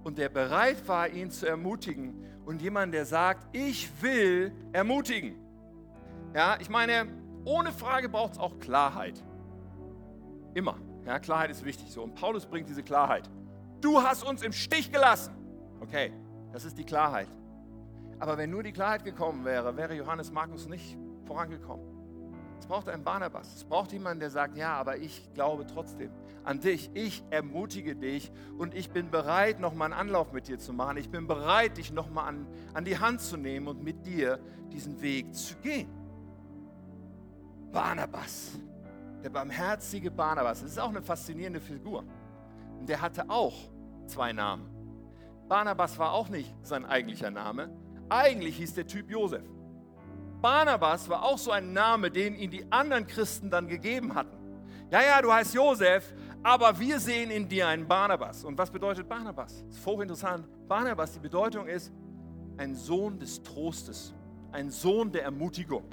und 0.03 0.19
der 0.19 0.29
bereit 0.29 0.89
war, 0.89 1.09
ihn 1.09 1.31
zu 1.31 1.47
ermutigen. 1.47 2.25
Und 2.45 2.63
jemanden, 2.63 2.93
der 2.93 3.05
sagt, 3.05 3.47
ich 3.55 3.91
will 4.03 4.53
ermutigen. 4.73 5.37
Ja, 6.35 6.57
ich 6.61 6.69
meine, 6.69 7.07
ohne 7.45 7.73
Frage 7.73 8.09
braucht 8.09 8.33
es 8.33 8.39
auch 8.39 8.59
Klarheit. 8.59 9.23
Immer. 10.55 10.79
Ja, 11.05 11.19
Klarheit 11.19 11.51
ist 11.51 11.65
wichtig 11.65 11.93
so. 11.93 12.03
Und 12.03 12.15
Paulus 12.15 12.45
bringt 12.47 12.69
diese 12.69 12.83
Klarheit. 12.83 13.31
Du 13.81 14.03
hast 14.03 14.25
uns 14.25 14.43
im 14.43 14.53
Stich 14.53 14.91
gelassen. 14.91 15.38
Okay, 15.81 16.13
das 16.53 16.65
ist 16.65 16.79
die 16.79 16.85
Klarheit. 16.85 17.29
Aber 18.19 18.37
wenn 18.37 18.51
nur 18.51 18.63
die 18.63 18.73
Klarheit 18.73 19.05
gekommen 19.05 19.45
wäre, 19.45 19.77
wäre 19.77 19.95
Johannes 19.95 20.33
Markus 20.33 20.69
nicht 20.69 20.99
vorangekommen. 21.25 21.87
Es 22.59 22.67
braucht 22.67 22.89
einen 22.89 23.05
Barnabas. 23.05 23.55
Es 23.55 23.65
braucht 23.65 23.93
jemanden, 23.93 24.21
der 24.21 24.31
sagt, 24.31 24.57
ja, 24.57 24.75
aber 24.75 24.97
ich 24.97 25.33
glaube 25.35 25.67
trotzdem 25.67 26.11
an 26.45 26.61
dich. 26.61 26.91
Ich 26.95 27.23
ermutige 27.31 27.95
dich 27.95 28.33
und 28.59 28.75
ich 28.75 28.91
bin 28.91 29.11
bereit, 29.11 29.61
nochmal 29.61 29.93
einen 29.93 30.01
Anlauf 30.01 30.33
mit 30.33 30.49
dir 30.49 30.59
zu 30.59 30.73
machen. 30.73 30.97
Ich 30.97 31.11
bin 31.11 31.27
bereit, 31.27 31.77
dich 31.77 31.93
nochmal 31.93 32.29
an, 32.29 32.47
an 32.75 32.85
die 32.85 32.99
Hand 32.99 33.21
zu 33.21 33.37
nehmen 33.37 33.69
und 33.69 33.83
mit 33.83 34.07
dir 34.07 34.41
diesen 34.73 35.01
Weg 35.01 35.35
zu 35.35 35.55
gehen. 35.57 35.89
Barnabas, 37.71 38.59
der 39.23 39.31
barmherzige 39.31 40.11
Barnabas. 40.11 40.63
Das 40.63 40.73
ist 40.73 40.79
auch 40.79 40.89
eine 40.89 41.03
faszinierende 41.03 41.61
Figur. 41.61 42.03
Und 42.81 42.89
der 42.89 43.01
hatte 43.01 43.29
auch 43.29 43.55
zwei 44.07 44.33
Namen. 44.33 44.78
Barnabas 45.49 45.99
war 45.99 46.13
auch 46.13 46.29
nicht 46.29 46.55
sein 46.63 46.85
eigentlicher 46.85 47.31
Name. 47.31 47.71
Eigentlich 48.09 48.57
hieß 48.57 48.75
der 48.75 48.87
Typ 48.87 49.11
Josef. 49.11 49.45
Barnabas 50.41 51.09
war 51.09 51.25
auch 51.25 51.39
so 51.39 51.51
ein 51.51 51.73
Name, 51.73 52.11
den 52.11 52.37
ihm 52.37 52.51
die 52.51 52.71
anderen 52.71 53.07
Christen 53.07 53.51
dann 53.51 53.67
gegeben 53.67 54.15
hatten. 54.15 54.37
Ja, 54.91 55.03
ja, 55.03 55.21
du 55.21 55.33
heißt 55.33 55.55
Josef, 55.55 56.15
aber 56.43 56.79
wir 56.79 57.01
sehen 57.01 57.31
in 57.31 57.49
dir 57.49 57.67
einen 57.67 57.89
Barnabas. 57.89 58.45
Und 58.45 58.57
was 58.57 58.71
bedeutet 58.71 59.09
Barnabas? 59.09 59.65
Das 59.67 59.79
ist 59.79 59.87
hochinteressant. 59.87 60.47
Barnabas, 60.69 61.13
die 61.13 61.21
Bedeutung 61.21 61.67
ist 61.67 61.93
ein 62.57 62.75
Sohn 62.75 63.19
des 63.19 63.43
Trostes, 63.43 64.15
ein 64.53 64.71
Sohn 64.71 65.11
der 65.11 65.25
Ermutigung. 65.25 65.85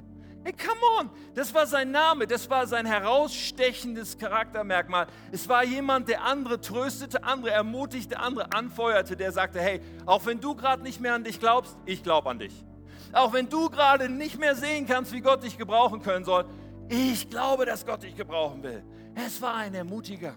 Hey, 0.46 0.52
come 0.52 0.78
on, 1.00 1.10
das 1.34 1.52
war 1.52 1.66
sein 1.66 1.90
Name, 1.90 2.24
das 2.24 2.48
war 2.48 2.68
sein 2.68 2.86
herausstechendes 2.86 4.16
Charaktermerkmal. 4.16 5.08
Es 5.32 5.48
war 5.48 5.64
jemand, 5.64 6.08
der 6.08 6.22
andere 6.22 6.60
tröstete, 6.60 7.24
andere 7.24 7.50
ermutigte, 7.50 8.20
andere 8.20 8.52
anfeuerte, 8.52 9.16
der 9.16 9.32
sagte, 9.32 9.60
hey, 9.60 9.80
auch 10.04 10.24
wenn 10.24 10.40
du 10.40 10.54
gerade 10.54 10.84
nicht 10.84 11.00
mehr 11.00 11.14
an 11.14 11.24
dich 11.24 11.40
glaubst, 11.40 11.76
ich 11.84 12.04
glaube 12.04 12.30
an 12.30 12.38
dich. 12.38 12.64
Auch 13.12 13.32
wenn 13.32 13.48
du 13.48 13.68
gerade 13.68 14.08
nicht 14.08 14.38
mehr 14.38 14.54
sehen 14.54 14.86
kannst, 14.86 15.12
wie 15.12 15.20
Gott 15.20 15.42
dich 15.42 15.58
gebrauchen 15.58 16.00
können 16.00 16.24
soll, 16.24 16.44
ich 16.88 17.28
glaube, 17.28 17.66
dass 17.66 17.84
Gott 17.84 18.04
dich 18.04 18.14
gebrauchen 18.14 18.62
will. 18.62 18.84
Es 19.16 19.42
war 19.42 19.56
ein 19.56 19.74
Ermutiger. 19.74 20.36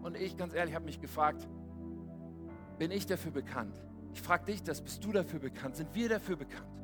Und 0.00 0.16
ich, 0.16 0.34
ganz 0.34 0.54
ehrlich, 0.54 0.74
habe 0.74 0.86
mich 0.86 0.98
gefragt, 0.98 1.46
bin 2.78 2.90
ich 2.90 3.04
dafür 3.04 3.32
bekannt? 3.32 3.76
Ich 4.14 4.22
frage 4.22 4.46
dich 4.46 4.62
das, 4.62 4.80
bist 4.80 5.04
du 5.04 5.12
dafür 5.12 5.40
bekannt? 5.40 5.76
Sind 5.76 5.94
wir 5.94 6.08
dafür 6.08 6.36
bekannt? 6.36 6.78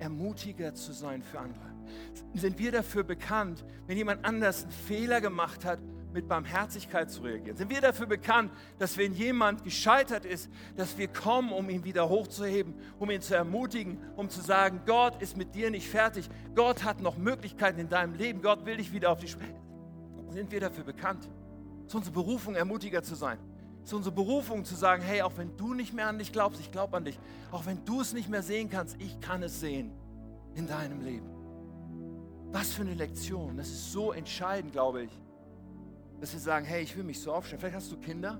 Ermutiger 0.00 0.74
zu 0.74 0.92
sein 0.92 1.22
für 1.22 1.38
andere? 1.38 1.70
Sind 2.34 2.58
wir 2.58 2.72
dafür 2.72 3.04
bekannt, 3.04 3.64
wenn 3.86 3.96
jemand 3.96 4.24
anders 4.24 4.64
einen 4.64 4.72
Fehler 4.72 5.20
gemacht 5.20 5.64
hat, 5.64 5.78
mit 6.12 6.28
Barmherzigkeit 6.28 7.10
zu 7.10 7.22
reagieren? 7.22 7.56
Sind 7.56 7.70
wir 7.70 7.80
dafür 7.80 8.06
bekannt, 8.06 8.52
dass 8.78 8.96
wenn 8.96 9.12
jemand 9.12 9.62
gescheitert 9.64 10.24
ist, 10.24 10.50
dass 10.76 10.98
wir 10.98 11.08
kommen, 11.08 11.52
um 11.52 11.68
ihn 11.70 11.84
wieder 11.84 12.08
hochzuheben, 12.08 12.74
um 12.98 13.10
ihn 13.10 13.20
zu 13.20 13.34
ermutigen, 13.34 13.98
um 14.16 14.28
zu 14.28 14.40
sagen, 14.40 14.82
Gott 14.86 15.20
ist 15.22 15.36
mit 15.36 15.54
dir 15.54 15.70
nicht 15.70 15.88
fertig, 15.88 16.28
Gott 16.54 16.84
hat 16.84 17.00
noch 17.00 17.16
Möglichkeiten 17.16 17.78
in 17.78 17.88
deinem 17.88 18.14
Leben, 18.14 18.42
Gott 18.42 18.64
will 18.66 18.76
dich 18.76 18.92
wieder 18.92 19.10
auf 19.10 19.20
die 19.20 19.28
Spitze. 19.28 19.54
Sind 20.30 20.50
wir 20.50 20.60
dafür 20.60 20.84
bekannt? 20.84 21.28
Es 21.82 21.88
ist 21.88 21.94
unsere 21.96 22.14
Berufung, 22.14 22.54
Ermutiger 22.54 23.02
zu 23.02 23.14
sein. 23.14 23.38
Ist 23.84 23.94
unsere 23.94 24.14
Berufung 24.14 24.64
zu 24.64 24.74
sagen, 24.74 25.02
hey, 25.02 25.22
auch 25.22 25.36
wenn 25.36 25.56
du 25.56 25.74
nicht 25.74 25.92
mehr 25.92 26.08
an 26.08 26.18
dich 26.18 26.32
glaubst, 26.32 26.60
ich 26.60 26.70
glaube 26.70 26.96
an 26.96 27.04
dich. 27.04 27.18
Auch 27.50 27.66
wenn 27.66 27.84
du 27.84 28.00
es 28.00 28.12
nicht 28.12 28.28
mehr 28.28 28.42
sehen 28.42 28.68
kannst, 28.68 29.00
ich 29.00 29.20
kann 29.20 29.42
es 29.42 29.60
sehen 29.60 29.92
in 30.54 30.66
deinem 30.66 31.00
Leben. 31.00 31.28
Was 32.52 32.72
für 32.72 32.82
eine 32.82 32.94
Lektion. 32.94 33.56
Das 33.56 33.68
ist 33.68 33.92
so 33.92 34.12
entscheidend, 34.12 34.72
glaube 34.72 35.04
ich 35.04 35.10
dass 36.20 36.34
wir 36.34 36.40
sagen, 36.40 36.66
hey, 36.66 36.82
ich 36.82 36.96
will 36.96 37.04
mich 37.04 37.20
so 37.20 37.32
aufstellen. 37.32 37.60
Vielleicht 37.60 37.76
hast 37.76 37.90
du 37.90 37.96
Kinder. 37.96 38.38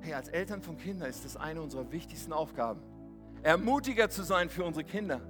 Hey, 0.00 0.14
als 0.14 0.28
Eltern 0.28 0.60
von 0.60 0.76
Kindern 0.76 1.08
ist 1.08 1.24
das 1.24 1.36
eine 1.36 1.62
unserer 1.62 1.90
wichtigsten 1.92 2.32
Aufgaben. 2.32 2.82
Ermutiger 3.42 4.10
zu 4.10 4.24
sein 4.24 4.50
für 4.50 4.64
unsere 4.64 4.84
Kinder. 4.84 5.20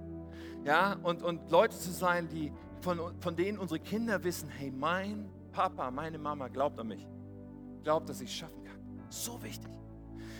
Ja, 0.65 0.95
und, 1.03 1.23
und 1.23 1.51
Leute 1.51 1.79
zu 1.79 1.91
sein, 1.93 2.29
die, 2.29 2.53
von, 2.81 2.99
von 3.21 3.37
denen 3.37 3.59
unsere 3.59 3.79
Kinder 3.79 4.25
wissen, 4.25 4.49
hey, 4.49 4.71
mein 4.71 5.31
Papa, 5.53 5.91
meine 5.91 6.19
Mama 6.19 6.49
glaubt 6.49 6.79
an 6.79 6.89
mich. 6.89 7.07
Glaubt, 7.83 8.09
dass 8.09 8.21
ich 8.21 8.31
es 8.31 8.35
schaffen 8.35 8.55
kann. 8.55 8.58
So 9.11 9.43
wichtig. 9.43 9.71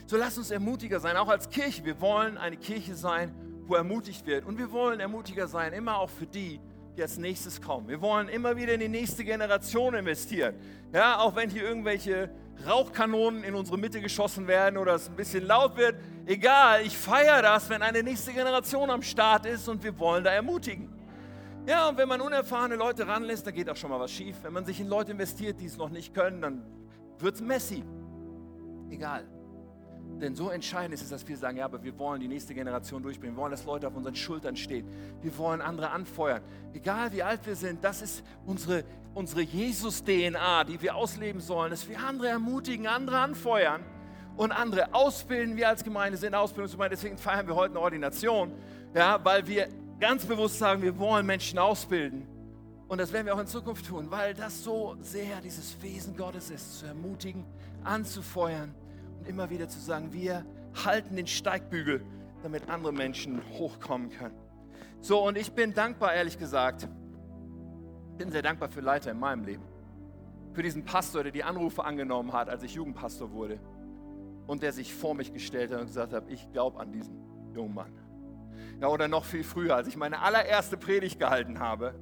So 0.07 0.17
lass 0.17 0.39
uns 0.39 0.51
ermutiger 0.51 1.01
sein, 1.01 1.17
auch 1.17 1.29
als 1.29 1.51
Kirche. 1.51 1.85
Wir 1.85 2.01
wollen 2.01 2.39
eine 2.39 2.57
Kirche 2.57 2.95
sein, 2.95 3.35
wo 3.67 3.75
ermutigt 3.75 4.27
wird. 4.27 4.47
Und 4.47 4.59
wir 4.59 4.73
wollen 4.73 5.01
ermutiger 5.01 5.47
sein, 5.47 5.73
immer 5.73 5.99
auch 5.99 6.11
für 6.11 6.27
die, 6.27 6.61
die 6.97 7.03
als 7.03 7.19
nächstes 7.19 7.61
kommen. 7.61 7.89
Wir 7.89 8.01
wollen 8.01 8.29
immer 8.29 8.57
wieder 8.57 8.75
in 8.75 8.81
die 8.81 8.89
nächste 8.89 9.25
Generation 9.25 9.95
investieren. 9.95 10.55
Ja, 10.93 11.19
auch 11.19 11.37
wenn 11.37 11.51
hier 11.51 11.63
irgendwelche 11.63 12.31
Rauchkanonen 12.67 13.45
in 13.45 13.55
unsere 13.55 13.79
Mitte 13.79 14.01
geschossen 14.01 14.47
werden 14.47 14.79
oder 14.79 14.95
es 14.95 15.09
ein 15.09 15.17
bisschen 15.17 15.47
laut 15.47 15.77
wird. 15.77 15.97
Egal, 16.27 16.83
ich 16.83 16.97
feiere 16.97 17.43
das, 17.43 17.69
wenn 17.69 17.83
eine 17.83 18.03
nächste 18.03 18.33
Generation 18.33 18.91
am 18.91 19.03
Start 19.03 19.47
ist 19.47 19.69
und 19.69 19.83
wir 19.85 19.97
wollen 19.99 20.25
da 20.25 20.31
ermutigen. 20.31 20.89
Ja, 21.67 21.89
und 21.89 21.99
wenn 21.99 22.09
man 22.09 22.21
unerfahrene 22.21 22.77
Leute 22.77 23.07
ranlässt, 23.07 23.47
dann 23.47 23.55
geht 23.55 23.69
auch 23.69 23.77
schon 23.77 23.91
mal 23.91 24.01
was 24.01 24.11
schief. 24.11 24.37
Wenn 24.43 24.55
man 24.55 24.65
sich 24.65 24.81
in 24.81 24.89
Leute 24.89 25.13
investiert, 25.13 25.61
die 25.61 25.67
es 25.67 25.77
noch 25.77 25.91
nicht 25.91 26.15
können, 26.15 26.41
dann 26.41 26.63
wird 27.19 27.35
es 27.35 27.41
messy. 27.43 27.85
Egal. 28.91 29.25
Denn 30.21 30.35
so 30.35 30.51
entscheidend 30.51 30.95
ist 30.95 31.03
es, 31.03 31.11
dass 31.11 31.29
wir 31.29 31.37
sagen, 31.37 31.59
ja, 31.59 31.65
aber 31.65 31.83
wir 31.83 31.97
wollen 31.99 32.21
die 32.21 32.27
nächste 32.27 32.53
Generation 32.53 33.03
durchbringen. 33.03 33.37
Wir 33.37 33.43
wollen, 33.43 33.53
dass 33.53 33.65
Leute 33.65 33.87
auf 33.87 33.95
unseren 33.95 34.17
Schultern 34.17 34.57
stehen. 34.57 34.87
Wir 35.23 35.37
wollen 35.39 35.61
andere 35.61 35.91
anfeuern. 35.91 36.43
Egal 36.75 37.13
wie 37.13 37.23
alt 37.23 37.47
wir 37.47 37.55
sind, 37.55 37.85
das 37.85 38.03
ist 38.03 38.25
unsere, 38.45 38.85
unsere 39.15 39.43
Jesus-DNA, 39.43 40.65
die 40.65 40.83
wir 40.83 40.97
ausleben 40.97 41.41
sollen, 41.41 41.71
dass 41.71 41.89
wir 41.89 42.01
andere 42.01 42.29
ermutigen, 42.29 42.89
andere 42.89 43.19
anfeuern 43.19 43.85
und 44.37 44.51
andere 44.51 44.93
ausbilden. 44.93 45.57
Wir 45.57 45.69
als 45.69 45.85
Gemeinde 45.85 46.19
sind 46.19 46.35
Ausbildungsgemeinde, 46.35 46.97
deswegen 46.97 47.17
feiern 47.17 47.47
wir 47.47 47.55
heute 47.55 47.75
eine 47.75 47.81
Ordination, 47.81 48.53
ja, 48.95 49.25
weil 49.25 49.47
wir 49.47 49.69
ganz 50.01 50.25
bewusst 50.25 50.59
sagen, 50.59 50.83
wir 50.83 50.99
wollen 50.99 51.27
Menschen 51.27 51.59
ausbilden. 51.61 52.27
Und 52.89 52.99
das 52.99 53.13
werden 53.13 53.27
wir 53.27 53.35
auch 53.35 53.41
in 53.41 53.47
Zukunft 53.47 53.87
tun, 53.87 54.11
weil 54.11 54.33
das 54.33 54.65
so 54.65 54.97
sehr 55.01 55.41
dieses 55.43 55.81
Wesen 55.83 56.17
Gottes 56.17 56.51
ist, 56.51 56.79
zu 56.79 56.87
ermutigen, 56.87 57.45
anzufeuern 57.89 58.75
immer 59.27 59.51
wieder 59.51 59.69
zu 59.69 59.79
sagen, 59.79 60.13
wir 60.13 60.45
halten 60.85 61.17
den 61.17 61.27
Steigbügel, 61.27 62.05
damit 62.43 62.69
andere 62.69 62.93
Menschen 62.93 63.43
hochkommen 63.59 64.11
können. 64.11 64.37
So, 65.01 65.25
und 65.25 65.37
ich 65.37 65.53
bin 65.53 65.75
dankbar, 65.75 66.15
ehrlich 66.15 66.39
gesagt, 66.39 66.89
bin 68.17 68.31
sehr 68.31 68.43
dankbar 68.43 68.69
für 68.69 68.81
Leiter 68.81 69.11
in 69.11 69.19
meinem 69.19 69.45
Leben. 69.45 69.65
Für 70.53 70.63
diesen 70.63 70.85
Pastor, 70.85 71.23
der 71.23 71.33
die 71.33 71.45
Anrufe 71.45 71.85
angenommen 71.85 72.33
hat, 72.33 72.49
als 72.49 72.63
ich 72.63 72.75
Jugendpastor 72.75 73.31
wurde. 73.33 73.61
Und 74.47 74.63
der 74.63 74.73
sich 74.73 74.95
vor 74.95 75.15
mich 75.15 75.33
gestellt 75.33 75.71
hat 75.73 75.81
und 75.81 75.87
gesagt 75.87 76.13
hat, 76.13 76.25
ich 76.29 76.51
glaube 76.53 76.81
an 76.81 76.91
diesen 76.91 77.17
jungen 77.55 77.75
Mann. 77.75 77.93
Ja, 78.81 78.89
oder 78.89 79.07
noch 79.07 79.25
viel 79.25 79.45
früher, 79.45 79.77
als 79.77 79.89
ich 79.89 79.97
meine 79.97 80.21
allererste 80.21 80.77
Predigt 80.77 81.19
gehalten 81.19 81.61
habe. 81.61 81.95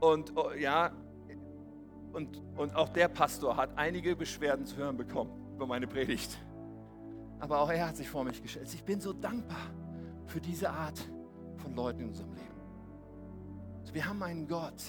Und 0.00 0.32
oh, 0.36 0.52
ja, 0.52 0.92
und, 2.12 2.40
und 2.56 2.74
auch 2.74 2.88
der 2.90 3.08
Pastor 3.08 3.56
hat 3.56 3.70
einige 3.76 4.14
Beschwerden 4.16 4.66
zu 4.66 4.76
hören 4.76 4.96
bekommen 4.96 5.30
über 5.54 5.66
meine 5.66 5.86
Predigt. 5.86 6.38
Aber 7.40 7.60
auch 7.60 7.70
er 7.70 7.88
hat 7.88 7.96
sich 7.96 8.08
vor 8.08 8.24
mich 8.24 8.42
gestellt. 8.42 8.72
Ich 8.72 8.84
bin 8.84 9.00
so 9.00 9.12
dankbar 9.12 9.70
für 10.26 10.40
diese 10.40 10.70
Art 10.70 10.98
von 11.56 11.74
Leuten 11.74 12.00
in 12.00 12.08
unserem 12.08 12.32
Leben. 12.32 12.60
Also 13.80 13.94
wir 13.94 14.06
haben 14.06 14.22
einen 14.22 14.46
Gott. 14.46 14.82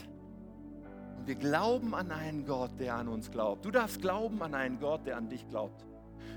Und 1.18 1.28
wir 1.28 1.36
glauben 1.36 1.96
an 1.96 2.12
einen 2.12 2.46
Gott, 2.46 2.72
der 2.80 2.96
an 2.96 3.08
uns 3.08 3.32
glaubt. 3.32 3.66
Du 3.66 3.72
darfst 3.72 4.02
glauben 4.02 4.42
an 4.42 4.54
einen 4.54 4.80
Gott, 4.80 5.06
der 5.08 5.18
an 5.18 5.30
dich 5.30 5.48
glaubt. 5.50 5.86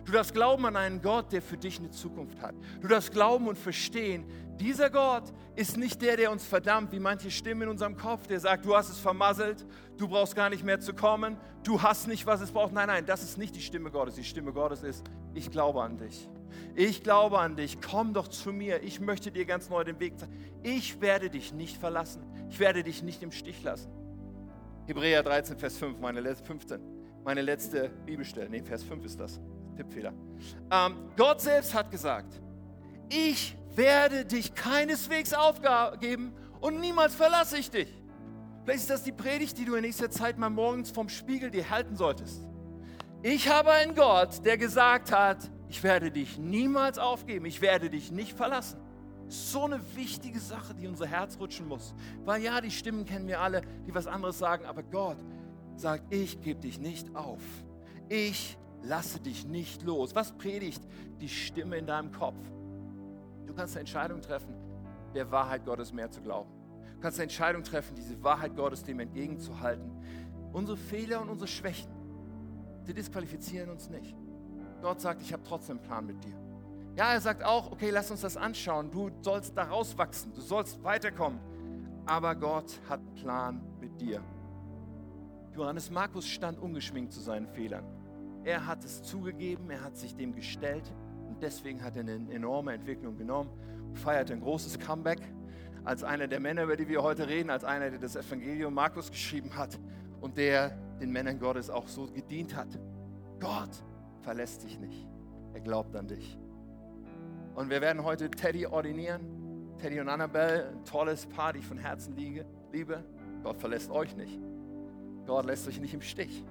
Du 0.04 0.12
darfst 0.12 0.32
glauben 0.32 0.64
an 0.66 0.76
einen 0.76 1.02
Gott, 1.02 1.32
der 1.32 1.42
für 1.42 1.56
dich 1.56 1.78
eine 1.78 1.90
Zukunft 1.90 2.40
hat. 2.40 2.54
Du 2.80 2.88
darfst 2.88 3.12
glauben 3.12 3.48
und 3.48 3.58
verstehen, 3.58 4.24
dieser 4.60 4.88
Gott 4.88 5.24
ist 5.54 5.76
nicht 5.76 6.00
der, 6.00 6.16
der 6.16 6.30
uns 6.30 6.44
verdammt, 6.44 6.92
wie 6.92 7.00
manche 7.00 7.30
Stimmen 7.30 7.62
in 7.62 7.68
unserem 7.68 7.96
Kopf, 7.96 8.26
der 8.26 8.40
sagt, 8.40 8.64
du 8.64 8.74
hast 8.74 8.88
es 8.88 8.98
vermasselt, 8.98 9.66
du 9.98 10.08
brauchst 10.08 10.34
gar 10.34 10.48
nicht 10.48 10.64
mehr 10.64 10.80
zu 10.80 10.94
kommen, 10.94 11.36
du 11.62 11.82
hast 11.82 12.08
nicht, 12.08 12.26
was 12.26 12.40
es 12.40 12.52
braucht. 12.52 12.72
Nein, 12.72 12.88
nein, 12.88 13.04
das 13.04 13.22
ist 13.22 13.36
nicht 13.36 13.54
die 13.54 13.60
Stimme 13.60 13.90
Gottes. 13.90 14.14
Die 14.14 14.24
Stimme 14.24 14.52
Gottes 14.52 14.82
ist, 14.82 15.04
ich 15.34 15.50
glaube 15.50 15.82
an 15.82 15.98
dich. 15.98 16.28
Ich 16.74 17.02
glaube 17.02 17.38
an 17.38 17.56
dich. 17.56 17.78
Komm 17.80 18.14
doch 18.14 18.28
zu 18.28 18.52
mir. 18.52 18.82
Ich 18.82 19.00
möchte 19.00 19.30
dir 19.30 19.44
ganz 19.44 19.68
neu 19.68 19.84
den 19.84 19.98
Weg 20.00 20.18
zeigen. 20.18 20.32
Ich 20.62 21.00
werde 21.00 21.30
dich 21.30 21.52
nicht 21.52 21.76
verlassen. 21.76 22.22
Ich 22.48 22.58
werde 22.60 22.82
dich 22.82 23.02
nicht 23.02 23.22
im 23.22 23.32
Stich 23.32 23.62
lassen. 23.62 23.90
Hebräer 24.86 25.22
13, 25.22 25.58
Vers 25.58 25.76
5, 25.78 25.98
meine 25.98 26.20
letzte, 26.20 26.46
15, 26.46 26.80
meine 27.24 27.42
letzte 27.42 27.90
Bibelstelle. 28.06 28.48
Nee, 28.48 28.62
Vers 28.62 28.84
5 28.84 29.04
ist 29.04 29.18
das. 29.18 29.40
Tippfehler. 29.76 30.12
Ähm, 30.70 30.96
Gott 31.16 31.40
selbst 31.40 31.74
hat 31.74 31.90
gesagt, 31.90 32.40
ich 33.08 33.56
werde 33.74 34.24
dich 34.24 34.54
keineswegs 34.54 35.32
aufgeben 35.34 36.32
und 36.60 36.80
niemals 36.80 37.14
verlasse 37.14 37.58
ich 37.58 37.70
dich. 37.70 37.92
Vielleicht 38.64 38.80
ist 38.80 38.90
das 38.90 39.04
die 39.04 39.12
Predigt, 39.12 39.58
die 39.58 39.64
du 39.64 39.74
in 39.76 39.82
nächster 39.82 40.10
Zeit 40.10 40.38
mal 40.38 40.50
morgens 40.50 40.90
vom 40.90 41.08
Spiegel 41.08 41.50
dir 41.50 41.70
halten 41.70 41.94
solltest. 41.94 42.46
Ich 43.22 43.48
habe 43.48 43.70
einen 43.70 43.94
Gott, 43.94 44.44
der 44.44 44.58
gesagt 44.58 45.12
hat, 45.12 45.38
ich 45.68 45.82
werde 45.82 46.10
dich 46.10 46.38
niemals 46.38 46.98
aufgeben, 46.98 47.46
ich 47.46 47.60
werde 47.60 47.90
dich 47.90 48.10
nicht 48.10 48.36
verlassen. 48.36 48.80
So 49.28 49.64
eine 49.64 49.80
wichtige 49.94 50.38
Sache, 50.38 50.74
die 50.74 50.86
unser 50.86 51.06
Herz 51.06 51.38
rutschen 51.38 51.66
muss. 51.66 51.94
Weil 52.24 52.42
ja, 52.42 52.60
die 52.60 52.70
Stimmen 52.70 53.04
kennen 53.04 53.26
wir 53.26 53.40
alle, 53.40 53.62
die 53.86 53.94
was 53.94 54.06
anderes 54.06 54.38
sagen, 54.38 54.64
aber 54.66 54.82
Gott 54.82 55.18
sagt, 55.76 56.12
ich 56.12 56.40
gebe 56.40 56.60
dich 56.60 56.78
nicht 56.78 57.14
auf. 57.14 57.42
Ich 58.08 58.56
lasse 58.88 59.20
dich 59.20 59.46
nicht 59.46 59.82
los. 59.82 60.14
Was 60.14 60.32
predigt 60.32 60.82
die 61.20 61.28
Stimme 61.28 61.76
in 61.76 61.86
deinem 61.86 62.12
Kopf? 62.12 62.38
Du 63.46 63.54
kannst 63.54 63.74
eine 63.74 63.80
Entscheidung 63.80 64.20
treffen, 64.20 64.54
der 65.14 65.30
Wahrheit 65.30 65.64
Gottes 65.64 65.92
mehr 65.92 66.10
zu 66.10 66.20
glauben. 66.20 66.50
Du 66.94 67.00
kannst 67.00 67.18
eine 67.18 67.24
Entscheidung 67.24 67.62
treffen, 67.62 67.94
diese 67.94 68.22
Wahrheit 68.22 68.56
Gottes 68.56 68.84
dem 68.84 69.00
entgegenzuhalten. 69.00 69.90
Unsere 70.52 70.76
Fehler 70.76 71.20
und 71.20 71.28
unsere 71.28 71.48
Schwächen, 71.48 71.90
die 72.86 72.94
disqualifizieren 72.94 73.70
uns 73.70 73.90
nicht. 73.90 74.16
Gott 74.80 75.00
sagt, 75.00 75.22
ich 75.22 75.32
habe 75.32 75.42
trotzdem 75.42 75.78
einen 75.78 75.86
Plan 75.86 76.06
mit 76.06 76.24
dir. 76.24 76.36
Ja, 76.96 77.12
er 77.12 77.20
sagt 77.20 77.44
auch, 77.44 77.72
okay, 77.72 77.90
lass 77.90 78.10
uns 78.10 78.22
das 78.22 78.36
anschauen. 78.36 78.90
Du 78.90 79.10
sollst 79.20 79.56
da 79.56 79.64
rauswachsen, 79.64 80.32
du 80.32 80.40
sollst 80.40 80.82
weiterkommen. 80.82 81.38
Aber 82.06 82.34
Gott 82.34 82.80
hat 82.88 83.00
einen 83.00 83.14
Plan 83.14 83.60
mit 83.80 84.00
dir. 84.00 84.22
Johannes 85.54 85.90
Markus 85.90 86.26
stand 86.26 86.58
ungeschminkt 86.58 87.12
zu 87.12 87.20
seinen 87.20 87.48
Fehlern. 87.48 87.84
Er 88.46 88.64
hat 88.64 88.84
es 88.84 89.02
zugegeben, 89.02 89.70
er 89.70 89.82
hat 89.82 89.96
sich 89.96 90.14
dem 90.14 90.32
gestellt 90.32 90.84
und 91.28 91.42
deswegen 91.42 91.82
hat 91.82 91.96
er 91.96 92.02
eine 92.02 92.32
enorme 92.32 92.74
Entwicklung 92.74 93.18
genommen 93.18 93.50
und 93.88 93.98
feierte 93.98 94.34
ein 94.34 94.40
großes 94.40 94.78
Comeback 94.78 95.18
als 95.82 96.04
einer 96.04 96.28
der 96.28 96.38
Männer, 96.38 96.62
über 96.62 96.76
die 96.76 96.86
wir 96.86 97.02
heute 97.02 97.26
reden, 97.26 97.50
als 97.50 97.64
einer, 97.64 97.90
der 97.90 97.98
das 97.98 98.14
Evangelium 98.14 98.72
Markus 98.72 99.10
geschrieben 99.10 99.56
hat 99.56 99.80
und 100.20 100.36
der 100.36 100.78
den 101.00 101.10
Männern 101.10 101.40
Gottes 101.40 101.70
auch 101.70 101.88
so 101.88 102.06
gedient 102.06 102.54
hat. 102.54 102.68
Gott 103.40 103.82
verlässt 104.20 104.62
dich 104.62 104.78
nicht. 104.78 105.08
Er 105.52 105.60
glaubt 105.60 105.96
an 105.96 106.06
dich. 106.06 106.38
Und 107.56 107.68
wir 107.68 107.80
werden 107.80 108.04
heute 108.04 108.30
Teddy 108.30 108.66
ordinieren. 108.66 109.74
Teddy 109.78 109.98
und 109.98 110.08
Annabelle, 110.08 110.68
ein 110.68 110.84
tolles 110.84 111.26
Paar, 111.26 111.52
die 111.52 111.58
ich 111.58 111.66
von 111.66 111.78
Herzen 111.78 112.14
liebe. 112.72 113.02
Gott 113.42 113.58
verlässt 113.58 113.90
euch 113.90 114.14
nicht. 114.16 114.38
Gott 115.26 115.46
lässt 115.46 115.66
euch 115.66 115.80
nicht 115.80 115.94
im 115.94 116.00
Stich. 116.00 116.44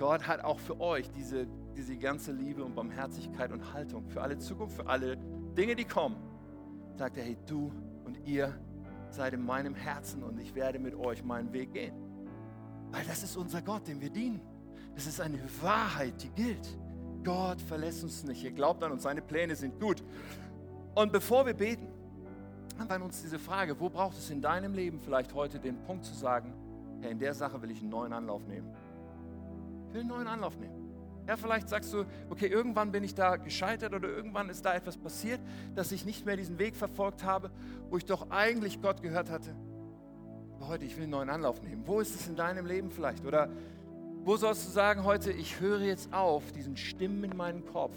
Gott 0.00 0.26
hat 0.26 0.42
auch 0.42 0.58
für 0.58 0.80
euch 0.80 1.10
diese, 1.10 1.46
diese 1.76 1.94
ganze 1.94 2.32
Liebe 2.32 2.64
und 2.64 2.74
Barmherzigkeit 2.74 3.52
und 3.52 3.74
Haltung 3.74 4.08
für 4.08 4.22
alle 4.22 4.38
Zukunft, 4.38 4.76
für 4.76 4.86
alle 4.86 5.18
Dinge, 5.58 5.76
die 5.76 5.84
kommen. 5.84 6.16
Sagt 6.96 7.18
er, 7.18 7.22
hey, 7.22 7.36
du 7.46 7.70
und 8.06 8.26
ihr 8.26 8.58
seid 9.10 9.34
in 9.34 9.44
meinem 9.44 9.74
Herzen 9.74 10.22
und 10.22 10.40
ich 10.40 10.54
werde 10.54 10.78
mit 10.78 10.94
euch 10.94 11.22
meinen 11.22 11.52
Weg 11.52 11.74
gehen. 11.74 11.94
Weil 12.90 13.04
das 13.04 13.22
ist 13.22 13.36
unser 13.36 13.60
Gott, 13.60 13.86
dem 13.88 14.00
wir 14.00 14.08
dienen. 14.08 14.40
Das 14.94 15.06
ist 15.06 15.20
eine 15.20 15.38
Wahrheit, 15.60 16.14
die 16.22 16.30
gilt. 16.30 16.78
Gott 17.22 17.60
verlässt 17.60 18.02
uns 18.02 18.24
nicht. 18.24 18.42
Er 18.42 18.52
glaubt 18.52 18.82
an 18.82 18.92
uns, 18.92 19.02
seine 19.02 19.20
Pläne 19.20 19.54
sind 19.54 19.78
gut. 19.78 20.02
Und 20.94 21.12
bevor 21.12 21.44
wir 21.44 21.52
beten, 21.52 21.88
haben 22.78 22.88
wir 22.88 23.04
uns 23.04 23.20
diese 23.20 23.38
Frage, 23.38 23.78
wo 23.78 23.90
braucht 23.90 24.16
es 24.16 24.30
in 24.30 24.40
deinem 24.40 24.72
Leben 24.72 24.98
vielleicht 24.98 25.34
heute 25.34 25.60
den 25.60 25.76
Punkt 25.82 26.06
zu 26.06 26.14
sagen, 26.14 26.54
hey, 27.02 27.12
in 27.12 27.18
der 27.18 27.34
Sache 27.34 27.60
will 27.60 27.70
ich 27.70 27.82
einen 27.82 27.90
neuen 27.90 28.14
Anlauf 28.14 28.46
nehmen. 28.46 28.74
Ich 29.90 29.94
will 29.94 30.02
einen 30.02 30.10
neuen 30.10 30.28
Anlauf 30.28 30.56
nehmen. 30.56 30.88
Ja, 31.26 31.36
vielleicht 31.36 31.68
sagst 31.68 31.92
du, 31.92 32.04
okay, 32.28 32.46
irgendwann 32.46 32.92
bin 32.92 33.02
ich 33.02 33.12
da 33.12 33.36
gescheitert 33.36 33.92
oder 33.92 34.08
irgendwann 34.08 34.48
ist 34.48 34.64
da 34.64 34.72
etwas 34.72 34.96
passiert, 34.96 35.40
dass 35.74 35.90
ich 35.90 36.04
nicht 36.04 36.24
mehr 36.24 36.36
diesen 36.36 36.60
Weg 36.60 36.76
verfolgt 36.76 37.24
habe, 37.24 37.50
wo 37.88 37.96
ich 37.96 38.04
doch 38.04 38.30
eigentlich 38.30 38.80
Gott 38.80 39.02
gehört 39.02 39.30
hatte. 39.30 39.54
Aber 40.54 40.68
heute, 40.68 40.84
ich 40.84 40.94
will 40.94 41.04
einen 41.04 41.10
neuen 41.10 41.28
Anlauf 41.28 41.60
nehmen. 41.60 41.82
Wo 41.86 41.98
ist 41.98 42.14
es 42.14 42.28
in 42.28 42.36
deinem 42.36 42.66
Leben 42.66 42.92
vielleicht? 42.92 43.24
Oder 43.24 43.48
wo 44.22 44.36
sollst 44.36 44.68
du 44.68 44.70
sagen 44.70 45.02
heute, 45.04 45.32
ich 45.32 45.58
höre 45.58 45.80
jetzt 45.80 46.12
auf, 46.12 46.52
diesen 46.52 46.76
Stimmen 46.76 47.24
in 47.24 47.36
meinem 47.36 47.64
Kopf 47.64 47.96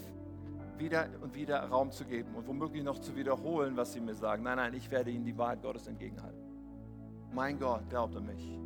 wieder 0.79 1.07
und 1.21 1.35
wieder 1.35 1.59
Raum 1.59 1.91
zu 1.91 2.05
geben 2.05 2.33
und 2.33 2.47
womöglich 2.47 2.83
noch 2.83 2.97
zu 2.97 3.15
wiederholen, 3.15 3.77
was 3.77 3.93
sie 3.93 4.01
mir 4.01 4.15
sagen. 4.15 4.41
Nein, 4.41 4.57
nein, 4.57 4.73
ich 4.73 4.89
werde 4.89 5.11
ihnen 5.11 5.25
die 5.25 5.37
Wahrheit 5.37 5.61
Gottes 5.61 5.85
entgegenhalten. 5.85 6.41
Mein 7.31 7.59
Gott 7.59 7.87
glaubt 7.89 8.15
an 8.15 8.25
mich. 8.25 8.59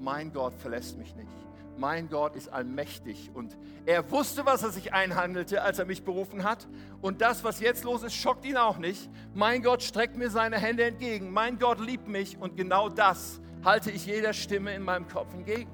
Mein 0.00 0.32
Gott 0.32 0.54
verlässt 0.54 0.98
mich 0.98 1.14
nicht. 1.14 1.30
Mein 1.76 2.08
Gott 2.08 2.36
ist 2.36 2.48
allmächtig 2.48 3.30
und 3.34 3.56
er 3.86 4.10
wusste, 4.10 4.44
was 4.44 4.62
er 4.62 4.70
sich 4.70 4.92
einhandelte, 4.92 5.62
als 5.62 5.78
er 5.78 5.86
mich 5.86 6.04
berufen 6.04 6.44
hat. 6.44 6.68
Und 7.00 7.20
das, 7.20 7.44
was 7.44 7.60
jetzt 7.60 7.84
los 7.84 8.02
ist, 8.02 8.14
schockt 8.14 8.44
ihn 8.44 8.56
auch 8.56 8.78
nicht. 8.78 9.10
Mein 9.34 9.62
Gott 9.62 9.82
streckt 9.82 10.16
mir 10.16 10.30
seine 10.30 10.58
Hände 10.58 10.84
entgegen. 10.84 11.32
Mein 11.32 11.58
Gott 11.58 11.80
liebt 11.80 12.08
mich 12.08 12.38
und 12.38 12.56
genau 12.56 12.88
das 12.88 13.40
halte 13.64 13.90
ich 13.90 14.06
jeder 14.06 14.32
Stimme 14.32 14.74
in 14.74 14.82
meinem 14.82 15.08
Kopf 15.08 15.32
entgegen. 15.34 15.70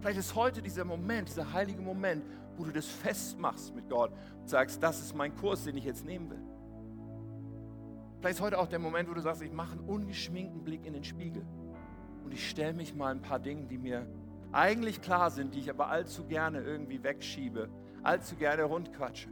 Vielleicht 0.00 0.18
ist 0.18 0.34
heute 0.34 0.60
dieser 0.60 0.84
Moment, 0.84 1.28
dieser 1.28 1.52
heilige 1.52 1.80
Moment, 1.80 2.24
wo 2.56 2.64
du 2.64 2.72
das 2.72 2.86
festmachst 2.86 3.74
mit 3.74 3.88
Gott 3.88 4.12
und 4.40 4.48
sagst, 4.48 4.82
das 4.82 5.00
ist 5.00 5.14
mein 5.14 5.34
Kurs, 5.34 5.64
den 5.64 5.76
ich 5.76 5.84
jetzt 5.84 6.04
nehmen 6.04 6.30
will. 6.30 6.42
Vielleicht 8.20 8.36
ist 8.36 8.42
heute 8.42 8.58
auch 8.58 8.68
der 8.68 8.78
Moment, 8.78 9.08
wo 9.08 9.14
du 9.14 9.20
sagst, 9.20 9.42
ich 9.42 9.52
mache 9.52 9.72
einen 9.72 9.88
ungeschminkten 9.88 10.62
Blick 10.62 10.84
in 10.86 10.92
den 10.92 11.04
Spiegel 11.04 11.44
und 12.24 12.32
ich 12.32 12.48
stelle 12.48 12.72
mich 12.72 12.94
mal 12.94 13.10
ein 13.12 13.22
paar 13.22 13.38
Dinge, 13.38 13.66
die 13.66 13.78
mir 13.78 14.06
eigentlich 14.52 15.00
klar 15.00 15.30
sind, 15.30 15.54
die 15.54 15.60
ich 15.60 15.70
aber 15.70 15.88
allzu 15.88 16.24
gerne 16.24 16.60
irgendwie 16.60 17.02
wegschiebe, 17.02 17.68
allzu 18.02 18.36
gerne 18.36 18.64
rundquatsche. 18.64 19.28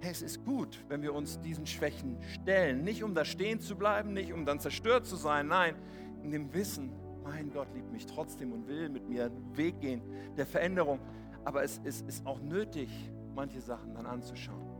Hey, 0.00 0.10
es 0.10 0.22
ist 0.22 0.44
gut, 0.44 0.84
wenn 0.88 1.02
wir 1.02 1.14
uns 1.14 1.40
diesen 1.40 1.66
Schwächen 1.66 2.20
stellen, 2.22 2.82
nicht 2.82 3.04
um 3.04 3.14
da 3.14 3.24
stehen 3.24 3.60
zu 3.60 3.76
bleiben, 3.76 4.12
nicht 4.12 4.32
um 4.32 4.44
dann 4.44 4.58
zerstört 4.58 5.06
zu 5.06 5.16
sein, 5.16 5.46
nein, 5.48 5.76
in 6.22 6.30
dem 6.30 6.52
Wissen, 6.52 6.90
mein 7.22 7.52
Gott 7.52 7.68
liebt 7.74 7.92
mich 7.92 8.06
trotzdem 8.06 8.52
und 8.52 8.66
will 8.66 8.88
mit 8.88 9.08
mir 9.08 9.26
einen 9.26 9.56
Weg 9.56 9.80
gehen 9.80 10.02
der 10.36 10.46
Veränderung. 10.46 10.98
Aber 11.44 11.62
es, 11.62 11.80
es 11.84 12.02
ist 12.02 12.26
auch 12.26 12.40
nötig, 12.40 12.88
manche 13.34 13.60
Sachen 13.60 13.94
dann 13.94 14.06
anzuschauen. 14.06 14.72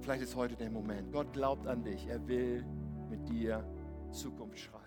Vielleicht 0.00 0.22
ist 0.22 0.36
heute 0.36 0.56
der 0.56 0.70
Moment. 0.70 1.12
Gott 1.12 1.32
glaubt 1.32 1.66
an 1.66 1.82
dich. 1.82 2.06
Er 2.06 2.24
will 2.28 2.64
mit 3.10 3.28
dir 3.28 3.64
Zukunft 4.12 4.58
schreiben. 4.58 4.85